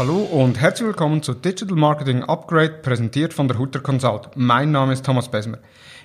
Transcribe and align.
Hallo 0.00 0.16
und 0.16 0.58
herzlich 0.58 0.86
willkommen 0.86 1.22
zu 1.22 1.34
Digital 1.34 1.76
Marketing 1.76 2.22
Upgrade, 2.22 2.78
präsentiert 2.80 3.34
von 3.34 3.48
der 3.48 3.58
Hutter 3.58 3.80
Consult. 3.80 4.30
Mein 4.34 4.70
Name 4.70 4.94
ist 4.94 5.04
Thomas 5.04 5.30
Besmer. 5.30 5.58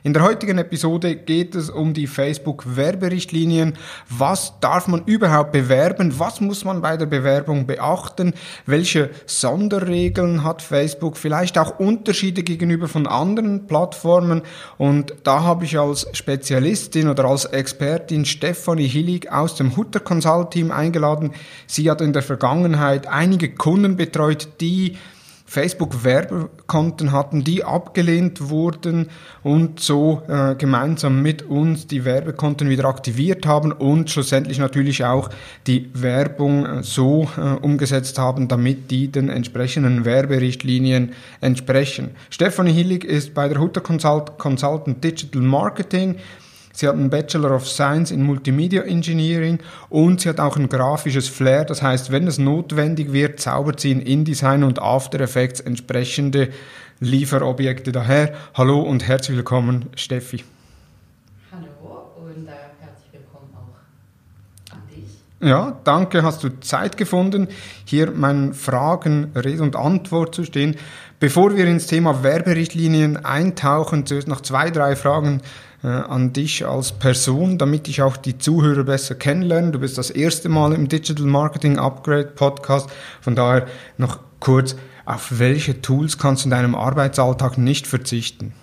In 0.05 0.13
der 0.13 0.21
heutigen 0.21 0.59
Episode 0.59 1.15
geht 1.15 1.55
es 1.55 1.71
um 1.71 1.95
die 1.95 2.05
Facebook-Werberichtlinien. 2.05 3.73
Was 4.07 4.53
darf 4.59 4.87
man 4.87 5.03
überhaupt 5.05 5.51
bewerben? 5.51 6.19
Was 6.19 6.39
muss 6.41 6.63
man 6.63 6.83
bei 6.83 6.95
der 6.95 7.07
Bewerbung 7.07 7.65
beachten? 7.65 8.35
Welche 8.67 9.09
Sonderregeln 9.25 10.43
hat 10.43 10.61
Facebook? 10.61 11.17
Vielleicht 11.17 11.57
auch 11.57 11.79
Unterschiede 11.79 12.43
gegenüber 12.43 12.87
von 12.87 13.07
anderen 13.07 13.65
Plattformen. 13.65 14.43
Und 14.77 15.15
da 15.23 15.41
habe 15.41 15.65
ich 15.65 15.79
als 15.79 16.05
Spezialistin 16.13 17.07
oder 17.07 17.25
als 17.25 17.45
Expertin 17.45 18.25
Stefanie 18.25 18.87
Hillig 18.87 19.31
aus 19.31 19.55
dem 19.55 19.75
Hutter 19.75 20.01
Consult 20.01 20.51
Team 20.51 20.69
eingeladen. 20.69 21.31
Sie 21.65 21.89
hat 21.89 22.01
in 22.01 22.13
der 22.13 22.21
Vergangenheit 22.21 23.07
einige 23.07 23.55
Kunden 23.55 23.95
betreut, 23.95 24.49
die 24.61 24.97
Facebook-Werbekonten 25.45 27.11
hatten, 27.11 27.43
die 27.43 27.63
abgelehnt 27.63 28.49
wurden 28.49 29.09
und 29.43 29.79
so 29.79 30.23
äh, 30.27 30.55
gemeinsam 30.55 31.21
mit 31.21 31.43
uns 31.43 31.85
die 31.85 32.03
Werbekonten 32.03 32.67
wieder 32.67 32.85
aktiviert 32.85 33.45
haben 33.45 33.71
und 33.71 34.09
schlussendlich 34.09 34.57
natürlich 34.57 35.05
auch 35.05 35.29
die 35.67 35.89
Werbung 35.93 36.65
äh, 36.65 36.83
so 36.83 37.29
äh, 37.37 37.41
umgesetzt 37.41 38.17
haben, 38.17 38.47
damit 38.47 38.89
die 38.89 39.07
den 39.09 39.29
entsprechenden 39.29 40.03
Werberichtlinien 40.03 41.13
entsprechen. 41.41 42.11
Stefanie 42.31 42.73
Hillig 42.73 43.03
ist 43.03 43.35
bei 43.35 43.47
der 43.47 43.59
Hutter 43.59 43.81
Consult 43.81 44.37
Consultant 44.39 45.03
Digital 45.03 45.41
Marketing. 45.41 46.15
Sie 46.75 46.89
hat 46.89 46.95
einen 46.95 47.09
Bachelor 47.09 47.55
of 47.55 47.69
Science 47.69 48.11
in 48.11 48.21
Multimedia 48.21 48.81
Engineering 48.81 49.59
und 49.87 50.19
sie 50.19 50.27
hat 50.27 50.41
auch 50.41 50.57
ein 50.57 50.67
grafisches 50.67 51.29
Flair. 51.29 51.63
Das 51.63 51.81
heißt, 51.81 52.11
wenn 52.11 52.27
es 52.27 52.37
notwendig 52.37 53.13
wird, 53.13 53.39
zaubert 53.39 53.79
sie 53.79 53.91
in 53.91 54.01
InDesign 54.01 54.61
und 54.61 54.81
After 54.81 55.21
Effects 55.21 55.61
entsprechende 55.61 56.49
Lieferobjekte 56.99 57.93
daher. 57.93 58.33
Hallo 58.55 58.81
und 58.81 59.07
herzlich 59.07 59.37
willkommen, 59.37 59.85
Steffi. 59.95 60.43
Hallo 61.49 62.11
und 62.17 62.45
äh, 62.45 62.51
herzlich 62.81 63.13
willkommen 63.13 63.53
auch 63.55 64.73
an 64.73 64.81
dich. 64.93 65.24
Ja, 65.41 65.77
danke, 65.83 66.23
hast 66.23 66.43
du 66.43 66.59
Zeit 66.61 66.95
gefunden, 66.95 67.49
hier 67.83 68.11
meinen 68.11 68.53
Fragen 68.53 69.31
Rede 69.35 69.61
und 69.63 69.75
Antwort 69.75 70.33
zu 70.33 70.45
stehen. 70.45 70.77
Bevor 71.19 71.57
wir 71.57 71.65
ins 71.67 71.87
Thema 71.87 72.23
Werberichtlinien 72.23 73.17
eintauchen, 73.17 74.05
zuerst 74.05 74.29
noch 74.29 74.39
zwei, 74.41 74.71
drei 74.71 74.95
Fragen 74.95 75.41
äh, 75.83 75.87
an 75.87 76.31
dich 76.31 76.65
als 76.65 76.93
Person, 76.93 77.57
damit 77.57 77.89
ich 77.89 78.01
auch 78.01 78.15
die 78.15 78.37
Zuhörer 78.37 78.85
besser 78.85 79.15
kennenlerne. 79.15 79.71
Du 79.71 79.79
bist 79.79 79.97
das 79.97 80.09
erste 80.09 80.47
Mal 80.47 80.73
im 80.73 80.87
Digital 80.87 81.25
Marketing 81.25 81.79
Upgrade 81.79 82.31
Podcast. 82.35 82.89
Von 83.19 83.35
daher 83.35 83.67
noch 83.97 84.19
kurz, 84.39 84.77
auf 85.05 85.37
welche 85.37 85.81
Tools 85.81 86.17
kannst 86.17 86.43
du 86.43 86.47
in 86.47 86.51
deinem 86.51 86.75
Arbeitsalltag 86.75 87.57
nicht 87.57 87.87
verzichten? 87.87 88.53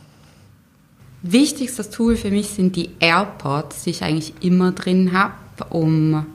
Wichtigstes 1.20 1.90
Tool 1.90 2.16
für 2.16 2.30
mich 2.30 2.48
sind 2.48 2.76
die 2.76 2.90
AirPods, 2.98 3.84
die 3.84 3.90
ich 3.90 4.02
eigentlich 4.02 4.32
immer 4.40 4.72
drin 4.72 5.12
habe, 5.12 5.34
um 5.68 6.26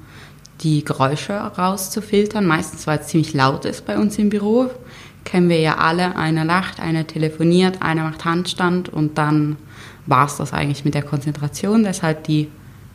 die 0.62 0.84
Geräusche 0.84 1.34
rauszufiltern. 1.34 2.46
Meistens, 2.46 2.88
weil 2.88 3.00
es 3.00 3.08
ziemlich 3.08 3.34
laut 3.34 3.66
ist 3.66 3.86
bei 3.86 3.98
uns 3.98 4.18
im 4.18 4.30
Büro. 4.30 4.70
Kennen 5.24 5.50
wir 5.50 5.60
ja 5.60 5.78
alle. 5.78 6.16
Einer 6.16 6.46
lacht, 6.46 6.80
einer 6.80 7.06
telefoniert, 7.06 7.82
einer 7.82 8.04
macht 8.04 8.26
Handstand 8.26 8.90
und 8.90 9.18
dann 9.18 9.58
war 10.06 10.26
es 10.26 10.38
das 10.38 10.54
eigentlich 10.54 10.86
mit 10.86 10.94
der 10.94 11.04
Konzentration. 11.04 11.84
Deshalb 11.84 12.24
die 12.24 12.50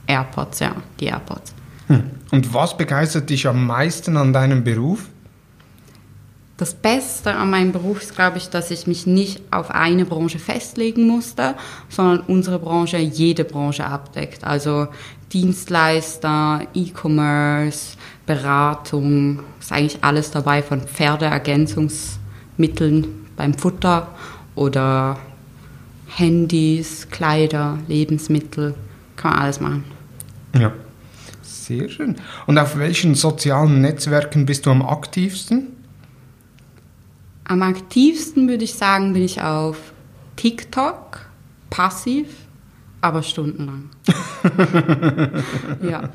AirPods, 0.07 0.61
ja, 0.61 0.75
die 0.99 1.07
AirPods. 1.07 1.55
Hm. 1.89 2.05
Und 2.31 2.55
was 2.55 2.77
begeistert 2.77 3.29
dich 3.31 3.47
am 3.47 3.67
meisten 3.67 4.17
an 4.17 4.33
deinem 4.33 4.65
Beruf? 4.65 5.09
Das 6.57 6.75
Beste 6.75 7.35
an 7.35 7.51
meinem 7.51 7.73
Beruf 7.73 8.03
ist, 8.03 8.15
glaube 8.15 8.39
ich, 8.39 8.49
dass 8.49 8.71
ich 8.71 8.87
mich 8.87 9.07
nicht 9.07 9.43
auf 9.51 9.71
eine 9.71 10.05
Branche 10.05 10.39
festlegen 10.39 11.07
musste, 11.07 11.55
sondern 11.89 12.21
unsere 12.21 12.59
Branche 12.59 12.99
jede 12.99 13.45
Branche 13.45 13.85
abdeckt. 13.85 14.45
Also 14.45 14.87
Dienstleister, 15.33 16.67
E-Commerce, 16.75 17.97
Beratung, 18.27 19.41
ist 19.59 19.73
eigentlich 19.73 20.05
alles 20.05 20.31
dabei 20.31 20.63
von 20.63 20.83
Pferdeergänzungsmitteln 20.83 23.07
beim 23.37 23.55
Futter 23.55 24.09
oder 24.55 25.19
Handys, 26.07 27.09
Kleider, 27.11 27.79
Lebensmittel, 27.89 28.75
kann 29.17 29.33
man 29.33 29.41
alles 29.41 29.59
machen. 29.61 29.85
Ja, 30.59 30.73
sehr 31.43 31.89
schön. 31.89 32.17
Und 32.47 32.59
auf 32.59 32.77
welchen 32.77 33.15
sozialen 33.15 33.81
Netzwerken 33.81 34.45
bist 34.45 34.67
du 34.67 34.71
am 34.71 34.83
aktivsten? 34.83 35.69
Am 37.45 37.63
aktivsten 37.63 38.47
würde 38.49 38.65
ich 38.65 38.75
sagen, 38.75 39.15
bin 39.15 39.23
ich 39.23 39.41
auf 39.41 39.79
TikTok, 40.37 41.21
passiv, 41.71 42.27
aber 43.03 43.23
stundenlang. 43.23 43.91
ja. 45.83 46.09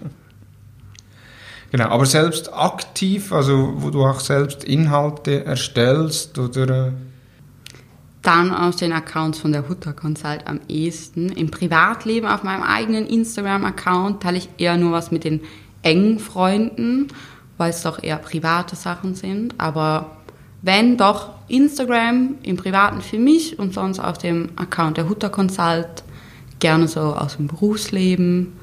Genau, 1.70 1.90
aber 1.90 2.06
selbst 2.06 2.52
aktiv, 2.54 3.32
also 3.32 3.74
wo 3.78 3.90
du 3.90 4.04
auch 4.04 4.22
selbst 4.22 4.64
Inhalte 4.64 5.46
erstellst 5.46 6.40
oder 6.40 6.94
dann 8.22 8.54
aus 8.54 8.78
den 8.78 8.92
Accounts 8.92 9.40
von 9.40 9.52
der 9.52 9.70
Hutter 9.70 9.94
Consult 9.94 10.48
am 10.48 10.60
ehesten. 10.68 11.30
Im 11.30 11.50
Privatleben 11.50 12.28
auf 12.28 12.44
meinem 12.44 12.64
eigenen 12.64 13.06
Instagram-Account 13.06 14.22
teile 14.22 14.38
ich 14.38 14.50
eher 14.58 14.76
nur 14.78 14.92
was 14.92 15.12
mit 15.12 15.24
den 15.24 15.42
engen 15.82 16.20
Freunden, 16.20 17.08
weil 17.58 17.70
es 17.70 17.84
doch 17.84 18.04
eher 18.04 18.18
private 18.18 18.76
Sachen 18.76 19.16
sind. 19.16 19.56
Aber 19.58 20.18
wenn 20.62 20.98
doch 20.98 21.30
Instagram 21.48 22.36
im 22.44 22.58
Privaten 22.58 23.02
für 23.02 23.20
mich 23.20 23.60
und 23.60 23.74
sonst 23.74 24.00
auf 24.00 24.18
dem 24.18 24.50
Account 24.58 24.98
der 24.98 25.08
Hutter 25.08 25.30
Consult 25.30 26.04
gerne 26.60 26.88
so 26.88 27.00
aus 27.00 27.38
dem 27.38 27.48
Berufsleben. 27.48 28.54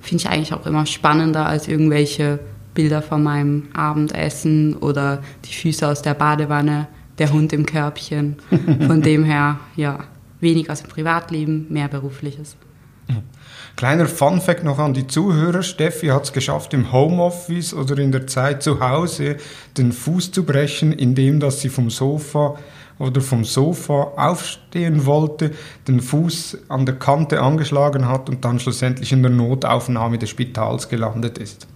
Finde 0.00 0.22
ich 0.22 0.28
eigentlich 0.28 0.54
auch 0.54 0.66
immer 0.66 0.86
spannender 0.86 1.46
als 1.46 1.68
irgendwelche 1.68 2.38
Bilder 2.74 3.02
von 3.02 3.22
meinem 3.22 3.68
Abendessen 3.74 4.76
oder 4.76 5.22
die 5.44 5.54
Füße 5.54 5.88
aus 5.88 6.02
der 6.02 6.14
Badewanne 6.14 6.88
der 7.18 7.32
Hund 7.32 7.52
im 7.52 7.66
Körbchen. 7.66 8.36
Von 8.86 9.02
dem 9.02 9.24
her, 9.24 9.58
ja, 9.74 10.00
wenig 10.40 10.70
aus 10.70 10.82
dem 10.82 10.90
Privatleben, 10.90 11.66
mehr 11.70 11.88
berufliches. 11.88 12.56
Kleiner 13.76 14.06
Funfact 14.06 14.64
noch 14.64 14.78
an 14.78 14.94
die 14.94 15.06
Zuhörer. 15.06 15.62
Steffi 15.62 16.06
hat 16.06 16.24
es 16.24 16.32
geschafft, 16.32 16.72
im 16.72 16.92
Homeoffice 16.92 17.74
oder 17.74 17.98
in 17.98 18.10
der 18.10 18.26
Zeit 18.26 18.62
zu 18.62 18.80
Hause 18.80 19.36
den 19.76 19.92
Fuß 19.92 20.32
zu 20.32 20.44
brechen, 20.44 20.92
indem 20.92 21.40
dass 21.40 21.60
sie 21.60 21.68
vom 21.68 21.90
Sofa 21.90 22.56
oder 22.98 23.20
vom 23.20 23.44
Sofa 23.44 24.12
aufstehen 24.16 25.06
wollte, 25.06 25.52
den 25.86 26.00
Fuß 26.00 26.58
an 26.68 26.86
der 26.86 26.96
Kante 26.96 27.42
angeschlagen 27.42 28.08
hat 28.08 28.28
und 28.28 28.44
dann 28.44 28.58
schlussendlich 28.58 29.12
in 29.12 29.22
der 29.22 29.30
Notaufnahme 29.30 30.18
des 30.18 30.30
Spitals 30.30 30.88
gelandet 30.88 31.38
ist. 31.38 31.66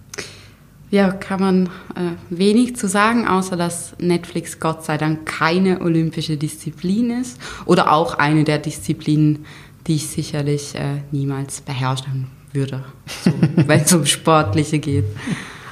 Ja, 0.89 1.11
kann 1.11 1.39
man 1.39 1.65
äh, 1.95 2.11
wenig 2.29 2.75
zu 2.75 2.89
sagen, 2.89 3.25
außer 3.25 3.55
dass 3.55 3.95
Netflix 3.97 4.59
Gott 4.59 4.83
sei 4.83 4.97
Dank 4.97 5.25
keine 5.25 5.79
olympische 5.79 6.35
Disziplin 6.35 7.21
ist 7.21 7.39
oder 7.65 7.93
auch 7.93 8.15
eine 8.15 8.43
der 8.43 8.57
Disziplinen, 8.57 9.45
die 9.87 9.95
ich 9.95 10.07
sicherlich 10.07 10.75
äh, 10.75 11.01
niemals 11.11 11.61
beherrschen 11.61 12.27
würde, 12.51 12.83
so, 13.23 13.31
wenn 13.55 13.79
es 13.79 13.93
um 13.93 14.05
Sportliche 14.05 14.79
geht. 14.79 15.05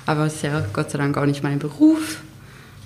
Aber 0.06 0.26
es 0.26 0.36
ist 0.36 0.44
ja 0.44 0.66
Gott 0.72 0.90
sei 0.90 0.98
Dank 0.98 1.18
auch 1.18 1.26
nicht 1.26 1.44
mein 1.44 1.59
Beruf. 1.59 2.22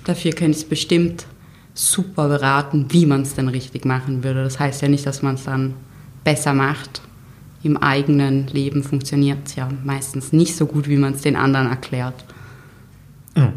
Dafür 0.03 0.31
könnte 0.31 0.57
ich 0.57 0.63
es 0.63 0.69
bestimmt 0.69 1.27
super 1.73 2.27
beraten, 2.27 2.87
wie 2.89 3.05
man 3.05 3.23
es 3.23 3.35
denn 3.35 3.47
richtig 3.47 3.85
machen 3.85 4.23
würde. 4.23 4.43
Das 4.43 4.59
heißt 4.59 4.81
ja 4.81 4.87
nicht, 4.87 5.05
dass 5.05 5.21
man 5.21 5.35
es 5.35 5.45
dann 5.45 5.73
besser 6.23 6.53
macht 6.53 7.01
im 7.63 7.77
eigenen 7.77 8.47
Leben 8.47 8.83
funktioniert 8.83 9.39
es 9.45 9.55
ja 9.55 9.69
meistens 9.83 10.33
nicht 10.33 10.55
so 10.55 10.65
gut, 10.65 10.87
wie 10.89 10.97
man 10.97 11.13
es 11.13 11.21
den 11.21 11.37
anderen 11.37 11.69
erklärt. 11.69 12.25
Mhm. 13.35 13.53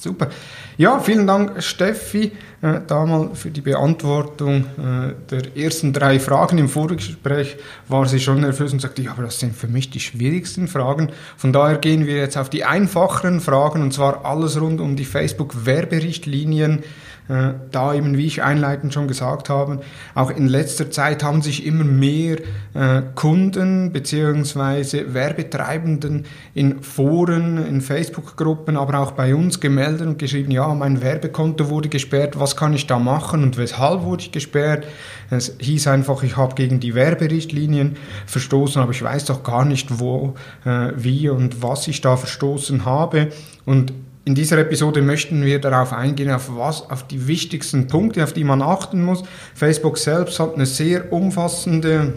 Super. 0.00 0.28
Ja, 0.76 1.00
vielen 1.00 1.26
Dank, 1.26 1.60
Steffi, 1.60 2.30
äh, 2.62 2.80
da 2.86 3.30
für 3.34 3.50
die 3.50 3.60
Beantwortung 3.60 4.64
äh, 4.78 5.14
der 5.28 5.56
ersten 5.56 5.92
drei 5.92 6.20
Fragen. 6.20 6.56
Im 6.58 6.68
Vorgespräch 6.68 7.56
war 7.88 8.06
sie 8.06 8.20
schon 8.20 8.40
nervös 8.40 8.72
und 8.72 8.80
sagte, 8.80 9.02
ja, 9.02 9.10
aber 9.10 9.24
das 9.24 9.40
sind 9.40 9.56
für 9.56 9.66
mich 9.66 9.90
die 9.90 9.98
schwierigsten 9.98 10.68
Fragen. 10.68 11.10
Von 11.36 11.52
daher 11.52 11.78
gehen 11.78 12.06
wir 12.06 12.16
jetzt 12.16 12.36
auf 12.36 12.48
die 12.48 12.64
einfacheren 12.64 13.40
Fragen 13.40 13.82
und 13.82 13.92
zwar 13.92 14.24
alles 14.24 14.60
rund 14.60 14.80
um 14.80 14.94
die 14.94 15.04
Facebook-Werberichtlinien. 15.04 16.84
Äh, 17.28 17.54
da 17.70 17.92
eben, 17.92 18.16
wie 18.16 18.26
ich 18.26 18.42
einleitend 18.42 18.94
schon 18.94 19.06
gesagt 19.06 19.50
habe, 19.50 19.80
auch 20.14 20.30
in 20.30 20.48
letzter 20.48 20.90
Zeit 20.90 21.22
haben 21.22 21.42
sich 21.42 21.66
immer 21.66 21.84
mehr 21.84 22.38
äh, 22.72 23.02
Kunden 23.14 23.92
bzw. 23.92 25.12
Werbetreibenden 25.12 26.24
in 26.54 26.82
Foren, 26.82 27.58
in 27.66 27.82
Facebook-Gruppen, 27.82 28.78
aber 28.78 28.98
auch 28.98 29.10
bei 29.12 29.34
uns 29.34 29.60
gemeldet 29.60 30.06
und 30.06 30.18
geschrieben, 30.18 30.50
ja, 30.50 30.72
mein 30.72 31.02
Werbekonto 31.02 31.68
wurde 31.68 31.90
gesperrt, 31.90 32.40
was 32.40 32.56
kann 32.56 32.72
ich 32.72 32.86
da 32.86 32.98
machen 32.98 33.42
und 33.42 33.58
weshalb 33.58 34.04
wurde 34.04 34.22
ich 34.22 34.32
gesperrt? 34.32 34.86
Es 35.30 35.56
hieß 35.58 35.88
einfach, 35.88 36.22
ich 36.22 36.38
habe 36.38 36.54
gegen 36.54 36.80
die 36.80 36.94
Werberichtlinien 36.94 37.96
verstoßen, 38.24 38.80
aber 38.80 38.92
ich 38.92 39.02
weiß 39.02 39.26
doch 39.26 39.42
gar 39.42 39.66
nicht, 39.66 40.00
wo, 40.00 40.34
äh, 40.64 40.92
wie 40.96 41.28
und 41.28 41.62
was 41.62 41.86
ich 41.88 42.00
da 42.00 42.16
verstoßen 42.16 42.86
habe. 42.86 43.28
Und 43.66 43.92
in 44.28 44.34
dieser 44.34 44.58
Episode 44.58 45.00
möchten 45.00 45.42
wir 45.42 45.58
darauf 45.58 45.94
eingehen, 45.94 46.30
auf 46.30 46.54
was, 46.54 46.90
auf 46.90 47.06
die 47.06 47.28
wichtigsten 47.28 47.86
Punkte, 47.86 48.22
auf 48.22 48.34
die 48.34 48.44
man 48.44 48.60
achten 48.60 49.02
muss. 49.02 49.22
Facebook 49.54 49.96
selbst 49.96 50.38
hat 50.38 50.54
eine 50.54 50.66
sehr 50.66 51.10
umfassende 51.14 52.12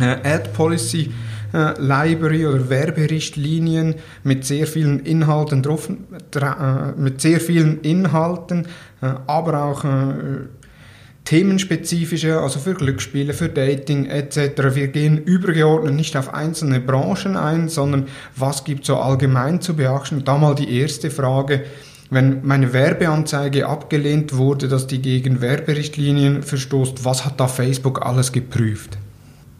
äh, 0.00 0.16
Ad 0.28 0.48
Policy 0.52 1.12
äh, 1.54 1.80
Library 1.80 2.44
oder 2.44 2.68
Werberichtlinien 2.68 3.94
mit 4.24 4.46
sehr 4.46 4.66
vielen 4.66 4.98
Inhalten 5.06 5.62
drauf, 5.62 5.88
äh, 5.88 7.00
mit 7.00 7.20
sehr 7.20 7.38
vielen 7.38 7.82
Inhalten, 7.82 8.66
aber 9.00 9.62
auch 9.62 9.84
themenspezifische, 11.28 12.40
also 12.40 12.58
für 12.58 12.72
Glücksspiele, 12.72 13.34
für 13.34 13.50
Dating 13.50 14.06
etc. 14.06 14.74
Wir 14.74 14.88
gehen 14.88 15.18
übergeordnet 15.18 15.92
nicht 15.92 16.16
auf 16.16 16.32
einzelne 16.32 16.80
Branchen 16.80 17.36
ein, 17.36 17.68
sondern 17.68 18.06
was 18.34 18.64
gibt 18.64 18.86
so 18.86 18.96
allgemein 18.96 19.60
zu 19.60 19.76
beachten. 19.76 20.24
Da 20.24 20.38
mal 20.38 20.54
die 20.54 20.80
erste 20.80 21.10
Frage. 21.10 21.64
Wenn 22.08 22.38
meine 22.46 22.72
Werbeanzeige 22.72 23.66
abgelehnt 23.66 24.38
wurde, 24.38 24.68
dass 24.68 24.86
die 24.86 25.02
gegen 25.02 25.42
Werberichtlinien 25.42 26.42
verstoßt, 26.42 27.04
was 27.04 27.26
hat 27.26 27.38
da 27.38 27.46
Facebook 27.46 28.06
alles 28.06 28.32
geprüft? 28.32 28.96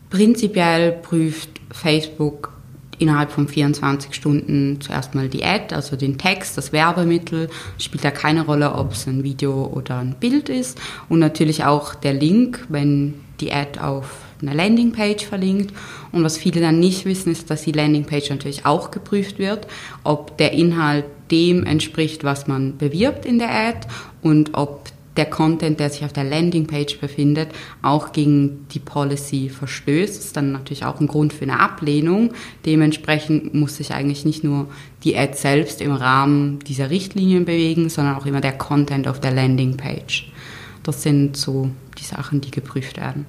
Prinzipiell 0.09 0.93
prüft 0.93 1.51
Facebook 1.71 2.58
innerhalb 2.99 3.31
von 3.31 3.49
24 3.49 4.15
Stunden 4.15 4.81
zuerst 4.81 5.15
mal 5.15 5.29
die 5.29 5.45
Ad, 5.45 5.75
also 5.75 5.97
den 5.97 6.19
Text, 6.19 6.57
das 6.59 6.73
Werbemittel, 6.73 7.49
spielt 7.79 8.05
da 8.05 8.11
keine 8.11 8.45
Rolle, 8.45 8.75
ob 8.75 8.93
es 8.93 9.07
ein 9.07 9.23
Video 9.23 9.67
oder 9.67 9.99
ein 9.99 10.17
Bild 10.19 10.49
ist. 10.49 10.79
Und 11.09 11.19
natürlich 11.19 11.65
auch 11.65 11.95
der 11.95 12.15
Link, 12.15 12.67
wenn 12.69 13.15
die 13.41 13.53
Ad 13.53 13.79
auf 13.81 14.19
einer 14.43 14.55
Landingpage 14.55 15.25
verlinkt. 15.25 15.75
Und 16.13 16.25
was 16.25 16.39
viele 16.39 16.61
dann 16.61 16.81
nicht 16.81 17.05
wissen, 17.05 17.33
ist, 17.33 17.51
dass 17.51 17.63
die 17.63 17.73
Landingpage 17.73 18.31
natürlich 18.31 18.67
auch 18.67 18.91
geprüft 18.91 19.39
wird, 19.39 19.67
ob 20.05 20.37
der 20.39 20.53
Inhalt 20.53 21.05
dem 21.31 21.65
entspricht, 21.65 22.25
was 22.25 22.47
man 22.47 22.79
bewirbt 22.79 23.27
in 23.27 23.39
der 23.39 23.51
Ad 23.51 23.87
und 24.23 24.55
ob 24.55 24.85
der 25.19 25.27
Content, 25.27 25.79
der 25.81 25.91
sich 25.91 26.05
auf 26.05 26.13
der 26.13 26.25
Landingpage 26.25 26.99
befindet, 26.99 27.49
auch 27.83 28.13
gegen 28.13 28.67
die 28.71 28.79
Policy 28.79 29.51
verstößt. 29.51 30.17
Das 30.17 30.25
ist 30.25 30.37
dann 30.37 30.53
natürlich 30.53 30.85
auch 30.85 31.01
ein 31.01 31.09
Grund 31.09 31.33
für 31.33 31.43
eine 31.43 31.61
Ablehnung. 31.61 32.33
Dementsprechend 32.65 33.53
muss 33.53 33.77
sich 33.77 33.93
eigentlich 33.93 34.25
nicht 34.25 34.45
nur 34.45 34.69
die 35.05 35.17
Ad 35.17 35.35
selbst 35.37 35.83
im 35.83 35.93
Rahmen 35.93 36.61
dieser 36.61 36.89
Richtlinien 36.89 37.45
bewegen, 37.45 37.91
sondern 37.91 38.17
auch 38.17 38.27
immer 38.27 38.41
der 38.41 38.57
Content 38.57 39.07
auf 39.09 39.21
der 39.21 39.33
Landingpage. 39.33 40.33
Das 40.83 41.03
sind 41.03 41.37
so 41.37 41.71
die 41.99 42.05
Sachen, 42.05 42.41
die 42.41 42.51
geprüft 42.51 42.97
werden. 42.97 43.27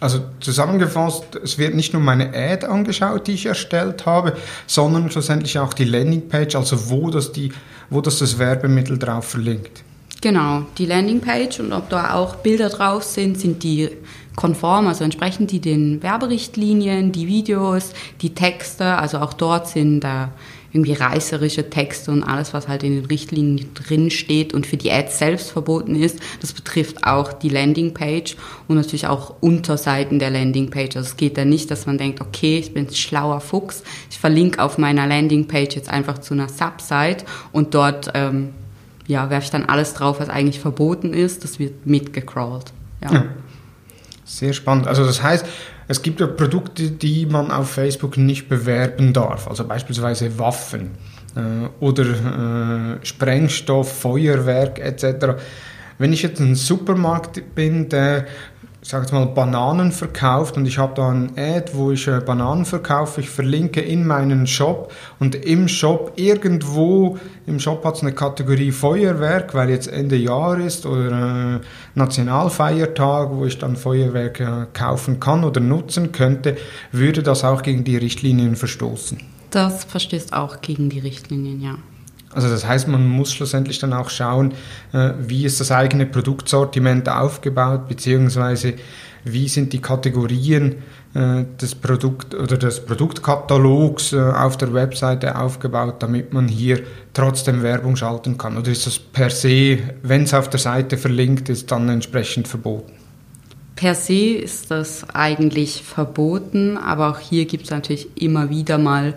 Also 0.00 0.20
zusammengefasst, 0.40 1.36
es 1.42 1.58
wird 1.58 1.74
nicht 1.74 1.92
nur 1.92 2.00
meine 2.00 2.32
Ad 2.34 2.66
angeschaut, 2.66 3.26
die 3.26 3.32
ich 3.32 3.46
erstellt 3.46 4.06
habe, 4.06 4.34
sondern 4.66 5.10
schlussendlich 5.10 5.58
auch 5.58 5.74
die 5.74 5.84
Landingpage, 5.84 6.56
also 6.56 6.88
wo 6.88 7.10
das, 7.10 7.32
die, 7.32 7.52
wo 7.90 8.00
das, 8.00 8.18
das 8.18 8.38
Werbemittel 8.38 8.98
drauf 8.98 9.26
verlinkt. 9.26 9.82
Genau, 10.22 10.66
die 10.76 10.84
Landingpage 10.84 11.60
und 11.60 11.72
ob 11.72 11.88
da 11.88 12.14
auch 12.14 12.36
Bilder 12.36 12.68
drauf 12.68 13.04
sind, 13.04 13.40
sind 13.40 13.62
die 13.62 13.88
konform, 14.36 14.86
also 14.86 15.02
entsprechen 15.02 15.46
die 15.46 15.60
den 15.60 16.02
Werberichtlinien, 16.02 17.10
die 17.10 17.26
Videos, 17.26 17.92
die 18.20 18.34
Texte, 18.34 18.96
also 18.96 19.18
auch 19.18 19.32
dort 19.32 19.68
sind 19.68 20.00
da 20.00 20.32
irgendwie 20.72 20.92
reißerische 20.92 21.68
Texte 21.68 22.10
und 22.10 22.22
alles, 22.22 22.54
was 22.54 22.68
halt 22.68 22.82
in 22.84 22.94
den 22.94 23.06
Richtlinien 23.06 23.70
drin 23.74 24.10
steht 24.10 24.54
und 24.54 24.66
für 24.66 24.76
die 24.76 24.92
Ads 24.92 25.18
selbst 25.18 25.50
verboten 25.50 25.96
ist. 25.96 26.20
Das 26.40 26.52
betrifft 26.52 27.04
auch 27.04 27.32
die 27.32 27.48
Landingpage 27.48 28.36
und 28.68 28.76
natürlich 28.76 29.06
auch 29.06 29.34
Unterseiten 29.40 30.18
der 30.18 30.30
Landingpage. 30.30 30.96
Also 30.96 31.08
es 31.08 31.16
geht 31.16 31.38
da 31.38 31.44
nicht, 31.44 31.70
dass 31.70 31.86
man 31.86 31.98
denkt, 31.98 32.20
okay, 32.20 32.58
ich 32.58 32.72
bin 32.72 32.86
ein 32.86 32.94
schlauer 32.94 33.40
Fuchs, 33.40 33.82
ich 34.10 34.18
verlinke 34.18 34.62
auf 34.62 34.78
meiner 34.78 35.06
Landingpage 35.06 35.74
jetzt 35.74 35.88
einfach 35.88 36.18
zu 36.18 36.34
einer 36.34 36.48
Subsite 36.48 37.24
und 37.52 37.74
dort 37.74 38.12
ähm, 38.14 38.50
ja, 39.10 39.28
werfe 39.28 39.44
ich 39.44 39.50
dann 39.50 39.64
alles 39.64 39.92
drauf, 39.92 40.20
was 40.20 40.28
eigentlich 40.28 40.60
verboten 40.60 41.12
ist. 41.12 41.42
Das 41.42 41.58
wird 41.58 41.84
mitgecrawlt. 41.84 42.72
Ja. 43.02 43.12
ja. 43.12 43.24
Sehr 44.24 44.52
spannend. 44.52 44.86
Also 44.86 45.04
das 45.04 45.20
heißt, 45.20 45.44
es 45.88 46.02
gibt 46.02 46.20
ja 46.20 46.28
Produkte, 46.28 46.92
die 46.92 47.26
man 47.26 47.50
auf 47.50 47.70
Facebook 47.70 48.16
nicht 48.16 48.48
bewerben 48.48 49.12
darf. 49.12 49.48
Also 49.48 49.66
beispielsweise 49.66 50.38
Waffen 50.38 50.92
äh, 51.34 51.68
oder 51.80 52.04
äh, 52.04 53.04
Sprengstoff, 53.04 54.00
Feuerwerk 54.00 54.78
etc. 54.78 55.40
Wenn 55.98 56.12
ich 56.12 56.22
jetzt 56.22 56.38
ein 56.40 56.54
Supermarkt 56.54 57.56
bin, 57.56 57.88
der 57.88 58.26
ich 58.82 58.88
sage 58.88 59.04
jetzt 59.04 59.12
mal, 59.12 59.26
Bananen 59.26 59.92
verkauft 59.92 60.56
und 60.56 60.66
ich 60.66 60.78
habe 60.78 60.94
da 60.94 61.10
ein 61.10 61.32
Ad, 61.36 61.72
wo 61.74 61.90
ich 61.90 62.08
äh, 62.08 62.20
Bananen 62.20 62.64
verkaufe. 62.64 63.20
Ich 63.20 63.28
verlinke 63.28 63.80
in 63.80 64.06
meinen 64.06 64.46
Shop 64.46 64.92
und 65.18 65.34
im 65.34 65.68
Shop 65.68 66.12
irgendwo, 66.16 67.18
im 67.46 67.60
Shop 67.60 67.84
hat 67.84 67.96
es 67.96 68.02
eine 68.02 68.12
Kategorie 68.12 68.72
Feuerwerk, 68.72 69.54
weil 69.54 69.68
jetzt 69.68 69.86
Ende 69.86 70.16
Jahr 70.16 70.58
ist 70.58 70.86
oder 70.86 71.56
äh, 71.56 71.60
Nationalfeiertag, 71.94 73.30
wo 73.32 73.44
ich 73.44 73.58
dann 73.58 73.76
Feuerwerk 73.76 74.40
äh, 74.40 74.66
kaufen 74.72 75.20
kann 75.20 75.44
oder 75.44 75.60
nutzen 75.60 76.12
könnte, 76.12 76.56
würde 76.90 77.22
das 77.22 77.44
auch 77.44 77.62
gegen 77.62 77.84
die 77.84 77.98
Richtlinien 77.98 78.56
verstoßen. 78.56 79.20
Das 79.50 79.84
verstößt 79.84 80.32
auch 80.32 80.62
gegen 80.62 80.88
die 80.88 81.00
Richtlinien, 81.00 81.60
ja. 81.60 81.74
Also 82.32 82.48
das 82.48 82.66
heißt, 82.66 82.86
man 82.86 83.08
muss 83.08 83.32
schlussendlich 83.32 83.78
dann 83.80 83.92
auch 83.92 84.08
schauen, 84.08 84.52
äh, 84.92 85.10
wie 85.18 85.44
ist 85.44 85.60
das 85.60 85.72
eigene 85.72 86.06
Produktsortiment 86.06 87.08
aufgebaut, 87.08 87.88
beziehungsweise 87.88 88.74
wie 89.24 89.48
sind 89.48 89.72
die 89.72 89.80
Kategorien 89.80 90.76
äh, 91.12 91.44
des 91.60 91.74
Produkt 91.74 92.34
oder 92.34 92.56
des 92.56 92.86
Produktkatalogs 92.86 94.12
äh, 94.12 94.20
auf 94.20 94.56
der 94.56 94.72
Webseite 94.72 95.36
aufgebaut, 95.36 95.96
damit 95.98 96.32
man 96.32 96.46
hier 96.46 96.82
trotzdem 97.12 97.62
Werbung 97.62 97.96
schalten 97.96 98.38
kann. 98.38 98.56
Oder 98.56 98.70
ist 98.70 98.86
das 98.86 98.98
per 98.98 99.30
se, 99.30 99.78
wenn 100.02 100.22
es 100.22 100.32
auf 100.32 100.48
der 100.48 100.60
Seite 100.60 100.96
verlinkt 100.96 101.48
ist, 101.48 101.70
dann 101.72 101.88
entsprechend 101.88 102.46
verboten? 102.46 102.92
Per 103.74 103.94
se 103.94 104.34
ist 104.34 104.70
das 104.70 105.04
eigentlich 105.12 105.82
verboten, 105.82 106.76
aber 106.76 107.10
auch 107.10 107.18
hier 107.18 107.46
gibt 107.46 107.64
es 107.64 107.70
natürlich 107.70 108.08
immer 108.14 108.50
wieder 108.50 108.78
mal 108.78 109.14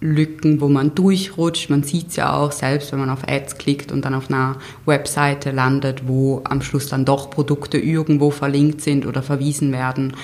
Lücken, 0.00 0.60
wo 0.60 0.68
man 0.68 0.94
durchrutscht. 0.94 1.68
Man 1.70 1.82
sieht 1.82 2.08
es 2.08 2.16
ja 2.16 2.34
auch 2.34 2.52
selbst, 2.52 2.92
wenn 2.92 2.98
man 2.98 3.10
auf 3.10 3.28
Ads 3.28 3.58
klickt 3.58 3.92
und 3.92 4.04
dann 4.04 4.14
auf 4.14 4.30
einer 4.30 4.56
Webseite 4.86 5.50
landet, 5.50 6.08
wo 6.08 6.40
am 6.44 6.62
Schluss 6.62 6.88
dann 6.88 7.04
doch 7.04 7.30
Produkte 7.30 7.78
irgendwo 7.78 8.30
verlinkt 8.30 8.80
sind 8.80 9.06
oder 9.06 9.22
verwiesen 9.22 9.72
werden, 9.72 10.14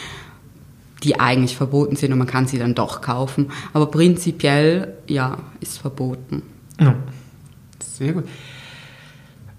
die 1.03 1.21
eigentlich 1.21 1.57
verboten 1.57 1.97
sind 1.97 2.13
und 2.13 2.19
man 2.19 2.27
kann 2.27 2.47
sie 2.47 2.59
dann 2.59 2.75
doch 2.75 3.03
kaufen. 3.03 3.51
Aber 3.75 3.91
prinzipiell, 3.91 4.95
ja, 5.07 5.39
ist 5.61 5.79
verboten. 5.79 6.43
Ja. 6.81 6.95
Sehr 7.81 8.13
gut. 8.13 8.25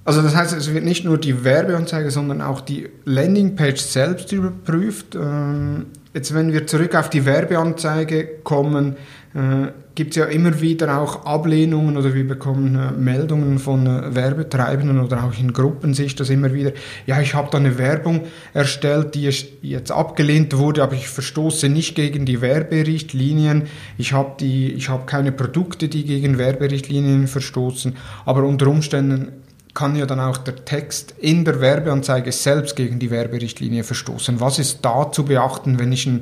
Also 0.07 0.21
das 0.21 0.35
heißt, 0.35 0.53
es 0.53 0.73
wird 0.73 0.85
nicht 0.85 1.03
nur 1.03 1.17
die 1.17 1.43
Werbeanzeige, 1.43 2.11
sondern 2.11 2.41
auch 2.41 2.61
die 2.61 2.87
Landingpage 3.03 3.81
selbst 3.81 4.31
überprüft. 4.31 5.15
Ähm, 5.15 5.87
jetzt, 6.13 6.33
wenn 6.33 6.53
wir 6.53 6.65
zurück 6.65 6.95
auf 6.95 7.09
die 7.09 7.25
Werbeanzeige 7.25 8.25
kommen, 8.43 8.95
äh, 9.37 9.71
gibt 9.93 10.11
es 10.11 10.15
ja 10.15 10.25
immer 10.25 10.61
wieder 10.61 10.99
auch 10.99 11.25
Ablehnungen 11.25 11.95
oder 11.95 12.15
wir 12.15 12.27
bekommen 12.27 12.75
äh, 12.75 12.91
Meldungen 12.91 13.59
von 13.59 13.85
äh, 13.85 14.15
Werbetreibenden 14.15 14.99
oder 14.99 15.23
auch 15.23 15.37
in 15.37 15.53
Gruppen 15.53 15.93
sich 15.93 16.15
das 16.15 16.31
immer 16.31 16.53
wieder, 16.53 16.71
ja, 17.05 17.21
ich 17.21 17.35
habe 17.35 17.49
da 17.51 17.59
eine 17.59 17.77
Werbung 17.77 18.21
erstellt, 18.55 19.13
die 19.13 19.29
jetzt 19.61 19.91
abgelehnt 19.91 20.57
wurde, 20.57 20.81
aber 20.81 20.93
ich 20.95 21.07
verstoße 21.07 21.69
nicht 21.69 21.93
gegen 21.93 22.25
die 22.25 22.41
Werberichtlinien, 22.41 23.67
ich 23.99 24.13
habe 24.13 24.43
habe 24.43 25.05
keine 25.05 25.31
Produkte, 25.31 25.87
die 25.87 26.05
gegen 26.05 26.39
Werberichtlinien 26.39 27.27
verstoßen, 27.27 27.95
aber 28.25 28.43
unter 28.43 28.67
Umständen 28.67 29.33
kann 29.75 29.95
ja 29.95 30.07
dann 30.07 30.19
auch 30.19 30.37
der 30.37 30.65
Text 30.65 31.13
in 31.19 31.45
der 31.45 31.61
Werbeanzeige 31.61 32.31
selbst 32.31 32.75
gegen 32.75 32.97
die 32.97 33.11
Werberichtlinie 33.11 33.83
verstoßen. 33.83 34.39
Was 34.39 34.57
ist 34.57 34.79
da 34.83 35.11
zu 35.11 35.25
beachten, 35.25 35.77
wenn 35.77 35.91
ich 35.91 36.07
äh, 36.07 36.21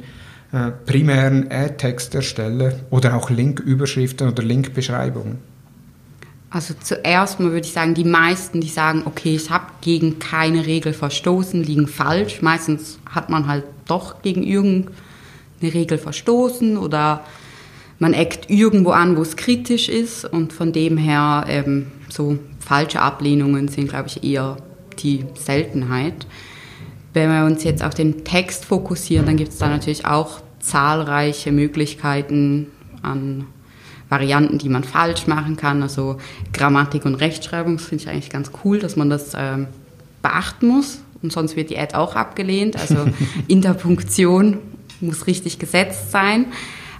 primären 0.85 1.51
Ad-Text 1.51 2.15
erstelle 2.15 2.79
oder 2.89 3.15
auch 3.15 3.29
Linküberschriften 3.29 4.27
oder 4.29 4.43
Linkbeschreibungen? 4.43 5.39
Also 6.49 6.73
zuerst 6.81 7.41
mal 7.41 7.51
würde 7.51 7.67
ich 7.67 7.73
sagen, 7.73 7.95
die 7.95 8.05
meisten, 8.05 8.61
die 8.61 8.69
sagen, 8.69 9.03
okay, 9.05 9.35
ich 9.35 9.49
habe 9.49 9.65
gegen 9.81 10.19
keine 10.19 10.65
Regel 10.65 10.93
verstoßen, 10.93 11.61
liegen 11.61 11.87
falsch. 11.87 12.41
Meistens 12.41 12.97
hat 13.09 13.29
man 13.29 13.47
halt 13.47 13.65
doch 13.87 14.21
gegen 14.21 14.41
irgendeine 14.41 14.93
Regel 15.61 15.97
verstoßen 15.97 16.77
oder 16.77 17.25
man 17.99 18.13
eckt 18.13 18.49
irgendwo 18.49 18.91
an, 18.91 19.17
wo 19.17 19.21
es 19.21 19.35
kritisch 19.35 19.89
ist 19.89 20.25
und 20.25 20.53
von 20.53 20.71
dem 20.71 20.95
her 20.95 21.45
ähm, 21.47 21.87
so 22.09 22.39
falsche 22.59 23.01
Ablehnungen 23.01 23.67
sind, 23.67 23.89
glaube 23.89 24.07
ich, 24.07 24.23
eher 24.23 24.57
die 24.99 25.25
Seltenheit. 25.35 26.25
Wenn 27.15 27.31
wir 27.31 27.45
uns 27.45 27.63
jetzt 27.63 27.81
auf 27.81 27.93
den 27.93 28.25
Text 28.25 28.65
fokussieren, 28.65 29.25
dann 29.25 29.37
gibt 29.37 29.53
es 29.53 29.57
da 29.57 29.69
natürlich 29.69 30.05
auch 30.05 30.41
zahlreiche 30.59 31.53
Möglichkeiten 31.53 32.67
an 33.01 33.45
Varianten, 34.09 34.57
die 34.57 34.67
man 34.67 34.83
falsch 34.83 35.25
machen 35.25 35.55
kann. 35.55 35.81
Also 35.81 36.17
Grammatik 36.51 37.05
und 37.05 37.15
Rechtschreibung 37.15 37.79
finde 37.79 38.03
ich 38.03 38.09
eigentlich 38.09 38.29
ganz 38.29 38.51
cool, 38.65 38.79
dass 38.79 38.97
man 38.97 39.09
das 39.09 39.31
ähm, 39.33 39.67
beachten 40.21 40.67
muss. 40.67 40.99
Und 41.21 41.31
sonst 41.31 41.55
wird 41.55 41.69
die 41.69 41.79
Ad 41.79 41.95
auch 41.95 42.17
abgelehnt. 42.17 42.75
Also 42.75 43.07
Interpunktion 43.47 44.57
muss 44.99 45.25
richtig 45.25 45.57
gesetzt 45.57 46.11
sein. 46.11 46.47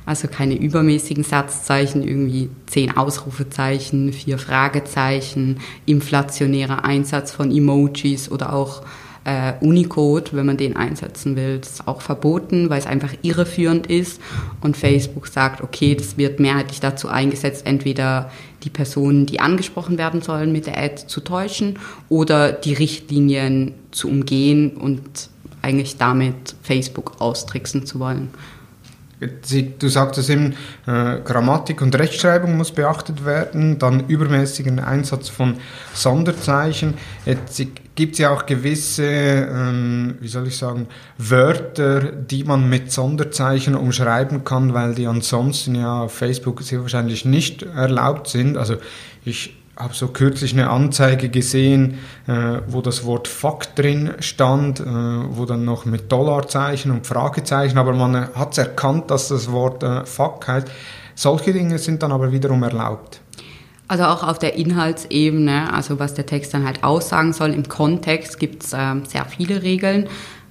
Also 0.06 0.30
keine 0.30 0.56
übermäßigen 0.56 1.26
Satzzeichen, 1.26 2.04
irgendwie 2.04 2.50
zehn 2.68 2.96
Ausrufezeichen, 2.96 4.14
vier 4.14 4.38
Fragezeichen, 4.38 5.58
inflationärer 5.86 6.86
Einsatz 6.86 7.34
von 7.34 7.52
Emojis 7.52 8.32
oder 8.32 8.54
auch 8.54 8.84
äh, 9.26 9.54
Unicode, 9.60 10.32
wenn 10.34 10.46
man 10.46 10.58
den 10.58 10.76
einsetzen 10.78 11.36
will. 11.36 11.60
Ist 11.62 11.88
auch 11.88 12.02
verboten, 12.02 12.70
weil 12.70 12.80
es 12.80 12.86
einfach 12.86 13.14
irreführend 13.22 13.88
ist. 13.88 14.22
Und 14.62 14.78
Facebook 14.78 15.28
sagt, 15.28 15.62
okay, 15.62 15.96
das 15.96 16.18
wird 16.18 16.40
mehrheitlich 16.40 16.80
dazu 16.80 17.10
eingesetzt, 17.10 17.66
entweder 17.66 18.32
die 18.64 18.70
Personen, 18.70 19.26
die 19.26 19.40
angesprochen 19.40 19.98
werden 19.98 20.22
sollen, 20.22 20.52
mit 20.52 20.68
der 20.68 20.78
Ad 20.78 21.08
zu 21.08 21.22
täuschen 21.22 21.78
oder 22.08 22.52
die 22.52 22.74
Richtlinien 22.74 23.74
zu 23.92 24.08
umgehen 24.08 24.78
und 24.78 25.30
eigentlich 25.62 25.98
damit 25.98 26.56
Facebook 26.62 27.20
austricksen 27.20 27.86
zu 27.86 28.00
wollen. 28.00 28.30
Du 29.20 29.88
sagtest 29.88 30.30
eben, 30.30 30.56
äh, 30.88 31.20
Grammatik 31.24 31.82
und 31.82 31.98
Rechtschreibung 31.98 32.58
muss 32.58 32.72
beachtet 32.72 33.24
werden, 33.26 33.80
dann 33.80 34.08
übermäßigen 34.08 34.80
Einsatz 34.80 35.30
von 35.30 35.56
Sonderzeichen. 35.94 36.96
Jetzt 37.26 37.62
gibt 37.96 38.14
es 38.14 38.20
ja 38.20 38.32
auch 38.32 38.46
gewisse, 38.46 39.06
ähm, 39.06 40.16
wie 40.20 40.28
soll 40.28 40.48
ich 40.48 40.58
sagen, 40.58 40.88
Wörter, 41.18 42.02
die 42.02 42.44
man 42.44 42.70
mit 42.70 42.92
Sonderzeichen 42.92 43.76
umschreiben 43.76 44.44
kann, 44.44 44.74
weil 44.74 44.96
die 44.96 45.08
ansonsten 45.08 45.76
ja 45.76 46.02
auf 46.02 46.14
Facebook 46.14 46.62
sehr 46.62 46.82
wahrscheinlich 46.82 47.24
nicht 47.24 47.64
erlaubt 47.64 48.28
sind. 48.28 48.58
Also 48.58 48.76
ich 49.24 49.56
habe 49.78 49.94
so 49.94 50.08
kürzlich 50.08 50.54
eine 50.54 50.70
Anzeige 50.70 51.30
gesehen, 51.30 52.00
äh, 52.28 52.60
wo 52.68 52.82
das 52.82 53.06
Wort 53.06 53.28
Fuck 53.28 53.76
drin 53.76 54.14
stand, 54.20 54.80
äh, 54.80 54.84
wo 54.86 55.46
dann 55.46 55.66
noch 55.66 55.86
mit 55.86 56.12
Dollarzeichen 56.12 56.92
und 56.92 57.06
Fragezeichen, 57.06 57.78
aber 57.78 57.94
man 57.94 58.34
hat 58.34 58.54
es 58.54 58.58
erkannt, 58.58 59.12
dass 59.12 59.28
das 59.28 59.52
Wort 59.52 59.84
äh, 59.84 60.06
Fuck 60.06 60.48
heißt. 60.48 60.68
Solche 61.16 61.54
Dinge 61.54 61.78
sind 61.78 62.04
dann 62.04 62.12
aber 62.12 62.32
wiederum 62.32 62.64
erlaubt. 62.64 63.20
Also 63.88 64.06
auch 64.06 64.24
auf 64.24 64.40
der 64.40 64.56
Inhaltsebene, 64.56 65.72
also 65.72 66.00
was 66.00 66.14
der 66.14 66.26
Text 66.26 66.54
dann 66.54 66.66
halt 66.66 66.84
aussagen 66.84 67.34
soll, 67.34 67.52
im 67.52 67.68
Kontext 67.68 68.40
gibt 68.40 68.64
es 68.64 68.74
ähm, 68.74 69.06
sehr 69.06 69.26
viele 69.26 69.62
Regeln. 69.62 70.08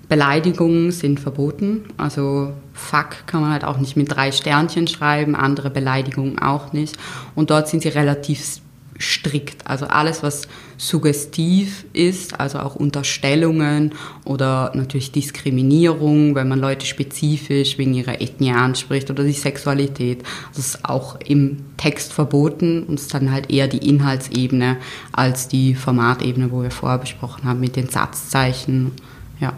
Beleidigungen 0.08 0.92
sind 0.92 1.18
verboten, 1.18 1.84
also 1.96 2.52
Fuck 2.74 3.26
kann 3.26 3.40
man 3.40 3.52
halt 3.52 3.64
auch 3.64 3.78
nicht 3.78 3.96
mit 3.96 4.14
drei 4.14 4.32
Sternchen 4.32 4.86
schreiben, 4.86 5.34
andere 5.34 5.70
Beleidigungen 5.70 6.38
auch 6.38 6.72
nicht. 6.72 6.96
Und 7.34 7.50
dort 7.50 7.68
sind 7.68 7.82
sie 7.82 7.88
relativ 7.88 8.60
strikt. 8.98 9.66
Also 9.66 9.86
alles, 9.86 10.22
was 10.22 10.48
suggestiv 10.76 11.84
ist, 11.92 12.38
also 12.40 12.58
auch 12.58 12.74
Unterstellungen 12.74 13.92
oder 14.24 14.72
natürlich 14.74 15.12
Diskriminierung, 15.12 16.34
wenn 16.34 16.48
man 16.48 16.58
Leute 16.58 16.86
spezifisch 16.86 17.78
wegen 17.78 17.94
ihrer 17.94 18.20
Ethnie 18.20 18.52
anspricht 18.52 19.10
oder 19.10 19.24
die 19.24 19.32
Sexualität. 19.32 20.22
Das 20.54 20.66
ist 20.66 20.84
auch 20.84 21.20
im 21.20 21.64
Text 21.76 22.12
verboten 22.12 22.84
und 22.84 22.94
ist 23.00 23.14
dann 23.14 23.30
halt 23.32 23.50
eher 23.50 23.68
die 23.68 23.88
Inhaltsebene 23.88 24.76
als 25.12 25.48
die 25.48 25.74
Formatebene, 25.74 26.50
wo 26.50 26.62
wir 26.62 26.70
vorher 26.70 26.98
besprochen 26.98 27.44
haben 27.44 27.60
mit 27.60 27.76
den 27.76 27.88
Satzzeichen. 27.88 28.92
Ja. 29.40 29.52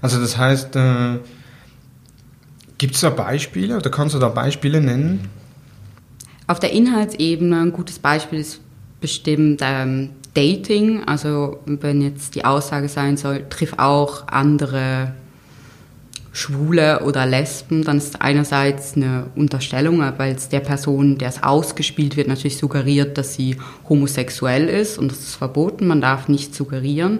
Also 0.00 0.20
das 0.20 0.36
heißt, 0.36 0.76
äh, 0.76 1.18
gibt 2.78 2.94
es 2.94 3.00
da 3.00 3.10
Beispiele 3.10 3.76
oder 3.76 3.90
kannst 3.90 4.14
du 4.14 4.18
da 4.18 4.28
Beispiele 4.28 4.80
nennen? 4.80 5.28
Auf 6.48 6.58
der 6.60 6.72
Inhaltsebene 6.72 7.60
ein 7.60 7.72
gutes 7.72 7.98
Beispiel 7.98 8.38
ist 8.38 8.60
bestimmt 9.02 9.60
ähm, 9.62 10.08
Dating. 10.32 11.04
Also 11.04 11.58
wenn 11.66 12.00
jetzt 12.00 12.34
die 12.34 12.46
Aussage 12.46 12.88
sein 12.88 13.18
soll, 13.18 13.44
triff 13.50 13.74
auch 13.76 14.26
andere 14.28 15.12
Schwule 16.32 17.02
oder 17.04 17.26
Lesben, 17.26 17.84
dann 17.84 17.98
ist 17.98 18.22
einerseits 18.22 18.96
eine 18.96 19.26
Unterstellung, 19.36 20.02
weil 20.16 20.34
es 20.34 20.48
der 20.48 20.60
Person, 20.60 21.18
der 21.18 21.28
es 21.28 21.42
ausgespielt 21.42 22.16
wird, 22.16 22.28
natürlich 22.28 22.56
suggeriert, 22.56 23.18
dass 23.18 23.34
sie 23.34 23.56
homosexuell 23.86 24.68
ist 24.68 24.98
und 24.98 25.10
das 25.12 25.18
ist 25.18 25.34
verboten, 25.34 25.86
man 25.86 26.00
darf 26.00 26.28
nicht 26.28 26.54
suggerieren. 26.54 27.18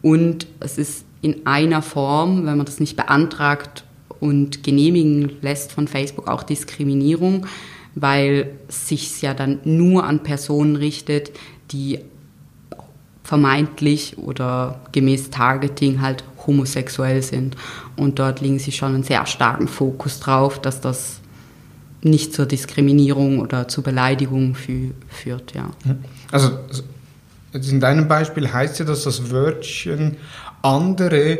Und 0.00 0.46
es 0.60 0.78
ist 0.78 1.04
in 1.20 1.46
einer 1.46 1.82
Form, 1.82 2.46
wenn 2.46 2.56
man 2.56 2.64
das 2.64 2.80
nicht 2.80 2.96
beantragt 2.96 3.84
und 4.18 4.62
genehmigen 4.62 5.32
lässt 5.42 5.72
von 5.72 5.88
Facebook, 5.88 6.26
auch 6.26 6.42
Diskriminierung, 6.42 7.46
weil 7.94 8.50
sich 8.68 9.20
ja 9.22 9.34
dann 9.34 9.60
nur 9.64 10.04
an 10.04 10.22
Personen 10.22 10.76
richtet, 10.76 11.32
die 11.70 11.98
vermeintlich 13.24 14.18
oder 14.18 14.80
gemäß 14.92 15.30
Targeting 15.30 16.00
halt 16.00 16.24
homosexuell 16.46 17.22
sind. 17.22 17.56
Und 17.96 18.18
dort 18.18 18.40
legen 18.40 18.58
sie 18.58 18.72
schon 18.72 18.94
einen 18.94 19.04
sehr 19.04 19.24
starken 19.26 19.68
Fokus 19.68 20.20
drauf, 20.20 20.60
dass 20.60 20.80
das 20.80 21.20
nicht 22.02 22.34
zur 22.34 22.46
Diskriminierung 22.46 23.38
oder 23.38 23.68
zur 23.68 23.84
Beleidigung 23.84 24.54
fü 24.54 24.90
führt. 25.08 25.54
Ja. 25.54 25.70
Also 26.30 26.58
in 27.52 27.80
deinem 27.80 28.08
Beispiel 28.08 28.52
heißt 28.52 28.80
ja, 28.80 28.84
dass 28.84 29.04
das 29.04 29.30
Wörtchen 29.30 30.16
andere 30.62 31.38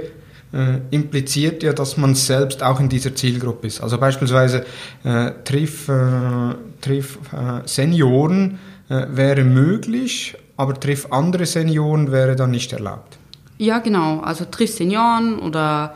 äh, 0.53 0.81
impliziert 0.91 1.63
ja, 1.63 1.73
dass 1.73 1.97
man 1.97 2.15
selbst 2.15 2.63
auch 2.63 2.81
in 2.81 2.89
dieser 2.89 3.15
Zielgruppe 3.15 3.67
ist. 3.67 3.81
Also 3.81 3.99
beispielsweise 3.99 4.65
äh, 5.05 5.31
Triff, 5.45 5.89
äh, 5.89 6.55
Triff 6.81 7.19
äh, 7.33 7.67
Senioren 7.67 8.59
äh, 8.89 9.07
wäre 9.11 9.45
möglich, 9.45 10.37
aber 10.57 10.79
Triff 10.79 11.07
andere 11.11 11.47
Senioren 11.47 12.13
wäre 12.13 12.37
dann 12.37 12.51
nicht 12.51 12.73
erlaubt. 12.73 13.19
Ja, 13.59 13.79
genau. 13.79 14.21
Also 14.21 14.45
Triff 14.45 14.75
Senioren 14.75 15.39
oder 15.39 15.95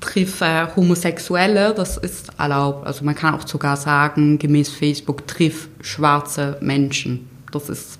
Triff 0.00 0.40
äh, 0.40 0.66
Homosexuelle, 0.74 1.74
das 1.74 1.96
ist 1.98 2.30
erlaubt. 2.38 2.86
Also 2.86 3.04
man 3.04 3.14
kann 3.14 3.34
auch 3.34 3.46
sogar 3.46 3.76
sagen, 3.76 4.38
gemäß 4.38 4.70
Facebook, 4.70 5.26
Triff 5.26 5.68
schwarze 5.82 6.56
Menschen. 6.60 7.28
Das 7.52 7.68
ist 7.68 7.98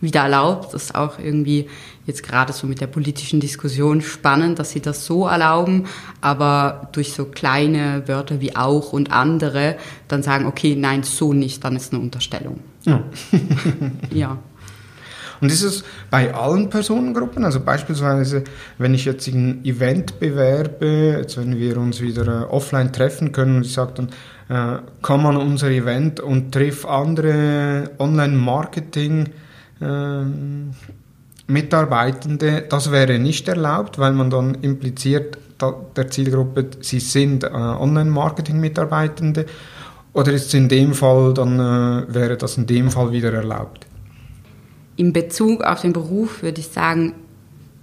wieder 0.00 0.22
erlaubt. 0.22 0.74
Das 0.74 0.84
ist 0.84 0.94
auch 0.94 1.18
irgendwie 1.18 1.68
jetzt 2.08 2.22
gerade 2.22 2.52
so 2.52 2.66
mit 2.66 2.80
der 2.80 2.88
politischen 2.88 3.38
Diskussion 3.38 4.00
spannend, 4.00 4.58
dass 4.58 4.70
sie 4.70 4.80
das 4.80 5.06
so 5.06 5.26
erlauben, 5.26 5.86
aber 6.20 6.88
durch 6.92 7.12
so 7.12 7.26
kleine 7.26 8.02
Wörter 8.06 8.40
wie 8.40 8.56
auch 8.56 8.92
und 8.92 9.12
andere 9.12 9.76
dann 10.08 10.22
sagen, 10.22 10.46
okay, 10.46 10.74
nein, 10.74 11.04
so 11.04 11.32
nicht, 11.32 11.62
dann 11.62 11.76
ist 11.76 11.92
eine 11.92 12.02
Unterstellung. 12.02 12.60
Ja. 12.84 13.04
ja. 14.12 14.38
Und 15.40 15.52
ist 15.52 15.62
es 15.62 15.84
bei 16.10 16.34
allen 16.34 16.68
Personengruppen, 16.68 17.44
also 17.44 17.60
beispielsweise, 17.60 18.42
wenn 18.78 18.94
ich 18.94 19.04
jetzt 19.04 19.28
ein 19.28 19.64
Event 19.64 20.18
bewerbe, 20.18 21.16
jetzt 21.18 21.36
wenn 21.36 21.56
wir 21.58 21.76
uns 21.76 22.00
wieder 22.00 22.26
äh, 22.26 22.44
offline 22.46 22.92
treffen 22.92 23.30
können 23.30 23.58
und 23.58 23.66
ich 23.66 23.72
sage 23.72 23.92
dann, 23.94 24.08
äh, 24.48 24.82
komm 25.00 25.26
an 25.26 25.36
unser 25.36 25.70
Event 25.70 26.18
und 26.18 26.52
triff 26.52 26.84
andere 26.86 27.92
Online-Marketing- 27.98 29.28
ähm, 29.80 30.70
Mitarbeitende, 31.48 32.64
das 32.68 32.92
wäre 32.92 33.18
nicht 33.18 33.48
erlaubt, 33.48 33.98
weil 33.98 34.12
man 34.12 34.30
dann 34.30 34.54
impliziert 34.56 35.38
der 35.96 36.10
Zielgruppe, 36.10 36.68
sie 36.80 37.00
sind 37.00 37.42
äh, 37.42 37.48
Online-Marketing-Mitarbeitende. 37.48 39.46
Oder 40.12 40.32
ist 40.32 40.46
es 40.46 40.54
in 40.54 40.68
dem 40.68 40.94
Fall, 40.94 41.34
dann 41.34 41.58
äh, 41.58 42.14
wäre 42.14 42.36
das 42.36 42.56
in 42.58 42.66
dem 42.66 42.90
Fall 42.90 43.12
wieder 43.12 43.32
erlaubt? 43.32 43.86
In 44.96 45.12
Bezug 45.12 45.62
auf 45.62 45.80
den 45.80 45.92
Beruf 45.92 46.42
würde 46.42 46.60
ich 46.60 46.68
sagen, 46.68 47.14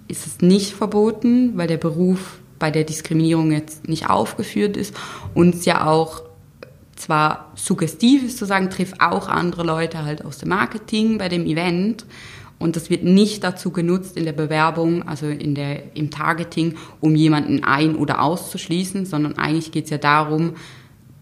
ist 0.07 0.27
es 0.27 0.41
nicht 0.41 0.74
verboten, 0.74 1.57
weil 1.57 1.67
der 1.67 1.77
Beruf 1.77 2.39
bei 2.60 2.72
der 2.72 2.84
Diskriminierung 2.84 3.51
jetzt 3.51 3.88
nicht 3.88 4.10
aufgeführt 4.10 4.77
ist 4.77 4.95
und 5.34 5.55
es 5.55 5.65
ja 5.65 5.88
auch 5.88 6.22
zwar 6.95 7.51
suggestiv 7.55 8.24
ist 8.24 8.38
zu 8.38 8.45
sagen, 8.45 8.69
triff 8.69 8.93
auch 9.00 9.27
andere 9.27 9.63
Leute 9.63 10.05
halt 10.05 10.24
aus 10.24 10.38
dem 10.38 10.50
Marketing 10.50 11.17
bei 11.17 11.29
dem 11.29 11.45
Event. 11.45 12.05
Und 12.58 12.76
das 12.76 12.90
wird 12.90 13.04
nicht 13.04 13.44
dazu 13.44 13.72
genutzt 13.72 14.18
in 14.18 14.26
der 14.26 14.34
Bewerbung, 14.34 15.08
also 15.08 15.28
in 15.28 15.56
der, 15.56 15.96
im 15.96 16.10
Targeting, 16.10 16.76
um 17.02 17.16
jemanden 17.16 17.64
ein- 17.64 17.96
oder 17.96 18.22
auszuschließen, 18.22 19.06
sondern 19.06 19.38
eigentlich 19.38 19.72
geht 19.72 19.86
es 19.86 19.90
ja 19.90 19.98
darum, 19.98 20.54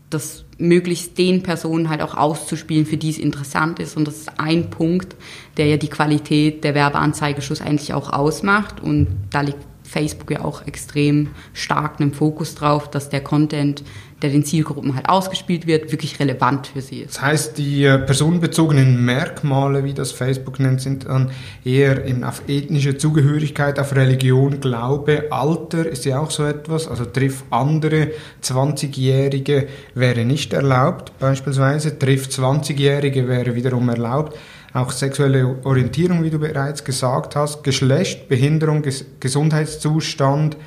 das 0.09 0.45
möglichst 0.57 1.17
den 1.17 1.41
Personen 1.41 1.89
halt 1.89 2.01
auch 2.01 2.15
auszuspielen, 2.15 2.85
für 2.85 2.97
die 2.97 3.09
es 3.09 3.17
interessant 3.17 3.79
ist. 3.79 3.97
Und 3.97 4.07
das 4.07 4.17
ist 4.17 4.39
ein 4.39 4.69
Punkt, 4.69 5.15
der 5.57 5.65
ja 5.65 5.77
die 5.77 5.89
Qualität 5.89 6.63
der 6.63 6.75
Werbeanzeige 6.75 7.41
schlussendlich 7.41 7.93
auch 7.93 8.13
ausmacht. 8.13 8.79
Und 8.79 9.07
da 9.31 9.41
liegt 9.41 9.65
Facebook 9.83 10.31
ja 10.31 10.43
auch 10.43 10.65
extrem 10.65 11.29
stark 11.53 11.99
einen 11.99 12.13
Fokus 12.13 12.55
drauf, 12.55 12.89
dass 12.89 13.09
der 13.09 13.21
Content, 13.21 13.83
der 14.23 14.31
den 14.31 14.45
Zielgruppen 14.45 14.95
halt 14.95 15.07
ausgespielt 15.09 15.67
wird, 15.67 15.91
wirklich 15.91 16.19
relevant 16.19 16.67
für 16.67 16.81
sie 16.81 17.01
ist. 17.01 17.17
Das 17.17 17.21
heißt, 17.21 17.57
die 17.57 17.83
äh, 17.83 17.99
personenbezogenen 17.99 19.03
Merkmale, 19.03 19.83
wie 19.83 19.93
das 19.93 20.11
Facebook 20.11 20.59
nennt, 20.59 20.81
sind 20.81 21.05
dann 21.05 21.31
eher 21.63 22.01
auf 22.27 22.41
ethnische 22.47 22.97
Zugehörigkeit, 22.97 23.77
auf 23.79 23.95
Religion, 23.95 24.61
Glaube, 24.61 25.25
Alter 25.29 25.85
ist 25.85 26.05
ja 26.05 26.19
auch 26.19 26.31
so 26.31 26.45
etwas, 26.45 26.87
also 26.87 27.05
triff 27.05 27.43
andere 27.49 28.11
20-Jährige 28.41 29.67
wäre 29.93 30.23
nicht 30.23 30.53
erlaubt, 30.53 31.11
beispielsweise, 31.19 31.99
triff 31.99 32.27
20-Jährige 32.27 33.27
wäre 33.27 33.55
wiederum 33.55 33.89
erlaubt. 33.89 34.37
Auch 34.73 34.91
sexuelle 34.91 35.57
Orientierung, 35.65 36.23
wie 36.23 36.31
du 36.31 36.39
bereits 36.39 36.83
gesagt 36.83 37.35
hast, 37.35 37.63
Geschlecht, 37.63 38.27
Behinderung, 38.27 38.81
Ges 38.81 39.05
Gesundheitszustand, 39.19 40.57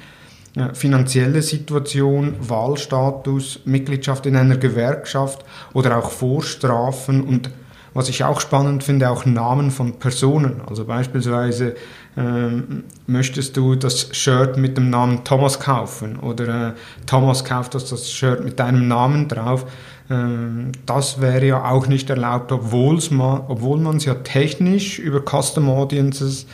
finanzielle 0.73 1.43
Situation, 1.43 2.35
Wahlstatus, 2.41 3.61
Mitgliedschaft 3.65 4.27
in 4.27 4.37
einer 4.37 4.57
Gewerkschaft 4.57 5.45
oder 5.75 5.99
auch 5.99 6.11
Vorstrafen 6.11 7.23
und 7.23 7.51
was 7.97 8.11
ich 8.11 8.25
auch 8.25 8.41
spannend 8.41 8.85
finde, 8.85 9.09
auch 9.09 9.25
Namen 9.25 9.71
von 9.71 9.99
Personen. 9.99 10.61
Also 10.67 10.85
beispielsweise 10.85 11.77
ähm, 12.15 12.85
möchtest 13.07 13.57
du 13.57 13.75
das 13.75 14.15
Shirt 14.15 14.59
mit 14.59 14.77
dem 14.77 14.91
Namen 14.91 15.25
Thomas 15.25 15.61
kaufen 15.61 16.19
oder 16.19 16.69
äh, 16.69 16.73
Thomas 17.07 17.43
kauft 17.43 17.75
das, 17.75 17.89
das 17.89 18.11
Shirt 18.11 18.45
mit 18.45 18.59
deinem 18.61 18.87
Namen 18.87 19.29
drauf. 19.29 19.65
Ähm, 20.11 20.73
das 20.85 21.23
wäre 21.23 21.47
ja 21.47 21.65
auch 21.71 21.87
nicht 21.87 22.11
erlaubt, 22.11 22.51
man, 22.51 23.41
obwohl 23.49 23.79
man 23.79 23.97
es 23.97 24.05
ja 24.05 24.15
technisch 24.15 24.99
über 24.99 25.23
Custom 25.23 25.71
Audiences 25.71 26.47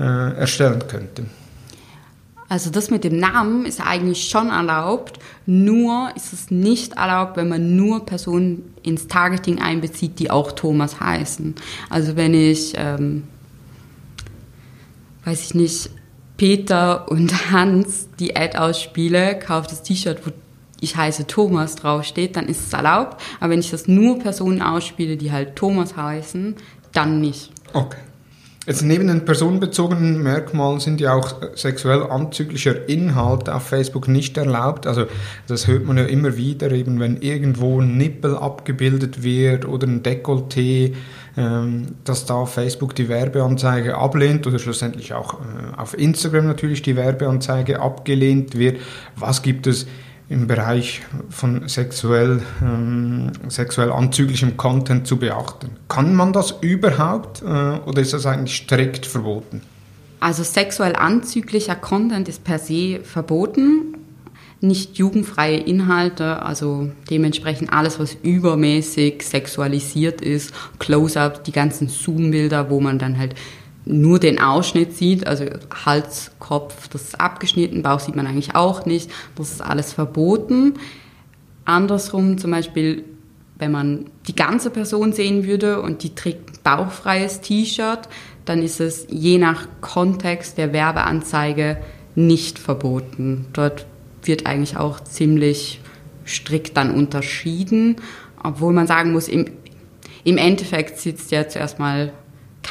äh, 0.00 0.02
erstellen 0.02 0.82
könnte. 0.88 1.26
Also 2.48 2.70
das 2.70 2.90
mit 2.90 3.04
dem 3.04 3.18
Namen 3.18 3.66
ist 3.66 3.80
eigentlich 3.80 4.28
schon 4.28 4.48
erlaubt, 4.48 5.18
nur 5.44 6.10
ist 6.16 6.32
es 6.32 6.50
nicht 6.50 6.94
erlaubt, 6.94 7.36
wenn 7.36 7.48
man 7.48 7.76
nur 7.76 8.06
Personen 8.06 8.74
ins 8.82 9.06
Targeting 9.06 9.60
einbezieht, 9.60 10.18
die 10.18 10.30
auch 10.30 10.52
Thomas 10.52 10.98
heißen. 10.98 11.54
Also 11.90 12.16
wenn 12.16 12.32
ich, 12.32 12.72
ähm, 12.76 13.24
weiß 15.24 15.44
ich 15.44 15.54
nicht, 15.54 15.90
Peter 16.38 17.10
und 17.10 17.50
Hans 17.52 18.08
die 18.18 18.34
Ad 18.34 18.56
ausspiele, 18.56 19.38
kauft 19.38 19.70
das 19.70 19.82
T-Shirt, 19.82 20.26
wo 20.26 20.30
ich 20.80 20.96
heiße 20.96 21.26
Thomas 21.26 21.74
draufsteht, 21.74 22.36
dann 22.36 22.46
ist 22.46 22.66
es 22.66 22.72
erlaubt. 22.72 23.20
Aber 23.40 23.50
wenn 23.50 23.60
ich 23.60 23.70
das 23.70 23.88
nur 23.88 24.20
Personen 24.20 24.62
ausspiele, 24.62 25.18
die 25.18 25.32
halt 25.32 25.56
Thomas 25.56 25.96
heißen, 25.96 26.54
dann 26.92 27.20
nicht. 27.20 27.50
Okay. 27.74 27.98
Jetzt 28.68 28.82
neben 28.82 29.08
den 29.08 29.24
personenbezogenen 29.24 30.22
Merkmalen 30.22 30.78
sind 30.78 31.00
ja 31.00 31.14
auch 31.14 31.36
sexuell 31.54 32.02
anzüglicher 32.02 32.86
Inhalt 32.86 33.48
auf 33.48 33.62
Facebook 33.62 34.08
nicht 34.08 34.36
erlaubt. 34.36 34.86
Also 34.86 35.06
das 35.46 35.66
hört 35.66 35.86
man 35.86 35.96
ja 35.96 36.04
immer 36.04 36.36
wieder, 36.36 36.70
eben 36.72 37.00
wenn 37.00 37.22
irgendwo 37.22 37.80
ein 37.80 37.96
Nippel 37.96 38.36
abgebildet 38.36 39.22
wird 39.22 39.66
oder 39.66 39.86
ein 39.86 40.02
Dekolleté, 40.02 40.92
ähm, 41.38 41.86
dass 42.04 42.26
da 42.26 42.44
Facebook 42.44 42.94
die 42.94 43.08
Werbeanzeige 43.08 43.96
ablehnt 43.96 44.46
oder 44.46 44.58
schlussendlich 44.58 45.14
auch 45.14 45.40
äh, 45.40 45.74
auf 45.78 45.96
Instagram 45.96 46.46
natürlich 46.46 46.82
die 46.82 46.94
Werbeanzeige 46.94 47.80
abgelehnt 47.80 48.58
wird. 48.58 48.80
Was 49.16 49.40
gibt 49.40 49.66
es 49.66 49.86
im 50.30 50.46
Bereich 50.46 51.02
von 51.30 51.68
sexuell, 51.68 52.42
ähm, 52.62 53.32
sexuell 53.48 53.90
anzüglichem 53.90 54.56
Content 54.56 55.06
zu 55.06 55.16
beachten. 55.16 55.70
Kann 55.88 56.14
man 56.14 56.32
das 56.32 56.54
überhaupt 56.60 57.42
äh, 57.42 57.44
oder 57.44 58.02
ist 58.02 58.12
das 58.12 58.26
eigentlich 58.26 58.56
strikt 58.56 59.06
verboten? 59.06 59.62
Also 60.20 60.42
sexuell 60.42 60.96
anzüglicher 60.96 61.76
Content 61.76 62.28
ist 62.28 62.44
per 62.44 62.58
se 62.58 63.00
verboten. 63.02 63.94
Nicht 64.60 64.98
jugendfreie 64.98 65.58
Inhalte, 65.58 66.42
also 66.42 66.90
dementsprechend 67.08 67.72
alles, 67.72 68.00
was 68.00 68.16
übermäßig 68.22 69.22
sexualisiert 69.22 70.20
ist, 70.20 70.52
Close-up, 70.80 71.44
die 71.44 71.52
ganzen 71.52 71.88
Zoom-Bilder, 71.88 72.68
wo 72.68 72.80
man 72.80 72.98
dann 72.98 73.18
halt 73.18 73.36
nur 73.88 74.18
den 74.18 74.38
Ausschnitt 74.38 74.94
sieht, 74.94 75.26
also 75.26 75.46
Hals, 75.86 76.30
Kopf, 76.38 76.88
das 76.88 77.04
ist 77.04 77.20
abgeschnitten, 77.20 77.82
Bauch 77.82 78.00
sieht 78.00 78.16
man 78.16 78.26
eigentlich 78.26 78.54
auch 78.54 78.84
nicht, 78.84 79.10
das 79.34 79.50
ist 79.50 79.62
alles 79.62 79.94
verboten. 79.94 80.74
Andersrum 81.64 82.36
zum 82.36 82.50
Beispiel, 82.50 83.04
wenn 83.58 83.72
man 83.72 84.06
die 84.26 84.36
ganze 84.36 84.68
Person 84.68 85.14
sehen 85.14 85.46
würde 85.46 85.80
und 85.80 86.02
die 86.02 86.14
trägt 86.14 86.50
ein 86.50 86.58
bauchfreies 86.62 87.40
T-Shirt, 87.40 88.10
dann 88.44 88.62
ist 88.62 88.78
es 88.78 89.06
je 89.08 89.38
nach 89.38 89.66
Kontext 89.80 90.58
der 90.58 90.74
Werbeanzeige 90.74 91.78
nicht 92.14 92.58
verboten. 92.58 93.46
Dort 93.54 93.86
wird 94.22 94.44
eigentlich 94.44 94.76
auch 94.76 95.00
ziemlich 95.00 95.80
strikt 96.26 96.76
dann 96.76 96.90
unterschieden, 96.90 97.96
obwohl 98.42 98.74
man 98.74 98.86
sagen 98.86 99.12
muss, 99.12 99.28
im, 99.28 99.46
im 100.24 100.36
Endeffekt 100.36 100.98
sitzt 100.98 101.30
ja 101.30 101.48
zuerst 101.48 101.78
mal 101.78 102.12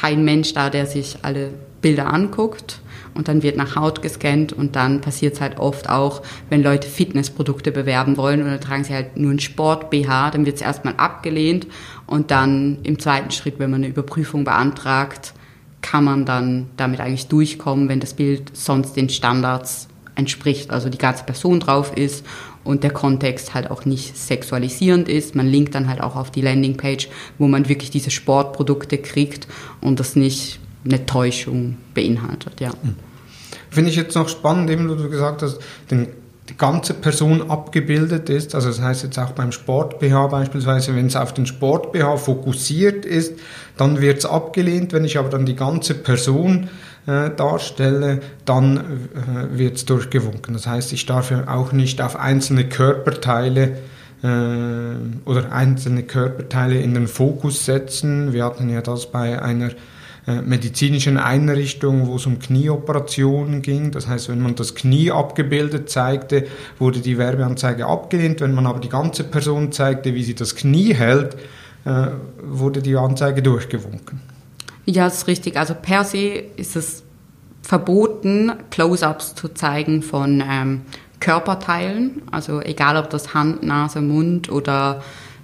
kein 0.00 0.24
Mensch 0.24 0.52
da, 0.52 0.70
der 0.70 0.86
sich 0.86 1.18
alle 1.22 1.50
Bilder 1.80 2.12
anguckt 2.12 2.80
und 3.14 3.28
dann 3.28 3.42
wird 3.42 3.56
nach 3.56 3.74
Haut 3.74 4.02
gescannt 4.02 4.52
und 4.52 4.76
dann 4.76 5.00
passiert 5.00 5.34
es 5.34 5.40
halt 5.40 5.58
oft 5.58 5.88
auch, 5.88 6.22
wenn 6.50 6.62
Leute 6.62 6.88
Fitnessprodukte 6.88 7.72
bewerben 7.72 8.16
wollen 8.16 8.42
oder 8.42 8.60
tragen 8.60 8.84
sie 8.84 8.94
halt 8.94 9.16
nur 9.16 9.32
ein 9.32 9.40
Sport-BH, 9.40 10.30
dann 10.30 10.46
wird 10.46 10.56
es 10.56 10.62
erstmal 10.62 10.94
abgelehnt 10.96 11.66
und 12.06 12.30
dann 12.30 12.78
im 12.84 12.98
zweiten 12.98 13.30
Schritt, 13.30 13.58
wenn 13.58 13.70
man 13.70 13.82
eine 13.82 13.88
Überprüfung 13.88 14.44
beantragt, 14.44 15.34
kann 15.82 16.04
man 16.04 16.24
dann 16.24 16.68
damit 16.76 17.00
eigentlich 17.00 17.28
durchkommen, 17.28 17.88
wenn 17.88 18.00
das 18.00 18.14
Bild 18.14 18.56
sonst 18.56 18.94
den 18.94 19.08
Standards 19.08 19.88
entspricht, 20.14 20.70
also 20.70 20.88
die 20.88 20.98
ganze 20.98 21.24
Person 21.24 21.60
drauf 21.60 21.96
ist 21.96 22.26
und 22.68 22.84
der 22.84 22.90
Kontext 22.90 23.54
halt 23.54 23.70
auch 23.70 23.86
nicht 23.86 24.14
sexualisierend 24.14 25.08
ist. 25.08 25.34
Man 25.34 25.46
linkt 25.46 25.74
dann 25.74 25.88
halt 25.88 26.02
auch 26.02 26.16
auf 26.16 26.30
die 26.30 26.42
Landingpage, 26.42 27.08
wo 27.38 27.48
man 27.48 27.66
wirklich 27.66 27.90
diese 27.90 28.10
Sportprodukte 28.10 28.98
kriegt 28.98 29.48
und 29.80 29.98
das 29.98 30.16
nicht 30.16 30.60
eine 30.84 31.06
Täuschung 31.06 31.78
beinhaltet, 31.94 32.60
ja. 32.60 32.70
Hm. 32.70 32.96
Finde 33.70 33.90
ich 33.90 33.96
jetzt 33.96 34.14
noch 34.14 34.28
spannend, 34.28 34.68
eben, 34.68 34.88
wo 34.90 34.94
du 34.96 35.08
gesagt 35.08 35.40
hast, 35.40 35.60
den, 35.90 36.08
die 36.50 36.58
ganze 36.58 36.92
Person 36.92 37.50
abgebildet 37.50 38.28
ist. 38.28 38.54
Also 38.54 38.68
das 38.68 38.82
heißt 38.82 39.02
jetzt 39.02 39.18
auch 39.18 39.30
beim 39.30 39.50
Sport-BH 39.50 40.26
beispielsweise, 40.26 40.94
wenn 40.94 41.06
es 41.06 41.16
auf 41.16 41.32
den 41.32 41.46
Sport-BH 41.46 42.18
fokussiert 42.18 43.06
ist, 43.06 43.32
dann 43.78 44.02
wird 44.02 44.18
es 44.18 44.26
abgelehnt. 44.26 44.92
Wenn 44.92 45.06
ich 45.06 45.16
aber 45.16 45.30
dann 45.30 45.46
die 45.46 45.56
ganze 45.56 45.94
Person 45.94 46.68
äh, 47.08 47.30
darstelle, 47.34 48.20
dann 48.44 48.76
äh, 48.76 49.58
wird 49.58 49.76
es 49.76 49.86
durchgewunken. 49.86 50.52
Das 50.52 50.66
heißt, 50.66 50.92
ich 50.92 51.06
darf 51.06 51.30
ja 51.30 51.48
auch 51.48 51.72
nicht 51.72 52.02
auf 52.02 52.16
einzelne 52.16 52.68
Körperteile 52.68 53.78
äh, 54.22 54.28
oder 55.24 55.50
einzelne 55.50 56.02
Körperteile 56.02 56.78
in 56.80 56.92
den 56.92 57.08
Fokus 57.08 57.64
setzen. 57.64 58.34
Wir 58.34 58.44
hatten 58.44 58.68
ja 58.68 58.82
das 58.82 59.10
bei 59.10 59.40
einer 59.40 59.70
äh, 60.26 60.42
medizinischen 60.42 61.16
Einrichtung, 61.16 62.06
wo 62.06 62.16
es 62.16 62.26
um 62.26 62.38
Knieoperationen 62.38 63.62
ging. 63.62 63.90
Das 63.90 64.06
heißt, 64.06 64.28
wenn 64.28 64.42
man 64.42 64.54
das 64.54 64.74
Knie 64.74 65.10
abgebildet 65.10 65.88
zeigte, 65.88 66.44
wurde 66.78 67.00
die 67.00 67.16
Werbeanzeige 67.16 67.86
abgelehnt. 67.86 68.42
Wenn 68.42 68.52
man 68.52 68.66
aber 68.66 68.80
die 68.80 68.90
ganze 68.90 69.24
Person 69.24 69.72
zeigte, 69.72 70.14
wie 70.14 70.22
sie 70.22 70.34
das 70.34 70.54
Knie 70.54 70.92
hält, 70.92 71.36
äh, 71.86 72.08
wurde 72.42 72.82
die 72.82 72.96
Anzeige 72.96 73.40
durchgewunken. 73.40 74.20
Ja, 74.90 75.06
ist 75.06 75.26
richtig. 75.26 75.58
Also 75.58 75.74
per 75.74 76.02
se 76.02 76.44
ist 76.56 76.74
es 76.74 77.02
verboten, 77.60 78.52
Close-ups 78.70 79.34
zu 79.34 79.48
zeigen 79.48 80.00
von 80.00 80.42
ähm, 80.48 80.80
Körperteilen. 81.20 82.22
Also 82.30 82.62
egal, 82.62 82.96
ob 82.96 83.10
das 83.10 83.34
Hand, 83.34 83.62
Nase, 83.62 84.00
Mund 84.00 84.50
oder 84.50 85.02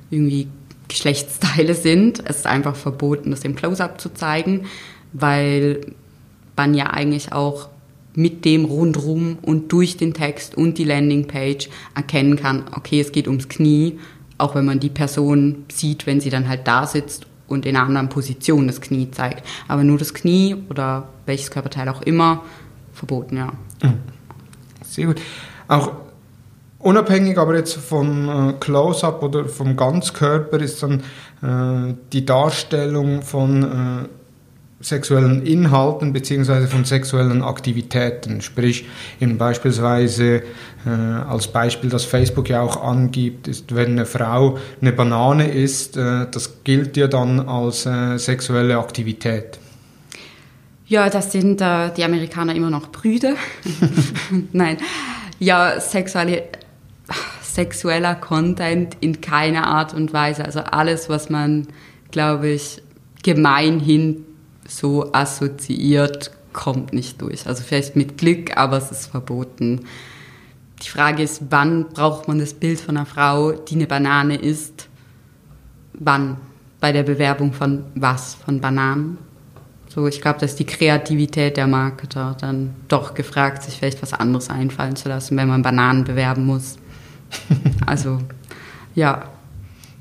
irgendwie 0.09 0.49
Geschlechtsteile 0.89 1.75
sind. 1.75 2.23
Es 2.27 2.39
ist 2.39 2.47
einfach 2.47 2.75
verboten, 2.75 3.33
das 3.33 3.45
im 3.45 3.55
Close-up 3.55 4.01
zu 4.01 4.15
zeigen, 4.15 4.65
weil 5.13 5.93
man 6.57 6.73
ja 6.73 6.87
eigentlich 6.87 7.33
auch 7.33 7.69
mit 8.15 8.47
dem 8.47 8.65
rundrum 8.65 9.37
und 9.43 9.71
durch 9.73 9.99
den 9.99 10.15
Text 10.15 10.57
und 10.57 10.79
die 10.79 10.85
Landingpage 10.85 11.69
erkennen 11.95 12.37
kann, 12.37 12.65
okay, 12.75 12.99
es 12.99 13.13
geht 13.13 13.29
ums 13.29 13.51
Knie, 13.51 13.99
auch 14.39 14.55
wenn 14.55 14.65
man 14.65 14.81
die 14.81 14.89
Person 14.89 15.67
sieht, 15.71 16.07
wenn 16.07 16.21
sie 16.21 16.31
dann 16.31 16.49
halt 16.49 16.67
da 16.67 16.87
sitzt 16.87 17.27
und 17.47 17.67
in 17.67 17.77
einer 17.77 17.87
anderen 17.87 18.09
Position 18.09 18.67
das 18.67 18.81
Knie 18.81 19.11
zeigt. 19.11 19.47
Aber 19.69 19.85
nur 19.85 19.99
das 19.99 20.15
Knie 20.15 20.57
oder 20.71 21.09
welches 21.27 21.51
Körperteil 21.51 21.89
auch 21.89 22.03
immer, 22.03 22.43
verboten, 22.93 23.37
ja. 23.37 23.53
Mhm. 23.83 23.99
Sehr 24.83 25.07
gut. 25.07 25.21
Auch 25.69 25.93
unabhängig 26.79 27.39
aber 27.39 27.57
jetzt 27.57 27.75
vom 27.75 28.29
äh, 28.29 28.53
Close-up 28.61 29.23
oder 29.23 29.47
vom 29.47 29.77
Ganzkörper 29.77 30.61
ist 30.61 30.83
dann 30.83 31.03
äh, 31.43 31.95
die 32.13 32.25
Darstellung 32.25 33.23
von 33.23 33.63
äh, 33.63 34.09
sexuellen 34.85 35.45
Inhalten 35.47 36.13
beziehungsweise 36.13 36.69
von 36.69 36.85
sexuellen 36.85 37.43
Aktivitäten. 37.43 38.43
Sprich, 38.43 38.87
eben 39.21 39.39
beispielsweise 39.39 40.43
äh, 40.87 40.91
als 40.91 41.49
Beispiel, 41.49 41.89
das 41.89 42.05
Facebook 42.05 42.51
ja 42.51 42.61
auch 42.61 42.83
angibt, 42.83 43.49
ist, 43.49 43.75
wenn 43.75 43.93
eine 43.93 44.07
Frau 44.07 44.59
eine 44.81 44.93
Banane 44.93 45.49
isst, 45.49 45.97
äh, 45.97 46.27
das 46.31 46.63
gilt 46.65 46.97
ja 46.97 47.07
dann 47.07 47.41
als 47.41 47.87
äh, 47.87 48.19
sexuelle 48.19 48.79
Aktivität. 48.79 49.59
Ja, 50.87 51.09
das 51.09 51.33
sind 51.33 51.63
äh, 51.63 51.91
die 51.97 52.05
Amerikaner 52.05 52.55
immer 52.55 52.69
noch 52.69 52.89
Brüder. 52.89 53.35
Nein, 54.53 54.77
ja, 55.39 55.81
sexuelle, 55.81 56.45
sexueller 57.41 58.17
Content 58.17 58.99
in 59.01 59.23
keiner 59.23 59.67
Art 59.67 59.95
und 59.95 60.13
Weise. 60.13 60.45
Also 60.45 60.61
alles, 60.61 61.09
was 61.09 61.31
man, 61.31 61.69
glaube 62.11 62.49
ich, 62.49 62.83
gemeinhin 63.23 64.27
so 64.67 65.13
assoziiert, 65.13 66.31
kommt 66.53 66.93
nicht 66.93 67.21
durch. 67.21 67.47
Also 67.47 67.63
vielleicht 67.63 67.97
mit 67.97 68.19
Glück, 68.19 68.57
aber 68.57 68.79
es 68.79 68.91
ist 68.91 69.07
verboten. 69.07 69.81
Die 70.83 70.89
Frage 70.89 71.23
ist, 71.23 71.43
wann 71.51 71.89
braucht 71.89 72.29
man 72.29 72.39
das 72.39 72.55
Bild 72.55 72.81
von 72.81 72.97
einer 72.97 73.07
Frau, 73.07 73.53
die 73.53 73.75
eine 73.75 73.87
Banane 73.87 74.37
isst? 74.37 74.89
Wann? 75.95 76.39
Bei 76.81 76.93
der 76.93 77.03
Bewerbung 77.03 77.53
von 77.53 77.85
was? 77.95 78.35
Von 78.35 78.61
Bananen? 78.61 79.19
So, 79.89 80.09
ich 80.09 80.21
glaube, 80.21 80.41
dass 80.41 80.57
die 80.57 80.67
Kreativität 80.67 81.57
der 81.57 81.69
Marketer 81.69 82.37
dann 82.41 82.75
doch 82.89 83.15
gefragt, 83.15 83.63
sich 83.63 83.79
vielleicht 83.79 84.03
was 84.03 84.13
anderes 84.13 84.51
einfallen 84.51 84.97
zu 84.97 85.09
lassen, 85.09 85.37
wenn 85.37 85.47
man 85.47 85.63
Bananen 85.63 86.05
bewerben 86.05 86.45
muss. 86.47 86.77
also, 87.87 88.19
ja. 88.95 89.31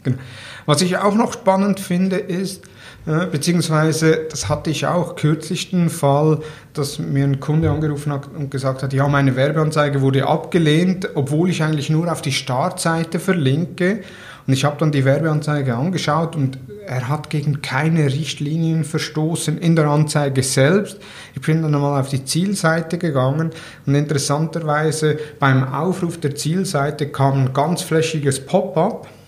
Genau. 0.04 0.18
Was 0.66 0.82
ich 0.82 0.98
auch 0.98 1.14
noch 1.16 1.34
spannend 1.34 1.80
finde, 1.80 2.18
ist, 2.18 2.64
beziehungsweise, 3.06 4.28
das 4.30 4.48
hatte 4.48 4.70
ich 4.70 4.88
auch 4.88 5.16
kürzlich 5.16 5.72
den 5.72 5.90
Fall, 5.90 6.40
dass 6.74 7.00
mir 7.00 7.26
ein 7.26 7.40
Kunde 7.42 7.70
angerufen 7.70 8.14
hat 8.14 8.30
und 8.34 8.50
gesagt 8.50 8.82
hat, 8.82 8.94
ja, 8.94 9.08
meine 9.10 9.36
Werbeanzeige 9.36 10.02
wurde 10.02 10.26
abgelehnt, 10.26 11.10
obwohl 11.14 11.50
ich 11.50 11.62
eigentlich 11.62 11.90
nur 11.90 12.10
auf 12.10 12.22
die 12.22 12.32
Startseite 12.32 13.20
verlinke. 13.20 14.02
Und 14.48 14.54
ich 14.54 14.66
habe 14.66 14.78
dann 14.78 14.92
die 14.92 15.06
Werbeanzeige 15.06 15.76
angeschaut 15.76 16.36
und 16.36 16.58
er 16.86 17.08
hat 17.08 17.30
gegen 17.30 17.62
keine 17.62 18.06
Richtlinien 18.06 18.84
verstoßen 18.84 19.58
in 19.58 19.76
der 19.76 19.88
Anzeige 19.88 20.44
selbst. 20.44 21.00
Ich 21.34 21.42
bin 21.42 21.62
dann 21.62 21.76
einmal 21.76 22.00
auf 22.00 22.10
die 22.10 22.26
Zielseite 22.26 22.98
gegangen 22.98 23.52
und 23.86 23.96
interessanterweise 23.96 25.18
beim 25.40 25.64
Aufruf 25.64 26.20
der 26.20 26.36
Zielseite 26.36 27.08
kam 27.08 27.46
ein 27.46 27.54
ganz 27.54 27.82
flächiges 27.82 28.46
Pop-up 28.46 29.08
äh, 29.08 29.23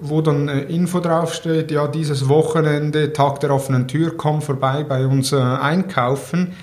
wo 0.00 0.22
dann 0.22 0.48
äh, 0.48 0.62
Info 0.62 1.00
draufsteht, 1.00 1.70
ja, 1.70 1.88
dieses 1.88 2.28
Wochenende, 2.28 3.12
Tag 3.12 3.40
der 3.40 3.50
offenen 3.50 3.86
Tür, 3.86 4.16
komm 4.16 4.40
vorbei 4.40 4.82
bei 4.82 5.06
uns 5.06 5.32
äh, 5.32 5.36
einkaufen. 5.36 6.54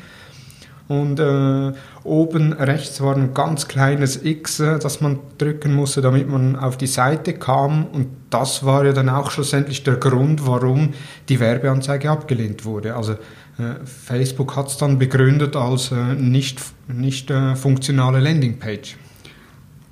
Und 0.87 1.19
äh, 1.19 1.71
oben 2.03 2.53
rechts 2.53 2.99
war 3.01 3.15
ein 3.15 3.33
ganz 3.33 3.67
kleines 3.67 4.23
X, 4.23 4.59
äh, 4.59 4.79
das 4.79 5.01
man 5.01 5.19
drücken 5.37 5.73
musste, 5.73 6.01
damit 6.01 6.27
man 6.27 6.55
auf 6.55 6.77
die 6.77 6.87
Seite 6.87 7.33
kam. 7.33 7.85
Und 7.85 8.07
das 8.31 8.65
war 8.65 8.85
ja 8.85 8.91
dann 8.91 9.09
auch 9.09 9.29
schlussendlich 9.29 9.83
der 9.83 9.95
Grund, 9.95 10.47
warum 10.47 10.93
die 11.29 11.39
Werbeanzeige 11.39 12.09
abgelehnt 12.09 12.65
wurde. 12.65 12.95
Also 12.95 13.13
äh, 13.13 13.85
Facebook 13.85 14.55
hat 14.55 14.67
es 14.67 14.77
dann 14.77 14.97
begründet 14.97 15.55
als 15.55 15.91
nicht, 15.91 16.59
nicht 16.87 17.31
funktionale 17.55 18.19
Landingpage. 18.19 18.97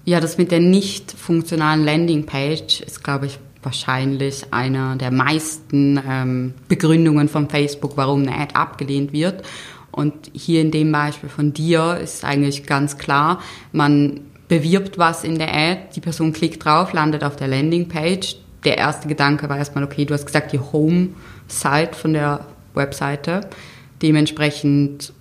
Ja, 0.03 0.19
das 0.19 0.37
mit 0.37 0.51
der 0.51 0.59
nicht 0.59 1.11
funktionalen 1.11 1.85
Landingpage 1.85 2.81
ist, 2.81 3.03
glaube 3.03 3.27
ich, 3.27 3.39
wahrscheinlich 3.61 4.45
einer 4.51 4.95
der 4.95 5.11
meisten 5.11 6.01
ähm, 6.07 6.53
Begründungen 6.67 7.29
von 7.29 7.49
Facebook, 7.49 7.97
warum 7.97 8.23
eine 8.23 8.35
Ad 8.35 8.55
abgelehnt 8.55 9.13
wird. 9.13 9.43
Und 9.91 10.31
hier 10.33 10.61
in 10.61 10.71
dem 10.71 10.91
Beispiel 10.91 11.29
von 11.29 11.53
dir 11.53 11.99
ist 12.01 12.23
eigentlich 12.23 12.65
ganz 12.65 12.97
klar, 12.97 13.41
man 13.71 14.21
bewirbt 14.47 14.97
was 14.97 15.23
in 15.23 15.37
der 15.37 15.53
Ad, 15.53 15.81
die 15.95 16.01
Person 16.01 16.33
klickt 16.33 16.65
drauf, 16.65 16.93
landet 16.93 17.23
auf 17.23 17.35
der 17.35 17.47
Landingpage. 17.47 18.37
Der 18.63 18.77
erste 18.77 19.07
Gedanke 19.07 19.49
war 19.49 19.57
erstmal, 19.57 19.83
okay, 19.83 20.05
du 20.05 20.13
hast 20.13 20.25
gesagt, 20.25 20.53
die 20.53 20.59
Home-Site 20.59 21.93
von 21.93 22.13
der 22.13 22.45
Webseite. 22.73 23.41
Dementsprechend 24.01 25.13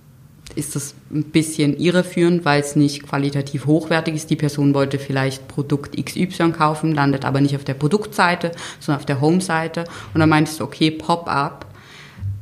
ist 0.55 0.75
das 0.75 0.95
ein 1.11 1.23
bisschen 1.23 1.77
irreführend, 1.77 2.45
weil 2.45 2.61
es 2.61 2.75
nicht 2.75 3.03
qualitativ 3.07 3.65
hochwertig 3.65 4.15
ist. 4.15 4.29
Die 4.29 4.35
Person 4.35 4.73
wollte 4.73 4.99
vielleicht 4.99 5.47
Produkt 5.47 5.95
XY 6.03 6.51
kaufen, 6.51 6.93
landet 6.93 7.25
aber 7.25 7.41
nicht 7.41 7.55
auf 7.55 7.63
der 7.63 7.73
Produktseite, 7.73 8.51
sondern 8.79 8.99
auf 8.99 9.05
der 9.05 9.21
Home-Seite. 9.21 9.85
Und 10.13 10.19
dann 10.19 10.29
meintest 10.29 10.59
du, 10.59 10.63
okay, 10.63 10.91
Pop-up. 10.91 11.65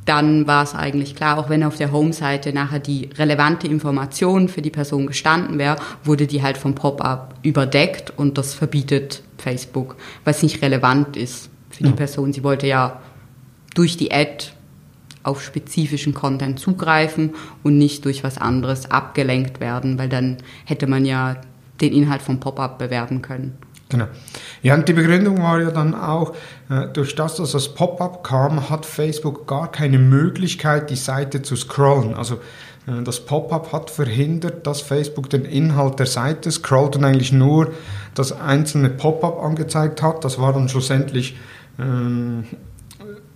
Dann 0.06 0.46
war 0.46 0.64
es 0.64 0.74
eigentlich 0.74 1.14
klar, 1.14 1.38
auch 1.38 1.50
wenn 1.50 1.62
auf 1.62 1.76
der 1.76 1.92
Home-Seite 1.92 2.52
nachher 2.52 2.80
die 2.80 3.10
relevante 3.16 3.66
Information 3.68 4.48
für 4.48 4.62
die 4.62 4.70
Person 4.70 5.06
gestanden 5.06 5.58
wäre, 5.58 5.76
wurde 6.02 6.26
die 6.26 6.42
halt 6.42 6.56
vom 6.56 6.74
Pop-up 6.74 7.34
überdeckt 7.42 8.12
und 8.16 8.38
das 8.38 8.54
verbietet 8.54 9.22
Facebook, 9.38 9.96
weil 10.24 10.34
es 10.34 10.42
nicht 10.42 10.62
relevant 10.62 11.16
ist 11.16 11.50
für 11.68 11.84
die 11.84 11.92
Person. 11.92 12.32
Sie 12.32 12.42
wollte 12.42 12.66
ja 12.66 13.00
durch 13.74 13.96
die 13.96 14.10
Ad 14.10 14.46
auf 15.22 15.42
spezifischen 15.42 16.14
Content 16.14 16.58
zugreifen 16.58 17.34
und 17.62 17.78
nicht 17.78 18.04
durch 18.04 18.24
was 18.24 18.38
anderes 18.38 18.90
abgelenkt 18.90 19.60
werden, 19.60 19.98
weil 19.98 20.08
dann 20.08 20.38
hätte 20.64 20.86
man 20.86 21.04
ja 21.04 21.36
den 21.80 21.92
Inhalt 21.92 22.22
vom 22.22 22.40
Pop-up 22.40 22.78
bewerben 22.78 23.22
können. 23.22 23.56
Genau. 23.90 24.06
Ja, 24.62 24.74
und 24.74 24.88
die 24.88 24.92
Begründung 24.92 25.42
war 25.42 25.60
ja 25.60 25.70
dann 25.72 25.94
auch, 25.94 26.34
äh, 26.68 26.86
durch 26.92 27.16
das, 27.16 27.36
dass 27.36 27.52
das 27.52 27.74
Pop-up 27.74 28.22
kam, 28.22 28.70
hat 28.70 28.86
Facebook 28.86 29.48
gar 29.48 29.70
keine 29.70 29.98
Möglichkeit, 29.98 30.90
die 30.90 30.96
Seite 30.96 31.42
zu 31.42 31.56
scrollen. 31.56 32.14
Also 32.14 32.36
äh, 32.86 33.02
das 33.02 33.20
Pop-up 33.20 33.72
hat 33.72 33.90
verhindert, 33.90 34.66
dass 34.66 34.80
Facebook 34.80 35.28
den 35.28 35.44
Inhalt 35.44 35.98
der 35.98 36.06
Seite 36.06 36.52
scrollt 36.52 36.94
und 36.96 37.04
eigentlich 37.04 37.32
nur 37.32 37.72
das 38.14 38.32
einzelne 38.32 38.90
Pop-up 38.90 39.42
angezeigt 39.42 40.02
hat. 40.02 40.24
Das 40.24 40.38
war 40.38 40.52
dann 40.52 40.68
schlussendlich 40.68 41.36
ähm, 41.78 42.44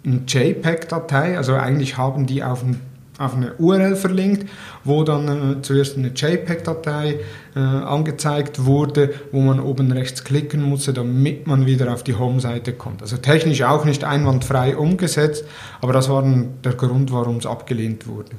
eine 0.05 0.23
JPEG-Datei, 0.27 1.37
also 1.37 1.55
eigentlich 1.55 1.97
haben 1.97 2.27
die 2.27 2.43
auf, 2.43 2.63
ein, 2.63 2.81
auf, 3.19 3.35
eine 3.35 3.55
URL 3.55 3.97
verlinkt, 3.97 4.49
wo 4.85 5.03
dann 5.05 5.59
äh, 5.59 5.63
zuerst 5.63 5.97
eine 5.97 6.09
JPEG-Datei 6.09 7.21
äh, 7.57 7.59
angezeigt 7.59 8.65
wurde, 8.65 9.15
wo 9.33 9.41
man 9.41 9.61
oben 9.61 9.91
rechts 9.93 10.25
klicken 10.25 10.63
musste, 10.63 10.93
damit 10.93 11.47
man 11.47 11.67
wieder 11.67 11.93
auf 11.93 12.03
die 12.03 12.15
Home-Seite 12.15 12.73
kommt. 12.75 13.03
Also 13.03 13.17
technisch 13.17 13.63
auch 13.63 13.85
nicht 13.85 14.05
einwandfrei 14.05 14.77
umgesetzt, 14.77 15.45
aber 15.81 15.93
das 15.93 16.09
war 16.09 16.23
der 16.23 16.73
Grund, 16.73 17.13
warum 17.13 17.39
es 17.39 17.47
abgelehnt 17.47 18.07
wurde. 18.07 18.33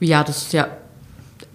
Ja, 0.00 0.24
das 0.24 0.42
ist 0.42 0.52
ja 0.52 0.68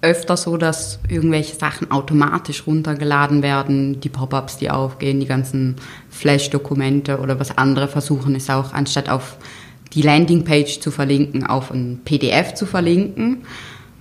öfter 0.06 0.38
so, 0.38 0.58
dass 0.58 1.00
irgendwelche 1.10 1.56
Sachen 1.56 1.92
automatisch 1.92 2.66
runtergeladen 2.68 3.42
werden, 3.42 4.00
die 4.00 4.10
Pop-ups, 4.10 4.58
die 4.58 4.70
aufgehen, 4.70 5.20
die 5.20 5.26
ganzen 5.26 5.76
Flash-Dokumente 6.10 7.20
oder 7.20 7.40
was 7.40 7.58
andere 7.58 7.88
versuchen, 7.88 8.36
ist 8.36 8.50
auch 8.50 8.74
anstatt 8.74 9.10
auf 9.10 9.38
die 9.94 10.02
Landingpage 10.02 10.80
zu 10.80 10.92
verlinken, 10.92 11.46
auf 11.46 11.72
ein 11.72 12.02
PDF 12.06 12.54
zu 12.54 12.66
verlinken. 12.66 13.44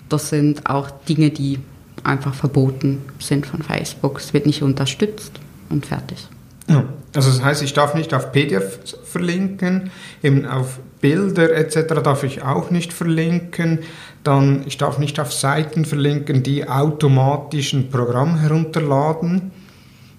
Das 0.08 0.28
sind 0.28 0.68
auch 0.68 0.90
Dinge, 0.90 1.30
die 1.30 1.58
einfach 2.02 2.34
verboten 2.34 3.02
sind 3.18 3.46
von 3.46 3.62
Facebook. 3.62 4.18
Es 4.18 4.34
wird 4.34 4.46
nicht 4.46 4.62
unterstützt 4.62 5.32
und 5.70 5.86
fertig. 5.86 6.28
Ja. 6.68 6.84
Also 7.14 7.30
das 7.30 7.42
heißt, 7.42 7.62
ich 7.62 7.72
darf 7.72 7.94
nicht 7.94 8.12
auf 8.12 8.32
PDF 8.32 8.80
verlinken, 9.04 9.90
eben 10.22 10.46
auf 10.46 10.80
Bilder 11.00 11.54
etc. 11.54 12.02
darf 12.02 12.24
ich 12.24 12.42
auch 12.42 12.70
nicht 12.70 12.92
verlinken. 12.92 13.80
Dann, 14.24 14.62
ich 14.66 14.78
darf 14.78 14.98
nicht 14.98 15.20
auf 15.20 15.32
Seiten 15.32 15.84
verlinken, 15.84 16.42
die 16.42 16.68
automatisch 16.68 17.72
ein 17.74 17.90
Programm 17.90 18.38
herunterladen. 18.38 19.52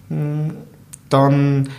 Hm, 0.09 0.51
dann 1.09 1.69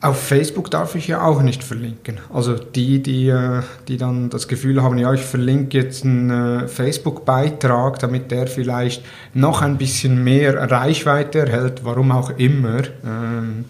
auf 0.00 0.22
Facebook 0.22 0.70
darf 0.70 0.94
ich 0.94 1.08
ja 1.08 1.22
auch 1.22 1.42
nicht 1.42 1.64
verlinken. 1.64 2.20
Also 2.32 2.54
die, 2.54 3.02
die, 3.02 3.28
äh, 3.28 3.62
die 3.88 3.96
dann 3.96 4.30
das 4.30 4.46
Gefühl 4.46 4.82
haben, 4.82 4.98
ja, 4.98 5.12
ich 5.12 5.22
verlinke 5.22 5.78
jetzt 5.78 6.04
einen 6.04 6.30
äh, 6.30 6.68
Facebook-Beitrag, 6.68 7.98
damit 7.98 8.30
der 8.30 8.46
vielleicht 8.46 9.04
noch 9.34 9.62
ein 9.62 9.78
bisschen 9.78 10.22
mehr 10.22 10.70
Reichweite 10.70 11.40
erhält, 11.40 11.84
warum 11.84 12.12
auch 12.12 12.30
immer. 12.30 12.82
Ähm, 13.04 13.64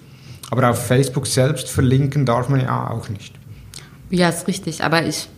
aber 0.50 0.70
auf 0.70 0.86
Facebook 0.86 1.26
selbst 1.26 1.68
verlinken 1.68 2.26
darf 2.26 2.48
man 2.48 2.60
ja 2.60 2.90
auch 2.90 3.08
nicht. 3.08 3.34
Ja, 4.10 4.28
ist 4.28 4.46
richtig. 4.46 4.82
Aber 4.82 5.04
ich 5.04 5.28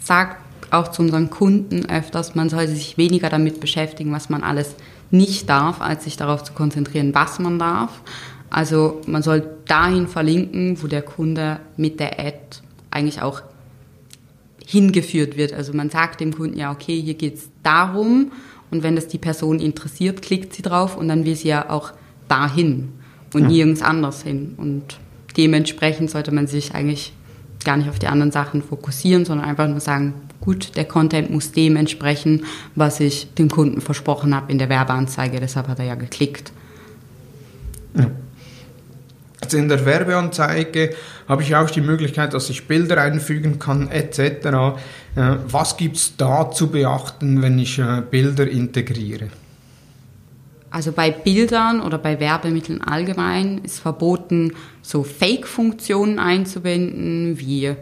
sage 0.00 0.36
auch 0.76 0.88
zu 0.88 1.02
unseren 1.02 1.30
Kunden 1.30 1.86
öfters, 1.86 2.34
man 2.34 2.48
sollte 2.48 2.74
sich 2.74 2.98
weniger 2.98 3.28
damit 3.28 3.60
beschäftigen, 3.60 4.12
was 4.12 4.28
man 4.28 4.42
alles 4.42 4.74
nicht 5.10 5.48
darf, 5.48 5.80
als 5.80 6.04
sich 6.04 6.16
darauf 6.16 6.44
zu 6.44 6.52
konzentrieren, 6.52 7.14
was 7.14 7.38
man 7.38 7.58
darf. 7.58 8.02
Also 8.50 9.00
man 9.06 9.22
soll 9.22 9.46
dahin 9.66 10.08
verlinken, 10.08 10.82
wo 10.82 10.86
der 10.86 11.02
Kunde 11.02 11.60
mit 11.76 12.00
der 12.00 12.18
Ad 12.18 12.38
eigentlich 12.90 13.22
auch 13.22 13.42
hingeführt 14.64 15.36
wird. 15.36 15.52
Also 15.52 15.72
man 15.72 15.90
sagt 15.90 16.20
dem 16.20 16.34
Kunden 16.34 16.58
ja, 16.58 16.72
okay, 16.72 17.00
hier 17.00 17.14
geht 17.14 17.34
es 17.36 17.48
darum 17.62 18.32
und 18.70 18.82
wenn 18.82 18.96
das 18.96 19.08
die 19.08 19.18
Person 19.18 19.60
interessiert, 19.60 20.22
klickt 20.22 20.54
sie 20.54 20.62
drauf 20.62 20.96
und 20.96 21.08
dann 21.08 21.24
will 21.24 21.36
sie 21.36 21.48
ja 21.48 21.70
auch 21.70 21.92
dahin 22.28 22.92
und 23.32 23.42
ja. 23.42 23.48
nirgends 23.48 23.82
anders 23.82 24.22
hin. 24.22 24.54
Und 24.56 24.98
dementsprechend 25.36 26.10
sollte 26.10 26.32
man 26.32 26.46
sich 26.46 26.74
eigentlich 26.74 27.12
gar 27.64 27.76
nicht 27.76 27.88
auf 27.88 27.98
die 27.98 28.08
anderen 28.08 28.32
Sachen 28.32 28.62
fokussieren, 28.62 29.24
sondern 29.24 29.48
einfach 29.48 29.68
nur 29.68 29.80
sagen, 29.80 30.14
gut, 30.46 30.76
der 30.76 30.84
Content 30.84 31.28
muss 31.28 31.52
dem 31.52 31.76
entsprechen, 31.76 32.44
was 32.74 33.00
ich 33.00 33.34
dem 33.34 33.50
Kunden 33.50 33.80
versprochen 33.80 34.34
habe 34.34 34.50
in 34.50 34.58
der 34.58 34.68
Werbeanzeige, 34.68 35.40
deshalb 35.40 35.68
hat 35.68 35.80
er 35.80 35.84
ja 35.84 35.96
geklickt. 35.96 36.52
Ja. 37.94 38.10
Also 39.42 39.58
in 39.58 39.68
der 39.68 39.84
Werbeanzeige 39.84 40.94
habe 41.28 41.42
ich 41.42 41.54
auch 41.54 41.68
die 41.68 41.80
Möglichkeit, 41.80 42.32
dass 42.32 42.48
ich 42.48 42.66
Bilder 42.66 43.00
einfügen 43.02 43.58
kann 43.58 43.90
etc. 43.90 44.18
Äh, 44.18 45.36
was 45.48 45.76
gibt 45.76 45.96
es 45.96 46.16
da 46.16 46.50
zu 46.50 46.68
beachten, 46.68 47.42
wenn 47.42 47.58
ich 47.58 47.78
äh, 47.78 48.02
Bilder 48.08 48.48
integriere? 48.48 49.28
Also 50.70 50.92
bei 50.92 51.10
Bildern 51.10 51.80
oder 51.80 51.98
bei 51.98 52.20
Werbemitteln 52.20 52.82
allgemein 52.82 53.58
ist 53.64 53.80
verboten, 53.80 54.52
so 54.82 55.02
Fake-Funktionen 55.02 56.18
einzubinden, 56.18 57.38
wie 57.38 57.74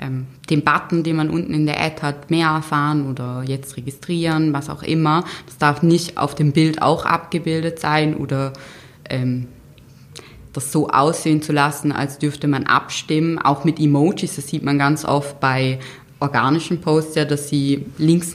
ähm, 0.00 0.26
den 0.48 0.64
Button, 0.64 1.02
den 1.02 1.16
man 1.16 1.30
unten 1.30 1.52
in 1.52 1.66
der 1.66 1.80
Ad 1.80 2.02
hat, 2.02 2.30
mehr 2.30 2.48
erfahren 2.48 3.08
oder 3.08 3.42
jetzt 3.46 3.76
registrieren, 3.76 4.52
was 4.52 4.70
auch 4.70 4.82
immer. 4.82 5.24
Das 5.46 5.58
darf 5.58 5.82
nicht 5.82 6.16
auf 6.16 6.34
dem 6.34 6.52
Bild 6.52 6.82
auch 6.82 7.04
abgebildet 7.04 7.78
sein 7.78 8.16
oder 8.16 8.52
ähm, 9.08 9.46
das 10.52 10.72
so 10.72 10.88
aussehen 10.88 11.42
zu 11.42 11.52
lassen, 11.52 11.92
als 11.92 12.18
dürfte 12.18 12.48
man 12.48 12.64
abstimmen, 12.64 13.38
auch 13.38 13.64
mit 13.64 13.78
Emojis. 13.78 14.36
Das 14.36 14.48
sieht 14.48 14.64
man 14.64 14.78
ganz 14.78 15.04
oft 15.04 15.38
bei 15.38 15.78
organischen 16.18 16.80
Posts 16.80 17.14
ja, 17.14 17.24
dass 17.24 17.48
sie 17.48 17.86
links 17.98 18.34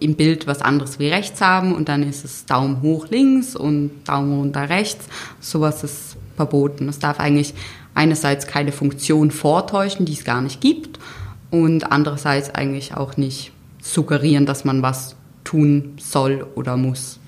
im 0.00 0.14
Bild 0.14 0.46
was 0.46 0.60
anderes 0.60 0.98
wie 0.98 1.08
rechts 1.08 1.40
haben 1.40 1.74
und 1.74 1.88
dann 1.88 2.02
ist 2.02 2.24
es 2.24 2.46
Daumen 2.46 2.82
hoch 2.82 3.08
links 3.08 3.56
und 3.56 3.90
Daumen 4.04 4.38
runter 4.38 4.68
rechts. 4.68 5.06
Sowas 5.40 5.82
ist 5.82 6.16
verboten. 6.36 6.88
Es 6.88 7.00
darf 7.00 7.18
eigentlich 7.18 7.54
einerseits 7.98 8.46
keine 8.46 8.70
Funktion 8.70 9.30
vortäuschen, 9.32 10.06
die 10.06 10.12
es 10.12 10.24
gar 10.24 10.40
nicht 10.40 10.60
gibt 10.60 11.00
und 11.50 11.90
andererseits 11.90 12.54
eigentlich 12.54 12.96
auch 12.96 13.16
nicht 13.16 13.52
suggerieren, 13.82 14.46
dass 14.46 14.64
man 14.64 14.82
was 14.82 15.16
tun 15.42 15.94
soll 15.98 16.46
oder 16.54 16.76
muss. 16.76 17.18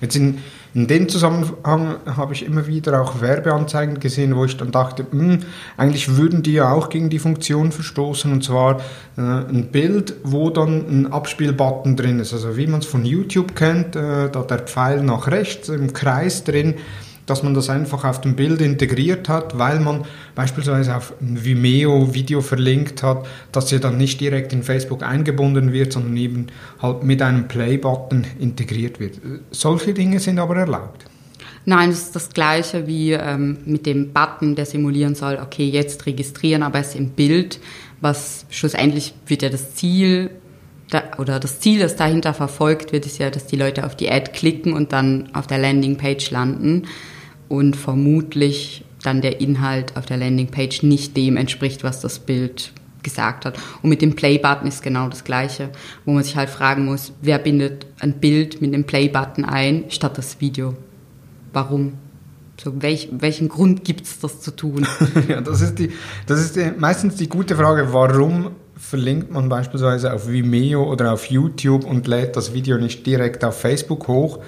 Jetzt 0.00 0.14
in, 0.16 0.38
in 0.74 0.86
dem 0.86 1.08
Zusammenhang 1.08 1.96
habe 2.04 2.34
ich 2.34 2.44
immer 2.44 2.66
wieder 2.66 3.00
auch 3.00 3.20
Werbeanzeigen 3.20 3.98
gesehen, 3.98 4.36
wo 4.36 4.44
ich 4.44 4.56
dann 4.56 4.70
dachte, 4.70 5.06
mh, 5.10 5.22
hm, 5.22 5.38
eigentlich 5.76 6.16
würden 6.16 6.42
die 6.42 6.52
ja 6.52 6.70
auch 6.70 6.88
gegen 6.88 7.10
die 7.10 7.18
Funktion 7.18 7.72
verstoßen 7.72 8.30
und 8.30 8.44
zwar 8.44 8.80
äh, 9.16 9.20
ein 9.20 9.68
Bild, 9.72 10.14
wo 10.22 10.50
dann 10.50 10.86
ein 10.88 11.12
Abspielbutton 11.12 11.96
drin 11.96 12.20
ist. 12.20 12.32
Also 12.32 12.56
wie 12.56 12.66
man 12.66 12.80
es 12.80 12.86
von 12.86 13.04
YouTube 13.04 13.56
kennt, 13.56 13.96
äh, 13.96 14.30
da 14.30 14.42
der 14.42 14.60
Pfeil 14.60 15.02
nach 15.02 15.26
rechts 15.28 15.68
im 15.68 15.92
Kreis 15.92 16.44
drin 16.44 16.74
dass 17.26 17.42
man 17.42 17.54
das 17.54 17.70
einfach 17.70 18.04
auf 18.04 18.20
dem 18.20 18.36
Bild 18.36 18.60
integriert 18.60 19.28
hat, 19.28 19.58
weil 19.58 19.80
man 19.80 20.04
beispielsweise 20.34 20.96
auf 20.96 21.14
ein 21.20 21.44
Vimeo-Video 21.44 22.40
verlinkt 22.40 23.02
hat, 23.02 23.26
dass 23.52 23.68
sie 23.68 23.80
dann 23.80 23.96
nicht 23.96 24.20
direkt 24.20 24.52
in 24.52 24.62
Facebook 24.62 25.02
eingebunden 25.02 25.72
wird, 25.72 25.92
sondern 25.92 26.16
eben 26.16 26.46
halt 26.80 27.02
mit 27.02 27.22
einem 27.22 27.48
Play-Button 27.48 28.26
integriert 28.38 29.00
wird. 29.00 29.20
Solche 29.50 29.94
Dinge 29.94 30.20
sind 30.20 30.38
aber 30.38 30.56
erlaubt. 30.56 31.06
Nein, 31.66 31.90
das 31.90 32.00
ist 32.00 32.16
das 32.16 32.28
Gleiche 32.30 32.86
wie 32.86 33.12
ähm, 33.12 33.58
mit 33.64 33.86
dem 33.86 34.12
Button, 34.12 34.54
der 34.54 34.66
simulieren 34.66 35.14
soll, 35.14 35.38
okay, 35.42 35.66
jetzt 35.66 36.04
registrieren, 36.04 36.62
aber 36.62 36.80
es 36.80 36.94
im 36.94 37.10
Bild, 37.10 37.58
was 38.02 38.44
schlussendlich 38.50 39.14
wird 39.26 39.42
ja 39.42 39.48
das 39.48 39.74
Ziel 39.74 40.30
da, 40.90 41.02
oder 41.16 41.40
das 41.40 41.60
Ziel, 41.60 41.80
das 41.80 41.96
dahinter 41.96 42.34
verfolgt 42.34 42.92
wird, 42.92 43.06
ist 43.06 43.18
ja, 43.18 43.30
dass 43.30 43.46
die 43.46 43.56
Leute 43.56 43.86
auf 43.86 43.96
die 43.96 44.10
Ad 44.10 44.32
klicken 44.32 44.74
und 44.74 44.92
dann 44.92 45.30
auf 45.32 45.46
der 45.46 45.56
Landingpage 45.56 46.30
landen 46.30 46.84
und 47.48 47.76
vermutlich 47.76 48.84
dann 49.02 49.20
der 49.20 49.40
Inhalt 49.40 49.96
auf 49.96 50.06
der 50.06 50.16
Landingpage 50.16 50.82
nicht 50.82 51.16
dem 51.16 51.36
entspricht, 51.36 51.84
was 51.84 52.00
das 52.00 52.18
Bild 52.18 52.72
gesagt 53.02 53.44
hat. 53.44 53.56
Und 53.82 53.90
mit 53.90 54.02
dem 54.02 54.16
Play-Button 54.16 54.66
ist 54.66 54.82
genau 54.82 55.08
das 55.08 55.24
Gleiche, 55.24 55.68
wo 56.04 56.12
man 56.12 56.24
sich 56.24 56.36
halt 56.36 56.48
fragen 56.48 56.86
muss, 56.86 57.12
wer 57.20 57.38
bindet 57.38 57.86
ein 58.00 58.14
Bild 58.14 58.60
mit 58.60 58.72
dem 58.72 58.84
Play-Button 58.84 59.44
ein, 59.44 59.84
statt 59.90 60.18
das 60.18 60.40
Video? 60.40 60.74
Warum? 61.52 61.92
So, 62.62 62.72
welch, 62.82 63.08
welchen 63.12 63.48
Grund 63.48 63.84
gibt 63.84 64.02
es, 64.02 64.20
das 64.20 64.40
zu 64.40 64.52
tun? 64.52 64.86
ja, 65.28 65.40
das 65.40 65.60
ist, 65.60 65.78
die, 65.78 65.90
das 66.26 66.40
ist 66.40 66.56
die, 66.56 66.72
meistens 66.76 67.16
die 67.16 67.28
gute 67.28 67.56
Frage, 67.56 67.92
warum 67.92 68.52
verlinkt 68.76 69.32
man 69.32 69.48
beispielsweise 69.48 70.12
auf 70.12 70.28
Vimeo 70.28 70.84
oder 70.90 71.12
auf 71.12 71.26
YouTube 71.26 71.84
und 71.84 72.06
lädt 72.06 72.36
das 72.36 72.54
Video 72.54 72.78
nicht 72.78 73.06
direkt 73.06 73.44
auf 73.44 73.60
Facebook 73.60 74.08
hoch, 74.08 74.40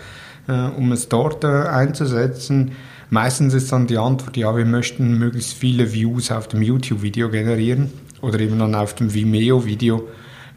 um 0.52 0.92
es 0.92 1.08
dort 1.08 1.44
äh, 1.44 1.46
einzusetzen. 1.46 2.72
Meistens 3.10 3.54
ist 3.54 3.70
dann 3.70 3.86
die 3.86 3.98
Antwort, 3.98 4.36
ja, 4.36 4.56
wir 4.56 4.64
möchten 4.64 5.18
möglichst 5.18 5.54
viele 5.54 5.92
Views 5.92 6.30
auf 6.30 6.48
dem 6.48 6.62
YouTube-Video 6.62 7.30
generieren 7.30 7.92
oder 8.20 8.40
eben 8.40 8.58
dann 8.58 8.74
auf 8.74 8.94
dem 8.94 9.14
Vimeo-Video. 9.14 10.08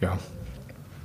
Ja. 0.01 0.17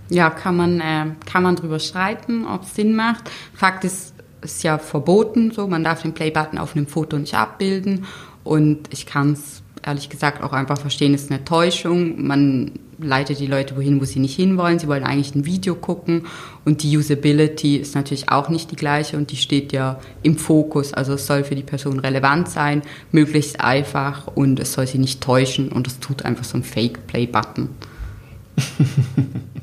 Ja, 0.08 0.30
kann 0.30 0.56
man, 0.56 0.80
äh, 0.80 1.06
man 1.40 1.56
drüber 1.56 1.78
streiten, 1.78 2.46
ob 2.46 2.62
es 2.62 2.74
Sinn 2.74 2.94
macht. 2.94 3.30
Fakt 3.54 3.84
ist, 3.84 4.14
ist 4.42 4.62
ja 4.62 4.78
verboten, 4.78 5.50
so 5.50 5.66
man 5.66 5.84
darf 5.84 6.02
den 6.02 6.14
Play-Button 6.14 6.58
auf 6.58 6.76
einem 6.76 6.86
Foto 6.86 7.18
nicht 7.18 7.34
abbilden 7.34 8.04
und 8.42 8.92
ich 8.92 9.06
kann 9.06 9.32
es 9.32 9.63
ehrlich 9.84 10.08
gesagt 10.08 10.42
auch 10.42 10.52
einfach 10.52 10.78
verstehen, 10.78 11.14
ist 11.14 11.30
eine 11.30 11.44
Täuschung. 11.44 12.26
Man 12.26 12.72
leitet 12.98 13.40
die 13.40 13.46
Leute 13.46 13.76
wohin, 13.76 14.00
wo 14.00 14.04
sie 14.04 14.20
nicht 14.20 14.36
hinwollen. 14.36 14.78
Sie 14.78 14.88
wollen 14.88 15.04
eigentlich 15.04 15.34
ein 15.34 15.46
Video 15.46 15.74
gucken 15.74 16.26
und 16.64 16.82
die 16.82 16.96
Usability 16.96 17.76
ist 17.76 17.94
natürlich 17.94 18.30
auch 18.30 18.48
nicht 18.48 18.70
die 18.70 18.76
gleiche 18.76 19.16
und 19.16 19.30
die 19.30 19.36
steht 19.36 19.72
ja 19.72 19.98
im 20.22 20.38
Fokus. 20.38 20.94
Also 20.94 21.14
es 21.14 21.26
soll 21.26 21.44
für 21.44 21.54
die 21.54 21.62
Person 21.62 21.98
relevant 21.98 22.48
sein, 22.48 22.82
möglichst 23.12 23.60
einfach 23.60 24.26
und 24.28 24.60
es 24.60 24.72
soll 24.72 24.86
sie 24.86 24.98
nicht 24.98 25.20
täuschen 25.20 25.70
und 25.70 25.86
es 25.86 26.00
tut 26.00 26.24
einfach 26.24 26.44
so 26.44 26.58
ein 26.58 26.62
Fake-Play-Button. 26.62 27.68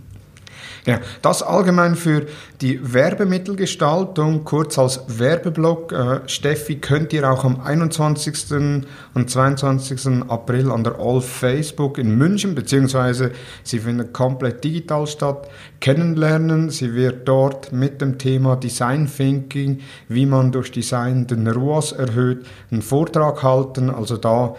Ja, 0.86 1.00
das 1.22 1.44
allgemein 1.44 1.96
für 1.96 2.26
die 2.60 2.94
Werbemittelgestaltung, 2.94 4.44
kurz 4.44 4.80
als 4.80 5.20
Werbeblock. 5.20 5.92
Äh, 5.92 6.20
Steffi, 6.26 6.78
könnt 6.78 7.14
ihr 7.14 7.30
auch 7.30 7.44
am 7.44 7.62
21. 7.62 8.84
und 9.14 9.30
22. 9.30 10.24
April 10.28 10.72
an 10.72 10.84
der 10.84 11.00
All 11.00 11.22
Facebook 11.22 12.00
in 12.00 12.18
München, 12.18 12.56
beziehungsweise 12.56 13.32
sie 13.64 13.78
findet 13.78 14.12
komplett 14.12 14.64
digital 14.64 15.06
statt, 15.06 15.50
kennenlernen. 15.82 16.72
Sie 16.72 16.96
wird 16.96 17.28
dort 17.28 17.72
mit 17.72 18.02
dem 18.02 18.18
Thema 18.18 18.56
Design 18.56 19.08
Thinking, 19.08 19.82
wie 20.08 20.26
man 20.26 20.52
durch 20.52 20.72
Design 20.72 21.28
den 21.28 21.48
ROAS 21.48 21.92
erhöht, 21.92 22.48
einen 22.72 22.82
Vortrag 22.82 23.44
halten. 23.44 23.92
Also 23.92 24.18
da 24.18 24.56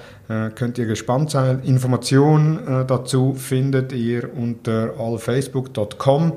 könnt 0.54 0.78
ihr 0.78 0.86
gespannt 0.86 1.30
sein. 1.30 1.60
Informationen 1.64 2.58
äh, 2.66 2.84
dazu 2.86 3.34
findet 3.34 3.92
ihr 3.92 4.28
unter 4.36 4.94
allfacebook.com 4.98 6.32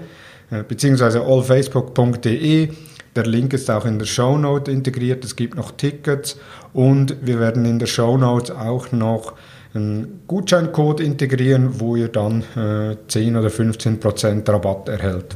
äh, 0.52 0.64
beziehungsweise 0.64 1.22
allfacebook.de. 1.22 2.70
Der 3.16 3.26
Link 3.26 3.54
ist 3.54 3.72
auch 3.72 3.86
in 3.86 3.98
der 3.98 4.06
Shownote 4.06 4.72
integriert. 4.72 5.24
Es 5.24 5.36
gibt 5.36 5.56
noch 5.56 5.72
Tickets 5.72 6.38
und 6.74 7.16
wir 7.22 7.40
werden 7.40 7.66
in 7.66 7.80
der 7.80 7.86
Shownote 7.86 8.60
auch 8.60 8.92
noch 8.92 9.34
einen 9.74 10.22
Gutscheincode 10.28 11.02
integrieren, 11.02 11.80
wo 11.80 11.96
ihr 11.96 12.08
dann 12.08 12.44
äh, 12.56 12.98
10 13.08 13.38
oder 13.38 13.50
15 13.50 14.00
Prozent 14.00 14.50
Rabatt 14.50 14.90
erhält. 14.90 15.36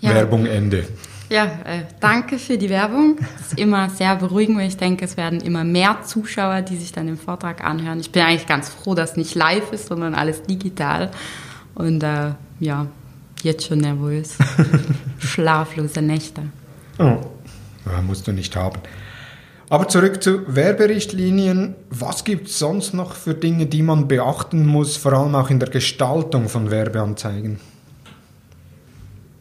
Ja. 0.00 0.14
Werbung 0.14 0.46
Ende. 0.46 0.84
Ja, 1.30 1.44
äh, 1.64 1.84
danke 2.00 2.38
für 2.38 2.58
die 2.58 2.68
Werbung. 2.68 3.16
Das 3.16 3.52
ist 3.52 3.58
immer 3.58 3.88
sehr 3.88 4.14
beruhigend, 4.16 4.58
weil 4.58 4.68
ich 4.68 4.76
denke, 4.76 5.04
es 5.04 5.16
werden 5.16 5.40
immer 5.40 5.64
mehr 5.64 5.98
Zuschauer, 6.04 6.62
die 6.62 6.76
sich 6.76 6.92
dann 6.92 7.06
den 7.06 7.16
Vortrag 7.16 7.64
anhören. 7.64 7.98
Ich 8.00 8.12
bin 8.12 8.22
eigentlich 8.22 8.46
ganz 8.46 8.68
froh, 8.68 8.94
dass 8.94 9.16
nicht 9.16 9.34
live 9.34 9.72
ist, 9.72 9.86
sondern 9.86 10.14
alles 10.14 10.42
digital. 10.42 11.10
Und 11.74 12.02
äh, 12.02 12.32
ja, 12.60 12.86
jetzt 13.42 13.66
schon 13.66 13.78
nervös. 13.78 14.36
Schlaflose 15.18 16.02
Nächte. 16.02 16.42
Oh, 16.98 17.18
ja, 17.86 18.02
musst 18.02 18.26
du 18.28 18.32
nicht 18.32 18.54
haben. 18.54 18.80
Aber 19.70 19.88
zurück 19.88 20.22
zu 20.22 20.42
Werberichtlinien. 20.54 21.74
Was 21.88 22.24
gibt 22.24 22.48
es 22.48 22.58
sonst 22.58 22.92
noch 22.92 23.14
für 23.14 23.34
Dinge, 23.34 23.66
die 23.66 23.82
man 23.82 24.08
beachten 24.08 24.66
muss, 24.66 24.96
vor 24.96 25.14
allem 25.14 25.34
auch 25.34 25.48
in 25.48 25.58
der 25.58 25.70
Gestaltung 25.70 26.48
von 26.48 26.70
Werbeanzeigen? 26.70 27.58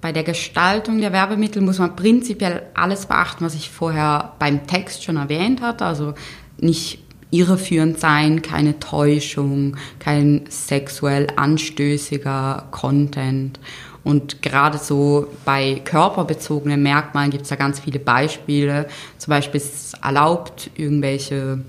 Bei 0.04 0.12
der 0.12 0.24
Gestaltung 0.24 1.00
der 1.00 1.14
Werbemittel 1.14 1.62
muss 1.62 1.80
man 1.80 1.96
prinzipiell 1.96 2.64
alles 2.74 3.06
beachten, 3.06 3.46
was 3.46 3.56
ich 3.56 3.70
vorher 3.70 4.34
beim 4.38 4.68
Text 4.68 5.06
schon 5.06 5.16
erwähnt 5.16 5.62
hatte. 5.62 5.86
Also 5.86 6.14
nicht 6.60 7.00
irreführend 7.32 8.02
sein, 8.02 8.42
keine 8.42 8.80
Täuschung, 8.80 9.78
kein 10.00 10.42
sexuell 10.50 11.28
anstößiger 11.38 12.68
Content. 12.72 13.62
Und 14.04 14.42
gerade 14.42 14.78
so 14.78 15.28
bei 15.46 15.82
körperbezogenen 15.86 16.84
Merkmalen 16.84 17.32
gibt 17.32 17.44
es 17.44 17.50
da 17.50 17.56
ganz 17.56 17.80
viele 17.80 18.00
Beispiele. 18.00 18.90
Zum 19.18 19.32
Beispiel 19.32 19.62
ist 19.62 19.74
es 19.74 19.94
erlaubt, 20.04 20.70
irgendwelche 20.76 21.60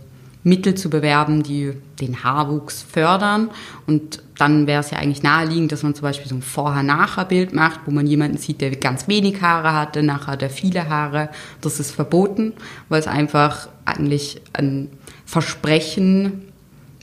Mittel 0.44 0.74
zu 0.74 0.90
bewerben, 0.90 1.42
die 1.42 1.72
den 2.00 2.22
Haarwuchs 2.22 2.82
fördern. 2.82 3.50
Und 3.86 4.22
dann 4.38 4.66
wäre 4.66 4.80
es 4.80 4.90
ja 4.90 4.98
eigentlich 4.98 5.22
naheliegend, 5.22 5.72
dass 5.72 5.82
man 5.82 5.94
zum 5.94 6.02
Beispiel 6.02 6.28
so 6.28 6.34
ein 6.34 6.42
Vorher-Nachher-Bild 6.42 7.54
macht, 7.54 7.80
wo 7.86 7.90
man 7.90 8.06
jemanden 8.06 8.36
sieht, 8.36 8.60
der 8.60 8.76
ganz 8.76 9.08
wenig 9.08 9.40
Haare 9.40 9.72
hatte, 9.72 10.02
nachher 10.02 10.32
hat 10.32 10.42
er 10.42 10.50
viele 10.50 10.88
Haare. 10.88 11.30
Das 11.62 11.80
ist 11.80 11.90
verboten, 11.90 12.52
weil 12.88 13.00
es 13.00 13.06
einfach 13.06 13.68
eigentlich 13.86 14.40
ein 14.52 14.90
Versprechen 15.24 16.52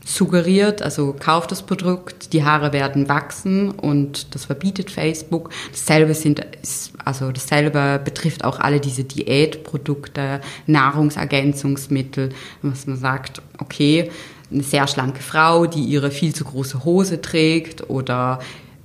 suggeriert, 0.05 0.81
also 0.81 1.15
kauft 1.17 1.51
das 1.51 1.61
Produkt, 1.61 2.33
die 2.33 2.43
Haare 2.43 2.73
werden 2.73 3.07
wachsen 3.07 3.69
und 3.69 4.33
das 4.33 4.45
verbietet 4.45 4.89
Facebook. 4.89 5.51
Dasselbe 5.71 6.13
sind, 6.13 6.41
also 7.05 7.31
dasselbe 7.31 8.01
betrifft 8.03 8.43
auch 8.43 8.59
alle 8.59 8.79
diese 8.79 9.03
Diätprodukte, 9.03 10.41
Nahrungsergänzungsmittel, 10.65 12.29
was 12.61 12.87
man 12.87 12.97
sagt, 12.97 13.41
okay, 13.59 14.09
eine 14.51 14.63
sehr 14.63 14.87
schlanke 14.87 15.21
Frau, 15.21 15.65
die 15.65 15.83
ihre 15.83 16.11
viel 16.11 16.33
zu 16.33 16.43
große 16.43 16.83
Hose 16.83 17.21
trägt 17.21 17.89
oder 17.89 18.39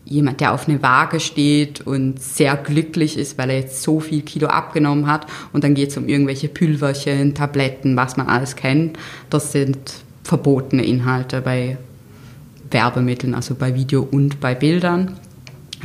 jemand, 0.04 0.40
der 0.40 0.54
auf 0.54 0.68
eine 0.68 0.80
Waage 0.82 1.18
steht 1.18 1.80
und 1.80 2.22
sehr 2.22 2.56
glücklich 2.56 3.18
ist, 3.18 3.38
weil 3.38 3.50
er 3.50 3.60
jetzt 3.60 3.82
so 3.82 3.98
viel 3.98 4.22
Kilo 4.22 4.46
abgenommen 4.46 5.08
hat 5.08 5.26
und 5.52 5.64
dann 5.64 5.74
geht 5.74 5.90
es 5.90 5.96
um 5.96 6.08
irgendwelche 6.08 6.48
Pülverchen, 6.48 7.34
Tabletten, 7.34 7.96
was 7.96 8.16
man 8.16 8.28
alles 8.28 8.54
kennt. 8.54 8.96
Das 9.30 9.50
sind 9.50 10.05
verbotene 10.26 10.84
Inhalte 10.84 11.40
bei 11.40 11.78
Werbemitteln, 12.70 13.34
also 13.34 13.54
bei 13.54 13.74
Video 13.74 14.06
und 14.10 14.40
bei 14.40 14.54
Bildern. 14.54 15.18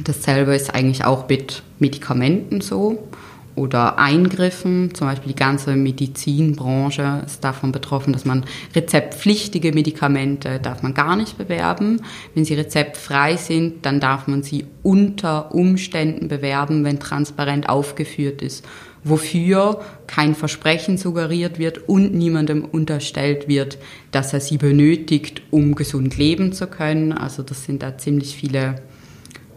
Dasselbe 0.03 0.55
ist 0.55 0.73
eigentlich 0.73 1.05
auch 1.05 1.29
mit 1.29 1.63
Medikamenten 1.79 2.61
so. 2.61 3.07
oder 3.55 3.99
Eingriffen, 3.99 4.95
zum 4.95 5.07
Beispiel 5.07 5.33
die 5.33 5.39
ganze 5.39 5.75
Medizinbranche 5.75 7.23
ist 7.25 7.43
davon 7.43 7.71
betroffen, 7.71 8.13
dass 8.13 8.25
man 8.25 8.45
rezeptpflichtige 8.73 9.73
Medikamente 9.73 10.59
darf 10.59 10.81
man 10.83 10.93
gar 10.93 11.15
nicht 11.15 11.37
bewerben. 11.37 12.01
Wenn 12.33 12.45
sie 12.45 12.53
rezeptfrei 12.53 13.35
sind, 13.35 13.85
dann 13.85 13.99
darf 13.99 14.27
man 14.27 14.41
sie 14.41 14.65
unter 14.83 15.53
Umständen 15.53 16.29
bewerben, 16.29 16.83
wenn 16.85 16.99
transparent 16.99 17.69
aufgeführt 17.69 18.41
ist, 18.41 18.65
wofür 19.03 19.81
kein 20.07 20.35
Versprechen 20.35 20.97
suggeriert 20.97 21.57
wird 21.57 21.89
und 21.89 22.13
niemandem 22.13 22.65
unterstellt 22.65 23.47
wird, 23.47 23.77
dass 24.11 24.33
er 24.33 24.39
sie 24.39 24.57
benötigt, 24.57 25.41
um 25.49 25.75
gesund 25.75 26.17
leben 26.17 26.53
zu 26.53 26.67
können. 26.67 27.11
Also 27.11 27.43
das 27.43 27.63
sind 27.63 27.81
da 27.81 27.97
ziemlich 27.97 28.35
viele 28.35 28.75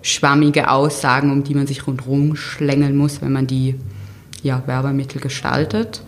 schwammige 0.03 0.71
Aussagen, 0.71 1.31
um 1.31 1.45
die 1.45 1.55
man 1.55 1.67
sich 1.67 1.87
rundherum 1.87 2.37
schlängeln 2.37 2.97
muss, 2.97 3.23
wenn 3.23 3.33
man 3.33 3.47
die 3.47 3.77
ja, 4.43 4.63
Werbemittel 4.67 5.21
gestaltet. 5.21 6.03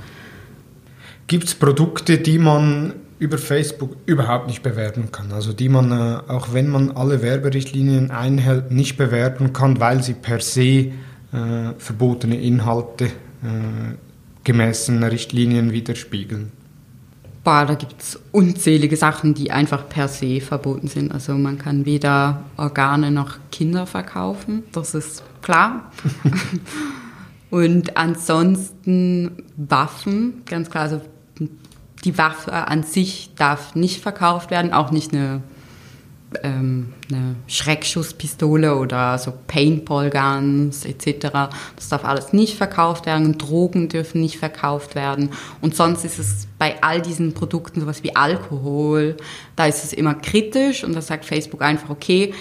Gibt 1.27 1.45
es 1.45 1.55
Produkte, 1.55 2.19
die 2.19 2.39
man 2.39 2.93
über 3.19 3.39
Facebook 3.39 3.97
überhaupt 4.07 4.47
nicht 4.47 4.63
bewerben 4.63 5.11
kann? 5.11 5.33
Also 5.33 5.53
die 5.53 5.69
man, 5.69 5.91
äh, 5.91 6.31
auch 6.31 6.53
wenn 6.53 6.69
man 6.69 6.91
alle 6.93 7.23
Werberichtlinien 7.23 8.11
einhält, 8.11 8.71
nicht 8.71 8.97
bewerben 8.97 9.53
kann, 9.53 9.81
weil 9.81 10.03
sie 10.03 10.15
per 10.15 10.41
se 10.41 10.63
äh, 10.63 10.93
verbotene 11.79 12.41
Inhalte 12.41 13.11
äh, 13.43 13.95
gemessen 14.45 15.03
Richtlinien 15.03 15.73
widerspiegeln? 15.73 16.53
Boah, 17.45 17.65
da 17.65 17.75
gibt 17.75 18.03
es 18.03 18.19
unzählige 18.33 18.97
Sachen, 18.97 19.35
die 19.35 19.53
einfach 19.53 19.89
per 19.89 20.09
se 20.09 20.41
verboten 20.41 20.89
sind. 20.89 21.13
Also 21.13 21.35
man 21.35 21.59
kann 21.59 21.87
weder 21.87 22.43
Organe 22.57 23.13
noch 23.13 23.39
Kinder 23.53 23.87
verkaufen, 23.87 24.65
das 24.73 24.95
ist 24.95 25.23
klar. 25.43 25.93
Und 27.51 27.97
ansonsten 27.97 29.45
Waffen, 29.57 30.43
ganz 30.45 30.71
klar, 30.71 30.85
also 30.85 31.01
die 32.05 32.19
Waffe 32.19 32.53
an 32.53 32.83
sich 32.83 33.31
darf 33.37 33.75
nicht 33.77 34.01
verkauft 34.01 34.51
werden, 34.51 34.73
auch 34.73 34.91
nicht 34.91 35.13
eine 35.13 35.43
ähm, 36.43 36.93
eine 37.09 37.37
Schreckschusspistole 37.47 38.77
oder 38.77 39.19
so 39.19 39.33
Paintball-Guns 39.47 40.85
etc. 40.85 41.29
Das 41.77 41.89
darf 41.89 42.05
alles 42.05 42.33
nicht 42.33 42.57
verkauft 42.57 43.07
werden. 43.07 43.39
Drogen 43.39 43.89
dürfen 43.89 44.21
nicht 44.21 44.39
verkauft 44.39 44.95
werden. 44.95 45.31
Und 45.61 45.77
sonst 45.77 46.05
ist 46.05 46.19
es 46.19 46.49
bei 46.59 46.83
all 46.83 47.01
diesen 47.01 47.33
Produkten 47.33 47.81
sowas 47.81 48.03
wie 48.03 48.17
Alkohol, 48.17 49.17
da 49.55 49.67
ist 49.67 49.85
es 49.85 49.93
immer 49.93 50.15
kritisch 50.15 50.85
und 50.85 50.95
da 50.95 51.01
sagt 51.01 51.25
Facebook 51.25 51.63
einfach, 51.63 51.91
okay, 51.91 52.35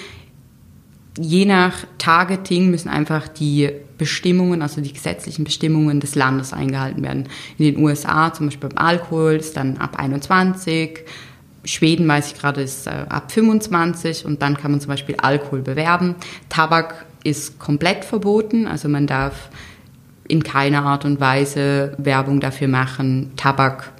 je 1.18 1.46
nach 1.46 1.86
Targeting 1.98 2.70
müssen 2.70 2.90
einfach 2.90 3.28
die 3.28 3.70
Bestimmungen, 3.98 4.62
also 4.62 4.82
die 4.82 4.92
gesetzlichen 4.92 5.46
Bestimmungen 5.46 6.00
des 6.00 6.16
Landes 6.16 6.54
eingehalten 6.54 7.04
werden. 7.04 7.30
In 7.58 7.66
den 7.66 7.84
USA 7.84 8.34
zum 8.34 8.48
Beispiel 8.48 8.70
beim 8.70 8.78
Alkohol 8.78 9.34
ist 9.34 9.56
dann 9.56 9.78
ab 9.78 9.98
21, 9.98 11.06
Schweden, 11.66 12.08
weiß 12.08 12.28
ich 12.28 12.40
gerade, 12.40 12.62
ist 12.62 12.88
äh, 12.88 13.06
ab 13.10 13.32
25 13.32 14.26
und 14.26 14.42
dann 14.42 14.58
kann 14.58 14.72
man 14.72 14.80
zum 14.80 14.90
Beispiel 14.90 15.16
Alkohol 15.18 15.62
bewerben. 15.62 16.16
Tabak 16.50 17.06
ist 17.24 17.60
komplett 17.60 18.06
verboten, 18.06 18.68
also 18.68 18.88
man 18.88 19.08
darf 19.08 19.50
in 20.28 20.44
keiner 20.44 20.84
Art 20.84 21.06
und 21.06 21.20
Weise 21.20 21.96
Werbung 21.98 22.40
dafür 22.40 22.68
machen, 22.68 23.32
Tabak 23.36 23.92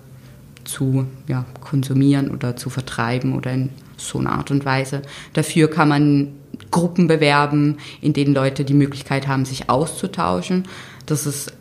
zu 0.64 1.06
ja, 1.28 1.46
konsumieren 1.62 2.32
oder 2.32 2.56
zu 2.56 2.70
vertreiben 2.70 3.34
oder 3.34 3.52
in 3.52 3.70
so 3.98 4.20
einer 4.20 4.32
Art 4.32 4.52
und 4.52 4.66
Weise. 4.66 5.02
Dafür 5.34 5.70
kann 5.70 5.90
man 5.90 6.34
Gruppen 6.72 7.08
bewerben, 7.08 7.78
in 8.02 8.14
denen 8.14 8.34
Leute 8.34 8.66
die 8.66 8.74
Möglichkeit 8.74 9.28
haben, 9.28 9.46
sich 9.46 9.70
auszutauschen. 9.70 10.64
Das 11.06 11.26
ist 11.26 11.54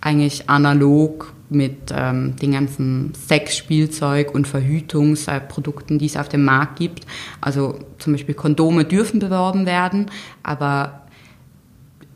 eigentlich 0.00 0.48
analog 0.48 1.32
mit 1.48 1.92
ähm, 1.92 2.36
den 2.36 2.52
ganzen 2.52 3.12
Sexspielzeug 3.14 4.34
und 4.34 4.46
Verhütungsprodukten, 4.46 5.98
die 5.98 6.06
es 6.06 6.16
auf 6.16 6.28
dem 6.28 6.44
Markt 6.44 6.78
gibt. 6.78 7.06
Also 7.40 7.78
zum 7.98 8.12
Beispiel 8.14 8.34
Kondome 8.34 8.84
dürfen 8.84 9.20
beworben 9.20 9.66
werden, 9.66 10.10
aber 10.42 11.02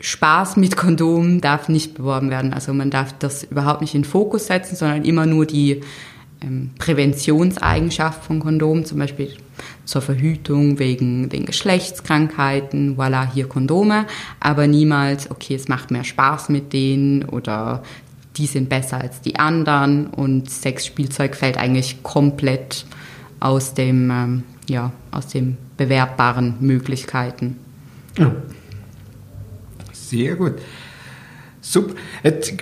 Spaß 0.00 0.56
mit 0.56 0.76
Kondomen 0.76 1.40
darf 1.40 1.68
nicht 1.68 1.94
beworben 1.94 2.30
werden. 2.30 2.52
Also 2.52 2.72
man 2.72 2.90
darf 2.90 3.12
das 3.18 3.44
überhaupt 3.44 3.82
nicht 3.82 3.94
in 3.94 4.02
den 4.02 4.08
Fokus 4.08 4.46
setzen, 4.46 4.76
sondern 4.76 5.04
immer 5.04 5.26
nur 5.26 5.46
die 5.46 5.82
ähm, 6.42 6.70
Präventionseigenschaft 6.78 8.24
von 8.24 8.40
Kondomen, 8.40 8.84
zum 8.84 8.98
Beispiel 8.98 9.34
zur 9.84 10.00
Verhütung 10.00 10.78
wegen 10.78 11.28
den 11.28 11.44
Geschlechtskrankheiten, 11.44 12.96
voilà, 12.96 13.30
hier 13.30 13.46
Kondome, 13.46 14.06
aber 14.38 14.66
niemals, 14.66 15.30
okay, 15.30 15.54
es 15.54 15.68
macht 15.68 15.90
mehr 15.90 16.04
Spaß 16.04 16.48
mit 16.48 16.72
denen 16.72 17.24
oder 17.24 17.82
die 18.40 18.46
sind 18.46 18.70
besser 18.70 18.98
als 18.98 19.20
die 19.20 19.38
anderen 19.38 20.06
und 20.06 20.50
Sexspielzeug 20.50 21.36
fällt 21.36 21.58
eigentlich 21.58 22.02
komplett 22.02 22.86
aus 23.38 23.74
dem, 23.74 24.10
ähm, 24.10 24.42
ja, 24.66 24.92
aus 25.10 25.26
den 25.26 25.58
bewerbbaren 25.76 26.54
Möglichkeiten. 26.60 27.58
Ja. 28.16 28.34
Sehr 29.92 30.36
gut. 30.36 30.54
Super. 31.60 31.94
Jetzt 32.22 32.54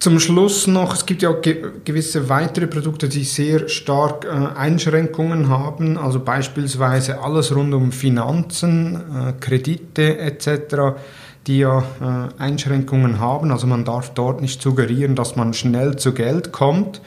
zum 0.00 0.18
Schluss 0.18 0.66
noch, 0.66 0.94
es 0.94 1.06
gibt 1.06 1.22
ja 1.22 1.30
ge 1.30 1.62
gewisse 1.84 2.28
weitere 2.28 2.66
Produkte, 2.66 3.08
die 3.08 3.22
sehr 3.22 3.68
stark 3.68 4.24
äh, 4.24 4.28
Einschränkungen 4.28 5.48
haben, 5.48 5.96
also 5.96 6.18
beispielsweise 6.18 7.20
alles 7.20 7.54
rund 7.54 7.72
um 7.72 7.92
Finanzen, 7.92 8.96
äh, 8.96 9.32
Kredite 9.38 10.18
etc 10.18 10.96
die 11.46 11.58
ja 11.58 11.80
äh, 12.00 12.40
Einschränkungen 12.40 13.18
haben. 13.18 13.50
Also 13.50 13.66
man 13.66 13.84
darf 13.84 14.10
dort 14.14 14.40
nicht 14.40 14.62
suggerieren, 14.62 15.16
dass 15.16 15.36
man 15.36 15.54
schnell 15.54 15.96
zu 15.96 16.12
Geld 16.14 16.52
kommt, 16.52 17.00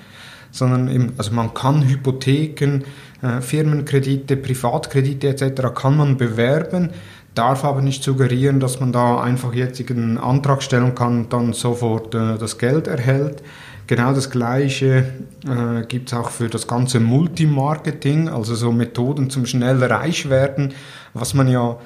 sondern 0.52 0.90
eben, 0.90 1.14
also 1.18 1.32
man 1.32 1.54
kann 1.54 1.88
Hypotheken, 1.88 2.84
äh, 3.22 3.42
Firmenkredite, 3.42 4.38
Privatkredite 4.38 5.30
etc. 5.30 5.74
kann 5.74 5.98
man 5.98 6.18
bewerben, 6.18 6.90
darf 7.34 7.66
aber 7.66 7.82
nicht 7.82 8.04
suggerieren, 8.04 8.60
dass 8.60 8.80
man 8.80 8.92
da 8.92 9.22
einfach 9.22 9.54
jetzt 9.54 9.90
einen 9.90 10.18
Antrag 10.18 10.64
stellen 10.64 10.96
kann 10.96 11.22
und 11.22 11.34
dann 11.34 11.54
sofort 11.54 12.14
äh, 12.16 12.38
das 12.38 12.58
Geld 12.58 12.88
erhält. 12.88 13.42
Genau 13.88 14.14
das 14.14 14.32
Gleiche 14.32 15.14
äh, 15.46 15.86
gibt 15.88 16.12
es 16.12 16.18
auch 16.18 16.32
für 16.32 16.50
das 16.50 16.68
ganze 16.68 17.00
Multimarketing, 17.00 18.30
also 18.30 18.56
so 18.56 18.72
Methoden 18.72 19.30
zum 19.30 19.46
schnell 19.46 19.84
reich 19.84 20.28
werden, 20.30 20.74
was 21.14 21.36
man 21.36 21.48
ja 21.48 21.78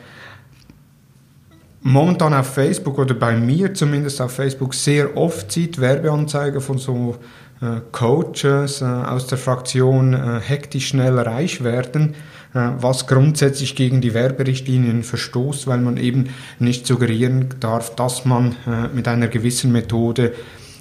momentan 1.82 2.34
auf 2.34 2.54
Facebook 2.54 2.98
oder 2.98 3.14
bei 3.14 3.36
mir 3.36 3.74
zumindest 3.74 4.22
auf 4.22 4.34
Facebook 4.34 4.74
sehr 4.74 5.16
oft 5.16 5.52
sieht, 5.52 5.80
Werbeanzeige 5.80 6.62
von 6.62 6.78
so 6.78 7.18
äh, 7.62 7.82
Coaches 7.92 8.82
äh, 8.82 8.86
aus 8.86 9.28
der 9.28 9.38
Fraktion 9.38 10.14
äh, 10.14 10.40
hektisch 10.42 10.88
schnell 10.88 11.18
reich 11.20 11.64
werden, 11.64 12.16
äh, 12.54 12.70
was 12.78 13.08
grundsätzlich 13.08 13.76
gegen 13.76 14.02
die 14.02 14.14
Werberichtlinien 14.14 15.04
verstoßt, 15.04 15.68
weil 15.68 15.80
man 15.80 15.98
eben 15.98 16.30
nicht 16.60 16.88
suggerieren 16.88 17.50
darf, 17.60 17.96
dass 17.96 18.26
man 18.26 18.56
äh, 18.68 18.88
mit 18.94 19.08
einer 19.08 19.28
gewissen 19.28 19.72
Methode 19.72 20.34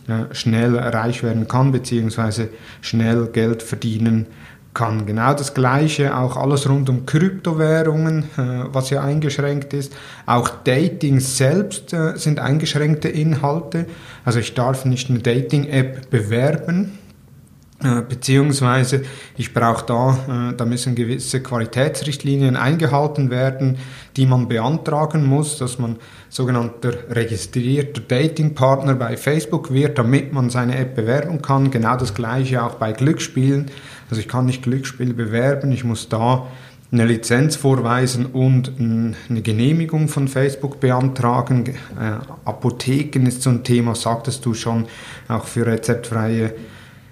äh, 0.08 0.34
schnell 0.34 0.76
reich 0.78 1.22
werden 1.22 1.48
kann, 1.48 1.72
beziehungsweise 1.72 2.48
schnell 2.80 3.26
Geld 3.26 3.62
verdienen 3.62 4.26
kann. 4.74 5.06
Genau 5.06 5.34
das 5.34 5.54
Gleiche, 5.54 6.16
auch 6.16 6.36
alles 6.36 6.68
rund 6.68 6.88
um 6.88 7.06
Kryptowährungen, 7.06 8.24
äh, 8.36 8.64
was 8.72 8.90
ja 8.90 9.02
eingeschränkt 9.02 9.72
ist. 9.74 9.92
Auch 10.26 10.48
Dating 10.64 11.20
selbst 11.20 11.92
äh, 11.92 12.16
sind 12.16 12.38
eingeschränkte 12.38 13.08
Inhalte. 13.08 13.86
Also 14.24 14.38
ich 14.38 14.54
darf 14.54 14.84
nicht 14.84 15.10
eine 15.10 15.18
Dating-App 15.18 16.10
bewerben, 16.10 16.98
äh, 17.80 18.02
beziehungsweise 18.02 19.02
ich 19.36 19.54
brauche 19.54 19.86
da, 19.86 20.50
äh, 20.50 20.56
da 20.56 20.64
müssen 20.64 20.96
gewisse 20.96 21.40
Qualitätsrichtlinien 21.40 22.56
eingehalten 22.56 23.30
werden, 23.30 23.78
die 24.16 24.26
man 24.26 24.48
beantragen 24.48 25.24
muss, 25.24 25.58
dass 25.58 25.78
man 25.78 25.94
sogenannter 26.28 26.92
registrierter 27.08 28.00
Datingpartner 28.00 28.96
bei 28.96 29.16
Facebook 29.16 29.72
wird, 29.72 29.96
damit 29.96 30.32
man 30.32 30.50
seine 30.50 30.76
App 30.76 30.96
bewerben 30.96 31.40
kann. 31.40 31.70
Genau 31.70 31.96
das 31.96 32.14
gleiche 32.14 32.64
auch 32.64 32.74
bei 32.74 32.90
Glücksspielen. 32.90 33.66
Also 34.10 34.20
ich 34.20 34.28
kann 34.28 34.46
nicht 34.46 34.62
Glücksspiel 34.62 35.14
bewerben, 35.14 35.72
ich 35.72 35.84
muss 35.84 36.08
da 36.08 36.46
eine 36.90 37.04
Lizenz 37.04 37.56
vorweisen 37.56 38.26
und 38.26 38.72
eine 38.78 39.42
Genehmigung 39.42 40.08
von 40.08 40.26
Facebook 40.26 40.80
beantragen. 40.80 41.66
Äh, 41.66 41.68
Apotheken 42.46 43.26
ist 43.26 43.42
so 43.42 43.50
ein 43.50 43.62
Thema, 43.62 43.94
sagtest 43.94 44.46
du 44.46 44.54
schon, 44.54 44.86
auch 45.28 45.44
für 45.44 45.66
rezeptfreie 45.66 46.54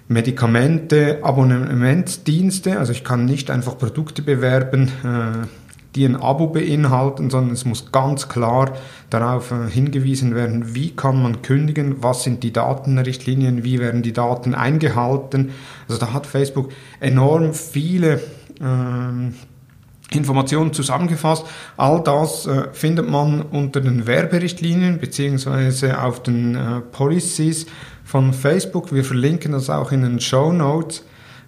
Medikamente, 0.07 1.19
Abonnementsdienste. 1.21 2.79
Also 2.79 2.91
ich 2.91 3.03
kann 3.03 3.25
nicht 3.25 3.51
einfach 3.51 3.77
Produkte 3.77 4.23
bewerben, 4.23 4.91
äh, 5.03 5.66
die 5.97 6.05
ein 6.05 6.15
Abo 6.15 6.47
beinhalten, 6.47 7.29
sondern 7.29 7.53
es 7.53 7.65
muss 7.65 7.91
ganz 7.91 8.29
klar 8.29 8.73
darauf 9.09 9.51
äh, 9.51 9.69
hingewiesen 9.69 10.35
werden, 10.35 10.75
wie 10.75 10.91
kann 10.91 11.21
man 11.21 11.41
kündigen, 11.41 12.01
was 12.01 12.23
sind 12.23 12.43
die 12.43 12.53
Datenrichtlinien, 12.53 13.63
wie 13.63 13.79
werden 13.79 14.03
die 14.03 14.13
Daten 14.13 14.53
eingehalten. 14.53 15.51
Also 15.89 15.99
da 15.99 16.13
hat 16.13 16.27
Facebook 16.27 16.69
enorm 16.99 17.53
viele 17.53 18.21
ähm, 18.61 19.33
Informationen 20.11 20.71
zusammengefasst. 20.71 21.45
All 21.75 22.01
das 22.01 22.45
äh, 22.45 22.67
findet 22.71 23.09
man 23.09 23.41
unter 23.41 23.81
den 23.81 24.07
Werberichtlinien 24.07 24.99
beziehungsweise 24.99 26.01
auf 26.01 26.23
den 26.23 26.55
äh, 26.55 26.79
Policies 26.79 27.65
von 28.05 28.33
Facebook. 28.33 28.93
Wir 28.93 29.03
verlinken 29.03 29.51
das 29.51 29.69
auch 29.69 29.91
in 29.91 30.03
den 30.03 30.19
Show 30.19 30.53
Notes 30.53 31.03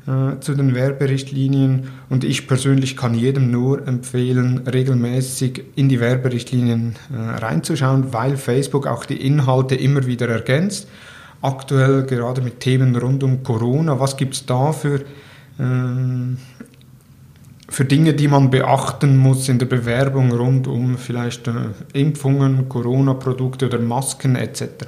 äh, 0.09 0.39
zu 0.39 0.55
den 0.55 0.73
Werberichtlinien 0.73 1.89
und 2.09 2.23
ich 2.23 2.47
persönlich 2.47 2.97
kann 2.97 3.13
jedem 3.13 3.51
nur 3.51 3.87
empfehlen, 3.87 4.67
regelmäßig 4.67 5.65
in 5.75 5.87
die 5.87 5.99
Werberichtlinien 5.99 6.95
äh, 7.13 7.15
reinzuschauen, 7.15 8.11
weil 8.11 8.35
Facebook 8.35 8.87
auch 8.87 9.05
die 9.05 9.23
Inhalte 9.23 9.75
immer 9.75 10.07
wieder 10.07 10.27
ergänzt. 10.27 10.87
Aktuell 11.43 12.03
gerade 12.03 12.41
mit 12.41 12.59
Themen 12.59 12.95
rund 12.95 13.23
um 13.23 13.43
Corona, 13.43 13.99
was 13.99 14.17
gibt 14.17 14.33
es 14.33 14.45
da 14.47 14.71
für 14.71 15.01
ähm, 15.59 16.37
für 17.69 17.85
Dinge, 17.85 18.15
die 18.15 18.27
man 18.27 18.49
beachten 18.49 19.15
muss 19.15 19.47
in 19.47 19.59
der 19.59 19.67
Bewerbung 19.67 20.31
rund 20.31 20.67
um 20.67 20.97
vielleicht 20.97 21.47
äh, 21.47 21.51
Impfungen, 21.93 22.67
Corona-Produkte 22.67 23.67
oder 23.67 23.77
Masken 23.77 24.35
etc.? 24.35 24.87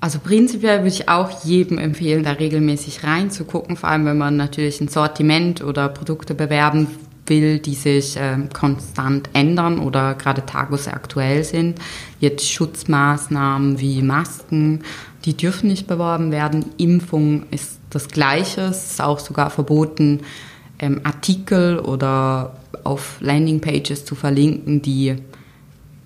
Also 0.00 0.20
prinzipiell 0.20 0.78
würde 0.78 0.88
ich 0.88 1.08
auch 1.08 1.44
jedem 1.44 1.78
empfehlen, 1.78 2.22
da 2.22 2.32
regelmäßig 2.32 3.02
reinzugucken, 3.02 3.76
vor 3.76 3.88
allem 3.88 4.04
wenn 4.06 4.18
man 4.18 4.36
natürlich 4.36 4.80
ein 4.80 4.88
Sortiment 4.88 5.62
oder 5.62 5.88
Produkte 5.88 6.34
bewerben 6.34 6.86
will, 7.26 7.58
die 7.58 7.74
sich 7.74 8.16
äh, 8.16 8.36
konstant 8.52 9.28
ändern 9.32 9.80
oder 9.80 10.14
gerade 10.14 10.46
tagesaktuell 10.46 11.44
sind. 11.44 11.78
Jetzt 12.20 12.48
Schutzmaßnahmen 12.48 13.80
wie 13.80 14.02
Masken, 14.02 14.82
die 15.24 15.36
dürfen 15.36 15.68
nicht 15.68 15.86
beworben 15.86 16.30
werden. 16.30 16.64
Impfung 16.78 17.44
ist 17.50 17.78
das 17.90 18.08
Gleiche, 18.08 18.62
es 18.62 18.92
ist 18.92 19.02
auch 19.02 19.18
sogar 19.18 19.50
verboten, 19.50 20.20
ähm, 20.78 21.00
Artikel 21.02 21.80
oder 21.80 22.56
auf 22.84 23.16
Landingpages 23.20 24.04
zu 24.04 24.14
verlinken, 24.14 24.80
die 24.80 25.16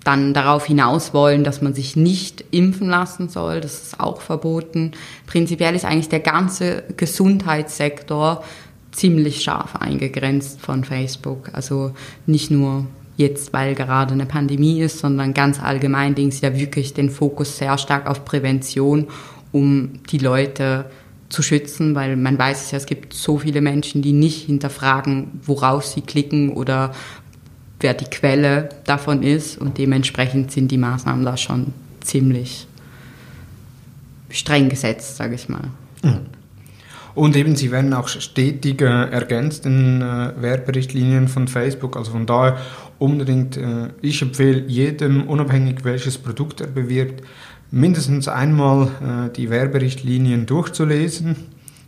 dann 0.03 0.33
darauf 0.33 0.65
hinaus 0.65 1.13
wollen, 1.13 1.43
dass 1.43 1.61
man 1.61 1.73
sich 1.73 1.95
nicht 1.95 2.43
impfen 2.51 2.89
lassen 2.89 3.29
soll. 3.29 3.61
Das 3.61 3.83
ist 3.83 3.99
auch 3.99 4.21
verboten. 4.21 4.91
Prinzipiell 5.27 5.75
ist 5.75 5.85
eigentlich 5.85 6.09
der 6.09 6.19
ganze 6.19 6.83
Gesundheitssektor 6.97 8.43
ziemlich 8.91 9.41
scharf 9.41 9.75
eingegrenzt 9.75 10.61
von 10.61 10.83
Facebook. 10.83 11.49
Also 11.53 11.93
nicht 12.25 12.51
nur 12.51 12.85
jetzt, 13.17 13.53
weil 13.53 13.75
gerade 13.75 14.13
eine 14.13 14.25
Pandemie 14.25 14.81
ist, 14.81 14.99
sondern 14.99 15.33
ganz 15.33 15.61
allgemein 15.61 16.15
legen 16.15 16.31
sie 16.31 16.45
ja 16.45 16.55
wirklich 16.55 16.93
den 16.93 17.09
Fokus 17.09 17.57
sehr 17.57 17.77
stark 17.77 18.07
auf 18.07 18.25
Prävention, 18.25 19.07
um 19.51 20.01
die 20.09 20.17
Leute 20.17 20.85
zu 21.29 21.41
schützen, 21.41 21.95
weil 21.95 22.15
man 22.15 22.37
weiß 22.37 22.65
es 22.65 22.71
ja, 22.71 22.77
es 22.77 22.85
gibt 22.85 23.13
so 23.13 23.39
viele 23.39 23.61
Menschen, 23.61 24.01
die 24.01 24.13
nicht 24.13 24.45
hinterfragen, 24.45 25.39
woraus 25.43 25.93
sie 25.93 26.01
klicken 26.01 26.49
oder 26.51 26.91
wer 27.83 27.93
die 27.93 28.05
Quelle 28.05 28.69
davon 28.85 29.21
ist 29.21 29.57
und 29.57 29.77
dementsprechend 29.77 30.51
sind 30.51 30.71
die 30.71 30.77
Maßnahmen 30.77 31.23
da 31.23 31.37
schon 31.37 31.73
ziemlich 32.01 32.67
streng 34.29 34.69
gesetzt, 34.69 35.17
sage 35.17 35.35
ich 35.35 35.49
mal. 35.49 35.69
Mhm. 36.01 36.21
Und 37.15 37.35
eben, 37.35 37.55
sie 37.55 37.71
werden 37.71 37.93
auch 37.93 38.07
stetig 38.07 38.81
äh, 38.81 38.85
ergänzt 38.85 39.67
in 39.67 40.01
äh, 40.01 40.31
Werberichtlinien 40.35 41.27
von 41.27 41.47
Facebook. 41.47 41.95
Also 41.95 42.11
von 42.11 42.25
daher 42.25 42.57
unbedingt, 42.97 43.55
äh, 43.55 43.89
ich 44.01 44.21
empfehle 44.23 44.63
jedem, 44.67 45.27
unabhängig 45.27 45.83
welches 45.83 46.17
Produkt 46.17 46.61
er 46.61 46.67
bewirbt, 46.67 47.23
mindestens 47.69 48.27
einmal 48.27 48.87
äh, 48.87 49.33
die 49.35 49.51
Werberichtlinien 49.51 50.47
durchzulesen 50.47 51.35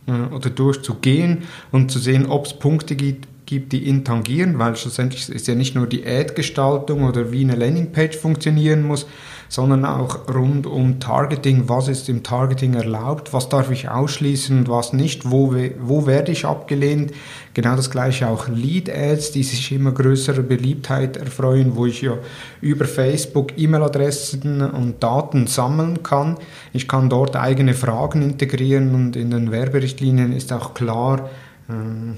äh, 0.06 0.32
oder 0.32 0.50
durchzugehen 0.50 1.42
und 1.72 1.90
zu 1.90 1.98
sehen, 1.98 2.26
ob 2.26 2.46
es 2.46 2.56
Punkte 2.56 2.94
gibt, 2.94 3.26
gibt, 3.46 3.72
die 3.72 3.84
ihn 3.84 4.04
tangieren, 4.04 4.58
weil 4.58 4.76
schlussendlich 4.76 5.28
ist 5.28 5.46
ja 5.46 5.54
nicht 5.54 5.74
nur 5.74 5.86
die 5.86 6.04
Ad-Gestaltung 6.04 7.04
oder 7.04 7.32
wie 7.32 7.42
eine 7.42 7.54
Landingpage 7.54 8.16
funktionieren 8.16 8.82
muss, 8.82 9.06
sondern 9.48 9.84
auch 9.84 10.28
rund 10.28 10.66
um 10.66 10.98
Targeting, 10.98 11.68
was 11.68 11.88
ist 11.88 12.08
im 12.08 12.22
Targeting 12.22 12.74
erlaubt, 12.74 13.32
was 13.32 13.48
darf 13.48 13.70
ich 13.70 13.88
ausschließen 13.88 14.58
und 14.58 14.68
was 14.68 14.92
nicht, 14.92 15.30
wo, 15.30 15.54
wo 15.80 16.06
werde 16.06 16.32
ich 16.32 16.44
abgelehnt. 16.44 17.12
Genau 17.54 17.76
das 17.76 17.90
gleiche 17.90 18.28
auch 18.28 18.48
Lead-Ads, 18.48 19.32
die 19.32 19.44
sich 19.44 19.72
immer 19.72 19.92
größere 19.92 20.42
Beliebtheit 20.42 21.16
erfreuen, 21.16 21.76
wo 21.76 21.86
ich 21.86 22.02
ja 22.02 22.18
über 22.60 22.84
Facebook 22.84 23.56
E-Mail-Adressen 23.56 24.60
und 24.62 25.02
Daten 25.02 25.46
sammeln 25.46 26.02
kann. 26.02 26.36
Ich 26.72 26.88
kann 26.88 27.08
dort 27.08 27.36
eigene 27.36 27.74
Fragen 27.74 28.22
integrieren 28.22 28.94
und 28.94 29.16
in 29.16 29.30
den 29.30 29.52
Werberichtlinien 29.52 30.32
ist 30.32 30.52
auch 30.52 30.74
klar, 30.74 31.30
äh, 31.68 32.16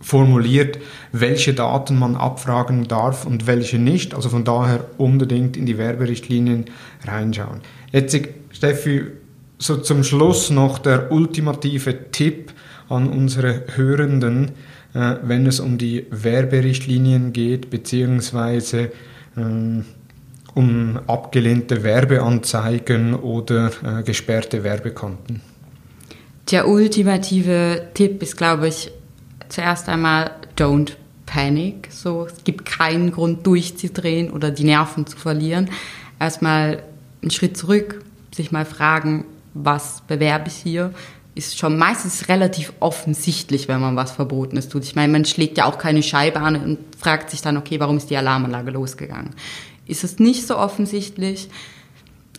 formuliert, 0.00 0.78
welche 1.12 1.52
Daten 1.52 1.98
man 1.98 2.16
abfragen 2.16 2.88
darf 2.88 3.26
und 3.26 3.46
welche 3.46 3.78
nicht. 3.78 4.14
Also 4.14 4.28
von 4.30 4.44
daher 4.44 4.86
unbedingt 4.98 5.56
in 5.56 5.66
die 5.66 5.78
Werberichtlinien 5.78 6.66
reinschauen. 7.04 7.60
Jetzt, 7.92 8.18
Steffi, 8.50 9.02
so 9.58 9.76
zum 9.76 10.02
Schluss 10.02 10.50
noch 10.50 10.78
der 10.78 11.12
ultimative 11.12 12.10
Tipp 12.10 12.52
an 12.88 13.08
unsere 13.08 13.64
Hörenden, 13.76 14.52
äh, 14.94 15.16
wenn 15.22 15.46
es 15.46 15.60
um 15.60 15.78
die 15.78 16.06
Werberichtlinien 16.10 17.32
geht, 17.32 17.70
beziehungsweise 17.70 18.90
äh, 19.36 19.82
um 20.54 20.98
abgelehnte 21.06 21.82
Werbeanzeigen 21.82 23.14
oder 23.14 23.70
äh, 23.84 24.02
gesperrte 24.02 24.64
Werbekonten. 24.64 25.42
Der 26.50 26.66
ultimative 26.66 27.88
Tipp 27.94 28.22
ist, 28.22 28.36
glaube 28.36 28.66
ich, 28.66 28.90
zuerst 29.50 29.88
einmal 29.88 30.32
don't 30.56 30.92
panic. 31.26 31.88
So, 31.90 32.26
es 32.26 32.44
gibt 32.44 32.66
keinen 32.66 33.12
Grund 33.12 33.46
durchzudrehen 33.46 34.30
oder 34.30 34.50
die 34.50 34.64
Nerven 34.64 35.06
zu 35.06 35.16
verlieren. 35.16 35.70
Erstmal 36.18 36.82
einen 37.22 37.30
Schritt 37.30 37.56
zurück, 37.56 38.04
sich 38.34 38.52
mal 38.52 38.64
fragen, 38.64 39.24
was 39.54 40.02
bewerbe 40.06 40.48
ich 40.48 40.54
hier? 40.54 40.92
Ist 41.34 41.58
schon 41.58 41.78
meistens 41.78 42.28
relativ 42.28 42.72
offensichtlich, 42.80 43.68
wenn 43.68 43.80
man 43.80 43.96
was 43.96 44.12
Verbotenes 44.12 44.68
tut. 44.68 44.82
Ich 44.84 44.96
meine, 44.96 45.12
man 45.12 45.24
schlägt 45.24 45.58
ja 45.58 45.66
auch 45.66 45.78
keine 45.78 46.02
Scheibe 46.02 46.40
an 46.40 46.56
und 46.56 46.78
fragt 46.98 47.30
sich 47.30 47.40
dann, 47.40 47.56
okay, 47.56 47.78
warum 47.78 47.96
ist 47.96 48.10
die 48.10 48.16
Alarmanlage 48.16 48.72
losgegangen? 48.72 49.30
Ist 49.86 50.04
es 50.04 50.18
nicht 50.18 50.46
so 50.46 50.58
offensichtlich? 50.58 51.48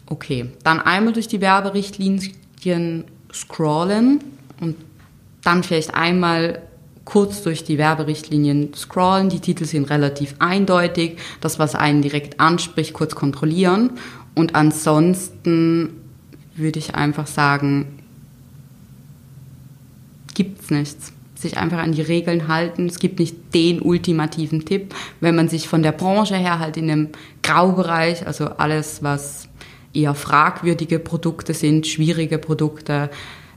Okay, 0.06 0.50
dann 0.64 0.82
einmal 0.82 1.14
durch 1.14 1.30
die 1.30 1.40
Werberichtlinien 1.40 3.06
scrollen 3.34 4.22
und 4.60 4.76
dann 5.42 5.64
vielleicht 5.64 5.94
einmal 5.94 6.62
kurz 7.06 7.42
durch 7.44 7.64
die 7.64 7.78
Werberichtlinien 7.78 8.74
scrollen. 8.74 9.30
Die 9.30 9.40
Titel 9.40 9.66
sind 9.66 9.90
relativ 9.90 10.36
eindeutig. 10.40 11.18
Das, 11.40 11.60
was 11.60 11.76
einen 11.76 12.02
direkt 12.02 12.40
anspricht, 12.40 12.94
kurz 12.94 13.16
kontrollieren. 13.16 13.92
Und 14.36 14.56
ansonsten 14.56 15.90
würde 16.56 16.80
ich 16.80 16.96
einfach 16.96 17.28
sagen, 17.28 18.00
gibt's 20.34 20.70
nichts. 20.70 21.14
Sich 21.36 21.58
einfach 21.58 21.80
an 21.80 21.94
die 21.94 22.04
Regeln 22.04 22.48
halten. 22.48 22.86
Es 22.86 23.00
gibt 23.00 23.20
nicht 23.20 23.36
den 23.54 23.82
ultimativen 23.82 24.64
Tipp. 24.64 24.94
Wenn 25.20 25.36
man 25.36 25.50
sich 25.50 25.68
von 25.68 25.82
der 25.82 25.92
Branche 25.92 26.36
her 26.36 26.60
halt 26.60 26.78
in 26.78 26.90
einem 26.90 27.10
Graubereich, 27.42 28.28
also 28.28 28.46
alles, 28.46 29.02
was 29.02 29.50
eher 29.94 30.14
fragwürdige 30.14 31.00
Produkte 31.00 31.54
sind, 31.54 31.88
schwierige 31.88 32.38
Produkte, 32.38 33.10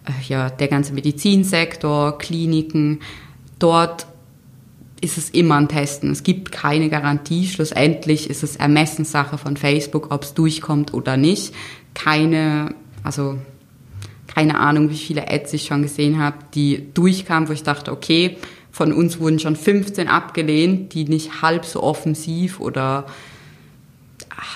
äh, 0.06 0.12
ja, 0.28 0.50
der 0.50 0.68
ganze 0.68 0.94
Medizinsektor, 0.94 2.18
Kliniken, 2.18 3.00
dort 3.64 4.06
ist 5.00 5.16
es 5.16 5.30
immer 5.30 5.56
ein 5.56 5.68
Testen. 5.68 6.10
Es 6.10 6.22
gibt 6.22 6.52
keine 6.52 6.90
Garantie. 6.90 7.46
Schlussendlich 7.46 8.28
ist 8.28 8.42
es 8.42 8.56
Ermessenssache 8.56 9.38
von 9.38 9.56
Facebook, 9.56 10.12
ob 10.12 10.22
es 10.22 10.34
durchkommt 10.34 10.92
oder 10.92 11.16
nicht. 11.16 11.54
Keine, 11.94 12.74
also 13.02 13.38
keine 14.26 14.60
Ahnung, 14.60 14.90
wie 14.90 14.96
viele 14.96 15.30
Ads 15.30 15.54
ich 15.54 15.64
schon 15.64 15.80
gesehen 15.80 16.18
habe, 16.18 16.36
die 16.54 16.92
durchkamen, 16.92 17.48
wo 17.48 17.54
ich 17.54 17.62
dachte, 17.62 17.90
okay, 17.90 18.36
von 18.70 18.92
uns 18.92 19.18
wurden 19.18 19.38
schon 19.38 19.56
15 19.56 20.08
abgelehnt, 20.08 20.92
die 20.92 21.04
nicht 21.04 21.40
halb 21.40 21.64
so 21.64 21.82
offensiv 21.82 22.60
oder 22.60 23.06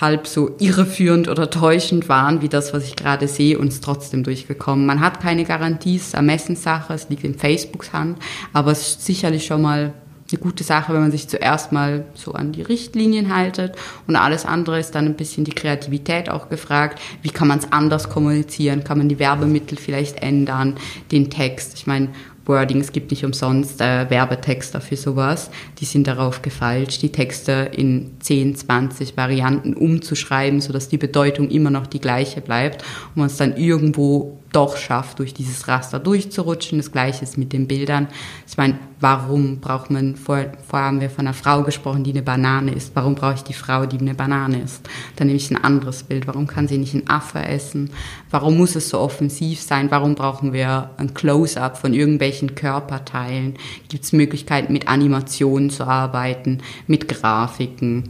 halb 0.01 0.27
so 0.27 0.55
irreführend 0.59 1.27
oder 1.27 1.49
täuschend 1.49 2.09
waren 2.09 2.41
wie 2.41 2.49
das, 2.49 2.73
was 2.73 2.85
ich 2.85 2.95
gerade 2.95 3.27
sehe, 3.27 3.57
und 3.57 3.69
es 3.69 3.81
trotzdem 3.81 4.23
durchgekommen. 4.23 4.85
Man 4.85 4.99
hat 5.01 5.21
keine 5.21 5.45
Garantie, 5.45 5.97
es 5.97 6.07
ist 6.07 6.13
Ermessenssache, 6.13 6.93
es 6.93 7.09
liegt 7.09 7.23
in 7.23 7.35
Facebooks 7.35 7.93
Hand, 7.93 8.17
aber 8.53 8.71
es 8.71 8.81
ist 8.81 9.05
sicherlich 9.05 9.45
schon 9.45 9.61
mal 9.61 9.93
eine 10.31 10.41
gute 10.41 10.63
Sache, 10.63 10.93
wenn 10.93 11.01
man 11.01 11.11
sich 11.11 11.27
zuerst 11.27 11.71
mal 11.71 12.05
so 12.13 12.33
an 12.33 12.51
die 12.51 12.61
Richtlinien 12.61 13.33
haltet 13.35 13.75
und 14.07 14.15
alles 14.15 14.45
andere 14.45 14.79
ist 14.79 14.93
dann 14.93 15.05
ein 15.05 15.15
bisschen 15.15 15.43
die 15.43 15.53
Kreativität 15.53 16.29
auch 16.29 16.49
gefragt. 16.49 17.01
Wie 17.21 17.29
kann 17.29 17.47
man 17.47 17.59
es 17.59 17.71
anders 17.71 18.09
kommunizieren? 18.09 18.83
Kann 18.83 18.99
man 18.99 19.09
die 19.09 19.19
Werbemittel 19.19 19.77
vielleicht 19.77 20.21
ändern? 20.21 20.75
Den 21.11 21.29
Text? 21.29 21.73
Ich 21.75 21.87
meine, 21.87 22.09
Wording. 22.45 22.79
Es 22.79 22.91
gibt 22.91 23.11
nicht 23.11 23.23
umsonst 23.25 23.81
äh, 23.81 24.09
Werbetexter 24.09 24.81
für 24.81 24.95
sowas. 24.95 25.51
Die 25.79 25.85
sind 25.85 26.07
darauf 26.07 26.41
gefalscht, 26.41 27.01
die 27.01 27.11
Texte 27.11 27.69
in 27.71 28.11
10, 28.19 28.55
20 28.55 29.17
Varianten 29.17 29.73
umzuschreiben, 29.73 30.61
sodass 30.61 30.89
die 30.89 30.97
Bedeutung 30.97 31.49
immer 31.49 31.69
noch 31.69 31.87
die 31.87 32.01
gleiche 32.01 32.41
bleibt 32.41 32.83
und 33.09 33.17
man 33.17 33.27
es 33.27 33.37
dann 33.37 33.55
irgendwo 33.57 34.38
doch 34.51 34.77
schafft, 34.77 35.19
durch 35.19 35.33
dieses 35.33 35.67
Raster 35.67 35.99
durchzurutschen. 35.99 36.79
Das 36.79 36.91
gleiche 36.91 37.23
ist 37.23 37.37
mit 37.37 37.53
den 37.53 37.67
Bildern. 37.67 38.07
Ich 38.47 38.57
meine, 38.57 38.79
warum 38.99 39.59
braucht 39.59 39.91
man, 39.91 40.15
vorher, 40.15 40.53
vorher 40.67 40.87
haben 40.87 41.01
wir 41.01 41.09
von 41.09 41.27
einer 41.27 41.33
Frau 41.33 41.63
gesprochen, 41.63 42.03
die 42.03 42.11
eine 42.11 42.23
Banane 42.23 42.73
isst. 42.73 42.95
Warum 42.95 43.15
brauche 43.15 43.35
ich 43.35 43.43
die 43.43 43.53
Frau, 43.53 43.85
die 43.85 43.99
eine 43.99 44.15
Banane 44.15 44.61
isst? 44.61 44.89
Dann 45.15 45.27
nehme 45.27 45.37
ich 45.37 45.51
ein 45.51 45.63
anderes 45.63 46.03
Bild. 46.03 46.27
Warum 46.27 46.47
kann 46.47 46.67
sie 46.67 46.77
nicht 46.77 46.95
einen 46.95 47.09
Affe 47.09 47.39
essen? 47.39 47.91
Warum 48.31 48.57
muss 48.57 48.75
es 48.75 48.89
so 48.89 48.99
offensiv 48.99 49.61
sein? 49.61 49.91
Warum 49.91 50.15
brauchen 50.15 50.53
wir 50.53 50.89
ein 50.97 51.13
Close-up 51.13 51.77
von 51.77 51.93
irgendwelchen 51.93 52.55
Körperteilen? 52.55 53.55
Gibt 53.87 54.03
es 54.03 54.13
Möglichkeiten, 54.13 54.73
mit 54.73 54.87
Animationen 54.87 55.69
zu 55.69 55.85
arbeiten, 55.85 56.59
mit 56.87 57.07
Grafiken? 57.07 58.09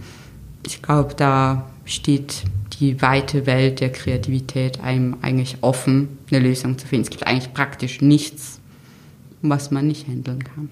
Ich 0.65 0.81
glaube, 0.81 1.15
da 1.15 1.65
steht 1.85 2.43
die 2.79 3.01
weite 3.01 3.45
Welt 3.45 3.81
der 3.81 3.91
Kreativität 3.91 4.81
einem 4.81 5.17
eigentlich 5.21 5.57
offen, 5.61 6.17
eine 6.31 6.39
Lösung 6.39 6.77
zu 6.77 6.87
finden. 6.87 7.03
Es 7.03 7.09
gibt 7.09 7.27
eigentlich 7.27 7.53
praktisch 7.53 8.01
nichts, 8.01 8.59
was 9.41 9.71
man 9.71 9.87
nicht 9.87 10.07
handeln 10.07 10.43
kann. 10.43 10.69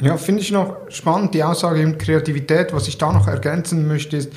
Ja, 0.00 0.16
finde 0.16 0.42
ich 0.42 0.50
noch 0.50 0.76
spannend, 0.88 1.34
die 1.34 1.44
Aussage 1.44 1.80
in 1.80 1.98
Kreativität. 1.98 2.72
Was 2.72 2.88
ich 2.88 2.98
da 2.98 3.12
noch 3.12 3.28
ergänzen 3.28 3.86
möchte, 3.86 4.16
ist 4.16 4.32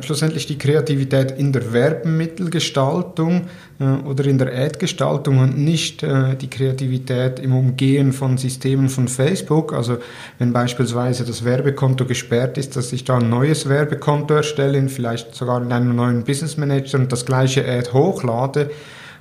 schlussendlich 0.00 0.46
die 0.46 0.58
Kreativität 0.58 1.32
in 1.32 1.52
der 1.52 1.72
Werbemittelgestaltung 1.72 3.46
äh, 3.78 3.84
oder 4.06 4.26
in 4.26 4.36
der 4.38 4.52
Ad-Gestaltung 4.54 5.38
und 5.38 5.56
nicht 5.56 6.02
äh, 6.02 6.36
die 6.36 6.50
Kreativität 6.50 7.38
im 7.38 7.54
Umgehen 7.54 8.12
von 8.12 8.36
Systemen 8.36 8.88
von 8.88 9.08
Facebook. 9.08 9.72
Also 9.72 9.98
wenn 10.38 10.52
beispielsweise 10.52 11.24
das 11.24 11.44
Werbekonto 11.44 12.04
gesperrt 12.04 12.58
ist, 12.58 12.76
dass 12.76 12.92
ich 12.92 13.04
da 13.04 13.18
ein 13.18 13.30
neues 13.30 13.68
Werbekonto 13.68 14.34
erstelle, 14.34 14.86
vielleicht 14.88 15.34
sogar 15.34 15.62
in 15.62 15.72
einem 15.72 15.96
neuen 15.96 16.24
Business 16.24 16.56
Manager 16.56 16.98
und 16.98 17.10
das 17.10 17.24
gleiche 17.24 17.66
Ad 17.66 17.92
hochlade, 17.92 18.70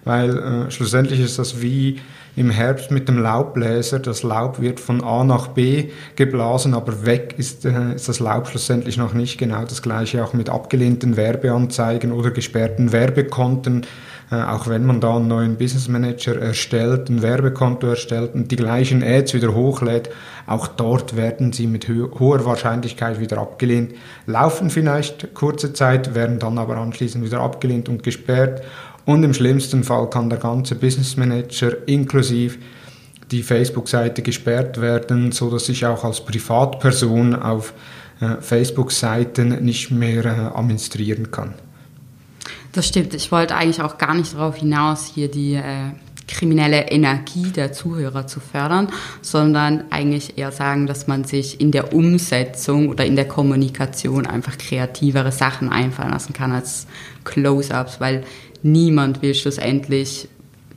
weil 0.03 0.38
äh, 0.38 0.72
schlussendlich 0.72 1.22
ist 1.22 1.39
das 1.39 1.62
wie 1.62 1.99
im 2.40 2.50
Herbst 2.50 2.90
mit 2.90 3.10
dem 3.10 3.22
Laubbläser. 3.22 4.00
Das 4.00 4.24
Laub 4.24 4.62
wird 4.62 4.80
von 4.80 5.04
A 5.04 5.26
nach 5.26 5.50
B 5.50 5.90
geblasen, 6.16 6.74
aber 6.74 7.06
weg 7.06 7.36
ist, 7.38 7.66
äh, 7.66 7.94
ist 7.94 8.08
das 8.08 8.20
Laub 8.20 8.48
schlussendlich 8.48 8.96
noch 8.96 9.14
nicht. 9.14 9.38
Genau 9.38 9.66
das 9.66 9.82
gleiche 9.82 10.24
auch 10.24 10.34
mit 10.34 10.50
abgelehnten 10.50 11.18
Werbeanzeigen 11.18 12.14
oder 12.14 12.32
gesperrten 12.32 12.94
Werbekonten. 12.94 13.86
Äh, 14.32 14.36
auch 14.36 14.68
wenn 14.68 14.86
man 14.86 15.02
da 15.02 15.18
einen 15.18 15.28
neuen 15.28 15.58
Business 15.58 15.90
Manager 15.90 16.40
erstellt, 16.40 17.10
ein 17.10 17.22
Werbekonto 17.22 17.88
erstellt 17.88 18.36
und 18.36 18.52
die 18.52 18.56
gleichen 18.56 19.04
Ads 19.04 19.34
wieder 19.34 19.54
hochlädt, 19.54 20.10
auch 20.46 20.68
dort 20.68 21.18
werden 21.18 21.52
sie 21.52 21.68
mit 21.68 21.90
hoher 21.90 22.46
Wahrscheinlichkeit 22.46 23.20
wieder 23.20 23.40
abgelehnt, 23.40 23.96
laufen 24.28 24.70
vielleicht 24.70 25.34
kurze 25.34 25.74
Zeit, 25.74 26.16
werden 26.16 26.40
dann 26.40 26.58
aber 26.58 26.78
anschließend 26.78 27.26
wieder 27.26 27.42
abgelehnt 27.42 27.90
und 27.90 28.04
gesperrt 28.04 28.62
und 29.10 29.24
im 29.24 29.34
schlimmsten 29.34 29.84
Fall 29.84 30.07
kann 30.07 30.30
der 30.30 30.38
ganze 30.38 30.76
Business 30.76 31.18
Manager 31.18 31.88
inklusive 31.88 32.60
die 33.32 33.41
Facebook-Seite 33.41 34.22
gesperrt 34.22 34.80
werden, 34.80 35.32
so 35.32 35.49
dass 35.49 35.68
ich 35.68 35.84
auch 35.84 36.03
als 36.03 36.24
Privatperson 36.24 37.34
auf 37.36 37.74
äh, 38.22 38.39
Facebook-Seiten 38.39 39.64
nicht 39.66 39.89
mehr 39.89 40.26
äh, 40.26 40.30
administrieren 40.30 41.32
kann. 41.32 41.55
Das 42.72 42.88
stimmt. 42.88 43.16
Ich 43.16 43.32
wollte 43.32 43.55
eigentlich 43.55 43.82
auch 43.82 43.97
gar 43.97 44.14
nicht 44.14 44.36
darauf 44.36 44.57
hinaus, 44.57 45.12
hier 45.16 45.28
die 45.28 45.55
äh, 45.55 45.89
kriminelle 46.28 46.89
Energie 46.89 47.49
der 47.49 47.74
Zuhörer 47.74 48.28
zu 48.28 48.39
fördern, 48.39 48.89
sondern 49.22 49.86
eigentlich 49.89 50.38
eher 50.38 50.51
sagen, 50.51 50.86
dass 50.86 51.07
man 51.07 51.24
sich 51.24 51.60
in 51.60 51.72
der 51.72 51.93
Umsetzung 51.93 52.89
oder 52.89 53.05
in 53.05 53.16
der 53.16 53.28
Kommunikation 53.28 54.28
einfach 54.28 54.57
kreativere 54.57 55.32
Sachen 55.32 55.70
einfallen 55.70 56.12
lassen 56.12 56.34
kann 56.34 56.51
als 56.51 56.86
Close-ups, 57.24 57.99
weil 57.99 58.24
niemand 58.62 59.22
will 59.22 59.34
schlussendlich 59.34 60.28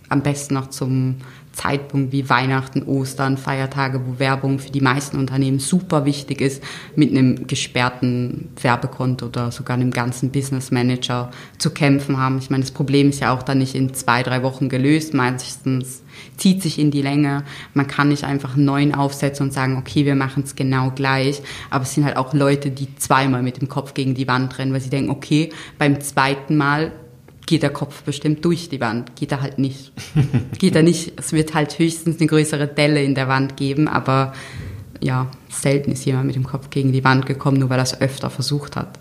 am 0.09 0.23
besten 0.23 0.55
noch 0.55 0.69
zum 0.69 1.17
Zeitpunkt 1.53 2.13
wie 2.13 2.29
Weihnachten, 2.29 2.83
Ostern, 2.85 3.37
Feiertage, 3.37 4.01
wo 4.07 4.19
Werbung 4.19 4.59
für 4.59 4.71
die 4.71 4.81
meisten 4.81 5.19
Unternehmen 5.19 5.59
super 5.59 6.05
wichtig 6.05 6.41
ist, 6.41 6.63
mit 6.97 7.11
einem 7.11 7.47
gesperrten 7.47 8.49
Werbekonto 8.61 9.27
oder 9.27 9.51
sogar 9.51 9.77
einem 9.77 9.91
ganzen 9.91 10.31
Business 10.31 10.71
Manager 10.71 11.31
zu 11.59 11.71
kämpfen 11.71 12.17
haben. 12.17 12.39
Ich 12.39 12.51
meine, 12.51 12.63
das 12.63 12.73
Problem 12.73 13.11
ist 13.11 13.21
ja 13.21 13.35
auch 13.35 13.43
dann 13.43 13.59
nicht 13.59 13.75
in 13.75 13.93
zwei, 13.95 14.23
drei 14.23 14.43
Wochen 14.43 14.69
gelöst. 14.69 15.15
Meistens 15.15 16.03
zieht 16.37 16.63
sich 16.63 16.79
in 16.79 16.91
die 16.91 17.03
Länge. 17.03 17.45
Man 17.75 17.87
kann 17.87 18.09
nicht 18.09 18.25
einfach 18.25 18.55
einen 18.55 18.65
neuen 18.65 18.95
aufsetzen 18.95 19.47
und 19.47 19.53
sagen, 19.53 19.77
okay, 19.77 20.07
wir 20.07 20.15
machen 20.15 20.45
es 20.45 20.57
genau 20.57 20.91
gleich. 20.91 21.43
Aber 21.71 21.85
es 21.85 21.95
sind 21.95 22.05
halt 22.05 22.17
auch 22.17 22.33
Leute, 22.33 22.71
die 22.71 22.95
zweimal 22.97 23.43
mit 23.43 23.61
dem 23.61 23.69
Kopf 23.69 23.95
gegen 23.95 24.15
die 24.15 24.29
Wand 24.29 24.59
rennen, 24.59 24.73
weil 24.73 24.81
sie 24.81 24.91
denken, 24.91 25.11
okay, 25.11 25.51
beim 25.79 26.01
zweiten 26.01 26.57
Mal 26.57 26.93
geht 27.47 27.63
der 27.63 27.71
Kopf 27.71 28.03
bestimmt 28.03 28.45
durch 28.45 28.69
die 28.69 28.81
Wand. 28.81 29.17
Geht 29.17 29.33
er 29.33 29.43
halt 29.43 29.59
nicht. 29.59 29.93
geht 30.59 30.77
er 30.77 30.83
nicht. 30.83 31.13
Es 31.17 31.33
wird 31.33 31.55
halt 31.55 31.79
höchstens 31.79 32.19
eine 32.19 32.27
größere 32.27 32.67
Delle 32.67 33.03
in 33.03 33.15
der 33.15 33.29
Wand 33.29 33.57
geben, 33.57 33.89
aber 33.89 34.33
ja, 35.01 35.31
selten 35.49 35.93
ist 35.93 36.05
jemand 36.05 36.27
mit 36.27 36.37
dem 36.37 36.45
Kopf 36.45 36.71
gegen 36.71 36.93
die 36.93 37.05
Wand 37.05 37.27
gekommen, 37.27 37.59
nur 37.59 37.71
weil 37.71 37.81
er 37.81 37.85
es 37.85 38.01
öfter 38.01 38.31
versucht 38.31 38.77
hat. 38.77 38.99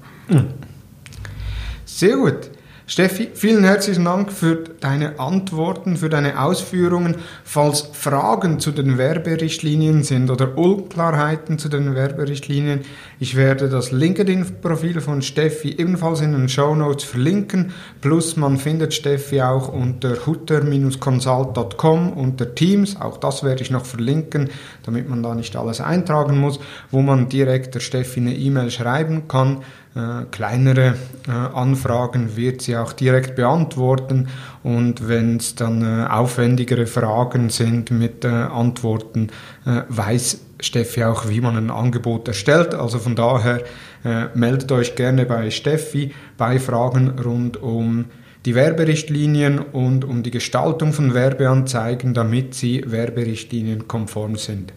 Sehr 1.86 2.18
gut. 2.18 2.51
Steffi, 2.92 3.30
vielen 3.34 3.64
herzlichen 3.64 4.04
Dank 4.04 4.34
für 4.34 4.66
deine 4.82 5.18
Antworten, 5.18 5.96
für 5.96 6.10
deine 6.10 6.44
Ausführungen. 6.44 7.16
Falls 7.46 7.88
Fragen 7.94 8.60
zu 8.60 8.74
den 8.74 8.98
Werberichtlinien 8.98 10.04
sind 10.04 10.30
oder 10.30 10.58
Unklarheiten 10.58 11.58
zu 11.58 11.70
den 11.70 11.96
Werberichtlinien, 11.96 12.82
ich 13.18 13.38
werde 13.38 13.70
das 13.70 13.94
LinkedIn-Profil 13.94 15.00
von 15.00 15.22
Steffi 15.22 15.70
ebenfalls 15.78 16.20
in 16.20 16.34
den 16.34 16.50
Show 16.50 16.76
Notes 16.76 17.06
verlinken. 17.06 17.72
Plus 18.02 18.36
man 18.36 18.58
findet 18.58 18.94
Steffi 18.94 19.42
auch 19.42 19.70
unter 19.70 20.26
hutter-consult.com 20.26 22.12
unter 22.12 22.56
Teams. 22.56 23.00
Auch 23.00 23.16
das 23.20 23.42
werde 23.46 23.62
ich 23.62 23.72
noch 23.72 23.86
verlinken, 23.86 24.50
damit 24.84 25.08
man 25.08 25.24
da 25.24 25.34
nicht 25.34 25.56
alles 25.56 25.80
eintragen 25.80 26.38
muss, 26.38 26.60
wo 26.90 27.02
man 27.02 27.30
direkt 27.30 27.74
der 27.74 27.80
Steffi 27.80 28.20
eine 28.20 28.36
E-Mail 28.36 28.70
schreiben 28.70 29.30
kann. 29.30 29.60
Äh, 29.94 30.24
kleinere 30.32 30.96
äh, 31.28 31.32
Anfragen 31.32 32.38
wird 32.38 32.62
sie 32.62 32.78
auch 32.78 32.94
direkt 32.94 33.36
beantworten 33.36 34.30
und 34.64 35.10
wenn 35.10 35.36
es 35.36 35.56
dann 35.56 35.82
äh, 35.84 36.08
aufwendigere 36.08 36.88
Fragen 36.88 37.50
sind 37.50 37.92
mit 37.92 38.24
äh, 38.24 38.30
Antworten, 38.30 39.28
äh, 39.66 39.82
weiß 39.90 40.40
Steffi 40.62 41.04
auch, 41.04 41.28
wie 41.28 41.42
man 41.42 41.58
ein 41.58 41.70
Angebot 41.70 42.30
erstellt. 42.30 42.74
Also 42.74 43.00
von 43.00 43.18
daher 43.18 43.64
äh, 44.06 44.28
meldet 44.34 44.72
euch 44.72 44.96
gerne 44.96 45.26
bei 45.26 45.50
Steffi 45.52 46.14
bei 46.38 46.58
Fragen 46.58 47.20
rund 47.20 47.62
um 47.62 48.06
die 48.46 48.56
Werberichtlinien 48.56 49.60
und 49.60 50.06
um 50.06 50.24
die 50.24 50.32
Gestaltung 50.32 50.94
von 50.94 51.14
Werbeanzeigen, 51.14 52.14
damit 52.14 52.56
sie 52.56 52.84
Werberichtlinien 52.88 53.90
konform 53.90 54.38
sind. 54.38 54.72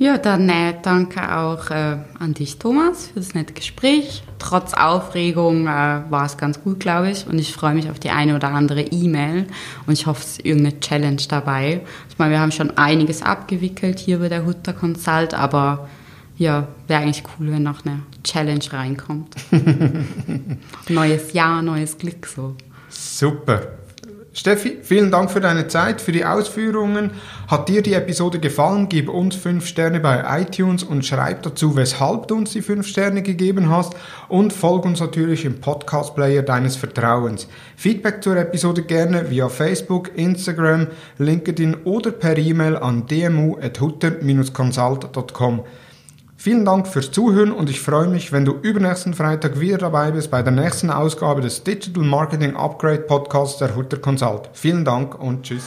Ja, 0.00 0.16
dann 0.16 0.48
äh, 0.48 0.74
danke 0.80 1.36
auch 1.36 1.70
äh, 1.70 1.96
an 2.20 2.32
dich, 2.32 2.60
Thomas, 2.60 3.08
für 3.08 3.18
das 3.18 3.34
nette 3.34 3.52
Gespräch. 3.52 4.22
Trotz 4.38 4.72
Aufregung 4.72 5.66
äh, 5.66 6.02
war 6.08 6.24
es 6.24 6.36
ganz 6.36 6.62
gut, 6.62 6.78
glaube 6.78 7.10
ich. 7.10 7.26
Und 7.26 7.40
ich 7.40 7.52
freue 7.52 7.74
mich 7.74 7.90
auf 7.90 7.98
die 7.98 8.10
eine 8.10 8.36
oder 8.36 8.50
andere 8.50 8.80
E-Mail. 8.80 9.48
Und 9.86 9.92
ich 9.92 10.06
hoffe, 10.06 10.22
es 10.22 10.30
ist 10.38 10.46
irgendeine 10.46 10.78
Challenge 10.78 11.22
dabei. 11.28 11.80
Ich 12.10 12.16
meine, 12.16 12.30
wir 12.30 12.38
haben 12.38 12.52
schon 12.52 12.78
einiges 12.78 13.22
abgewickelt 13.22 13.98
hier 13.98 14.20
bei 14.20 14.28
der 14.28 14.46
Hutter 14.46 14.72
Consult, 14.72 15.34
aber 15.34 15.88
ja, 16.36 16.68
wäre 16.86 17.02
eigentlich 17.02 17.24
cool, 17.36 17.50
wenn 17.50 17.64
noch 17.64 17.84
eine 17.84 18.02
Challenge 18.22 18.64
reinkommt. 18.72 19.34
neues 20.88 21.32
Jahr, 21.32 21.60
neues 21.60 21.98
Glück 21.98 22.24
so. 22.28 22.54
Super. 22.88 23.78
Steffi, 24.32 24.78
vielen 24.82 25.10
Dank 25.10 25.32
für 25.32 25.40
deine 25.40 25.66
Zeit, 25.66 26.00
für 26.00 26.12
die 26.12 26.24
Ausführungen. 26.24 27.10
Hat 27.48 27.68
dir 27.70 27.80
die 27.80 27.94
Episode 27.94 28.38
gefallen? 28.40 28.90
Gib 28.90 29.08
uns 29.08 29.34
5 29.34 29.66
Sterne 29.66 30.00
bei 30.00 30.42
iTunes 30.42 30.82
und 30.82 31.06
schreib 31.06 31.42
dazu, 31.44 31.76
weshalb 31.76 32.28
du 32.28 32.36
uns 32.36 32.52
die 32.52 32.60
5 32.60 32.86
Sterne 32.86 33.22
gegeben 33.22 33.70
hast 33.70 33.94
und 34.28 34.52
folg 34.52 34.84
uns 34.84 35.00
natürlich 35.00 35.46
im 35.46 35.58
Podcast-Player 35.58 36.42
deines 36.42 36.76
Vertrauens. 36.76 37.48
Feedback 37.74 38.22
zur 38.22 38.36
Episode 38.36 38.82
gerne 38.82 39.30
via 39.30 39.48
Facebook, 39.48 40.10
Instagram, 40.14 40.88
LinkedIn 41.16 41.74
oder 41.84 42.10
per 42.10 42.36
E-Mail 42.36 42.76
an 42.76 43.06
dmu.hutter-consult.com. 43.06 45.62
Vielen 46.36 46.66
Dank 46.66 46.86
fürs 46.86 47.12
Zuhören 47.12 47.52
und 47.52 47.70
ich 47.70 47.80
freue 47.80 48.08
mich, 48.08 48.30
wenn 48.30 48.44
du 48.44 48.56
übernächsten 48.60 49.14
Freitag 49.14 49.58
wieder 49.58 49.78
dabei 49.78 50.10
bist 50.10 50.30
bei 50.30 50.42
der 50.42 50.52
nächsten 50.52 50.90
Ausgabe 50.90 51.40
des 51.40 51.64
Digital 51.64 52.04
Marketing 52.04 52.56
Upgrade 52.56 53.04
Podcasts 53.04 53.56
der 53.56 53.74
Hutter 53.74 53.96
Consult. 53.96 54.50
Vielen 54.52 54.84
Dank 54.84 55.18
und 55.18 55.44
tschüss. 55.44 55.64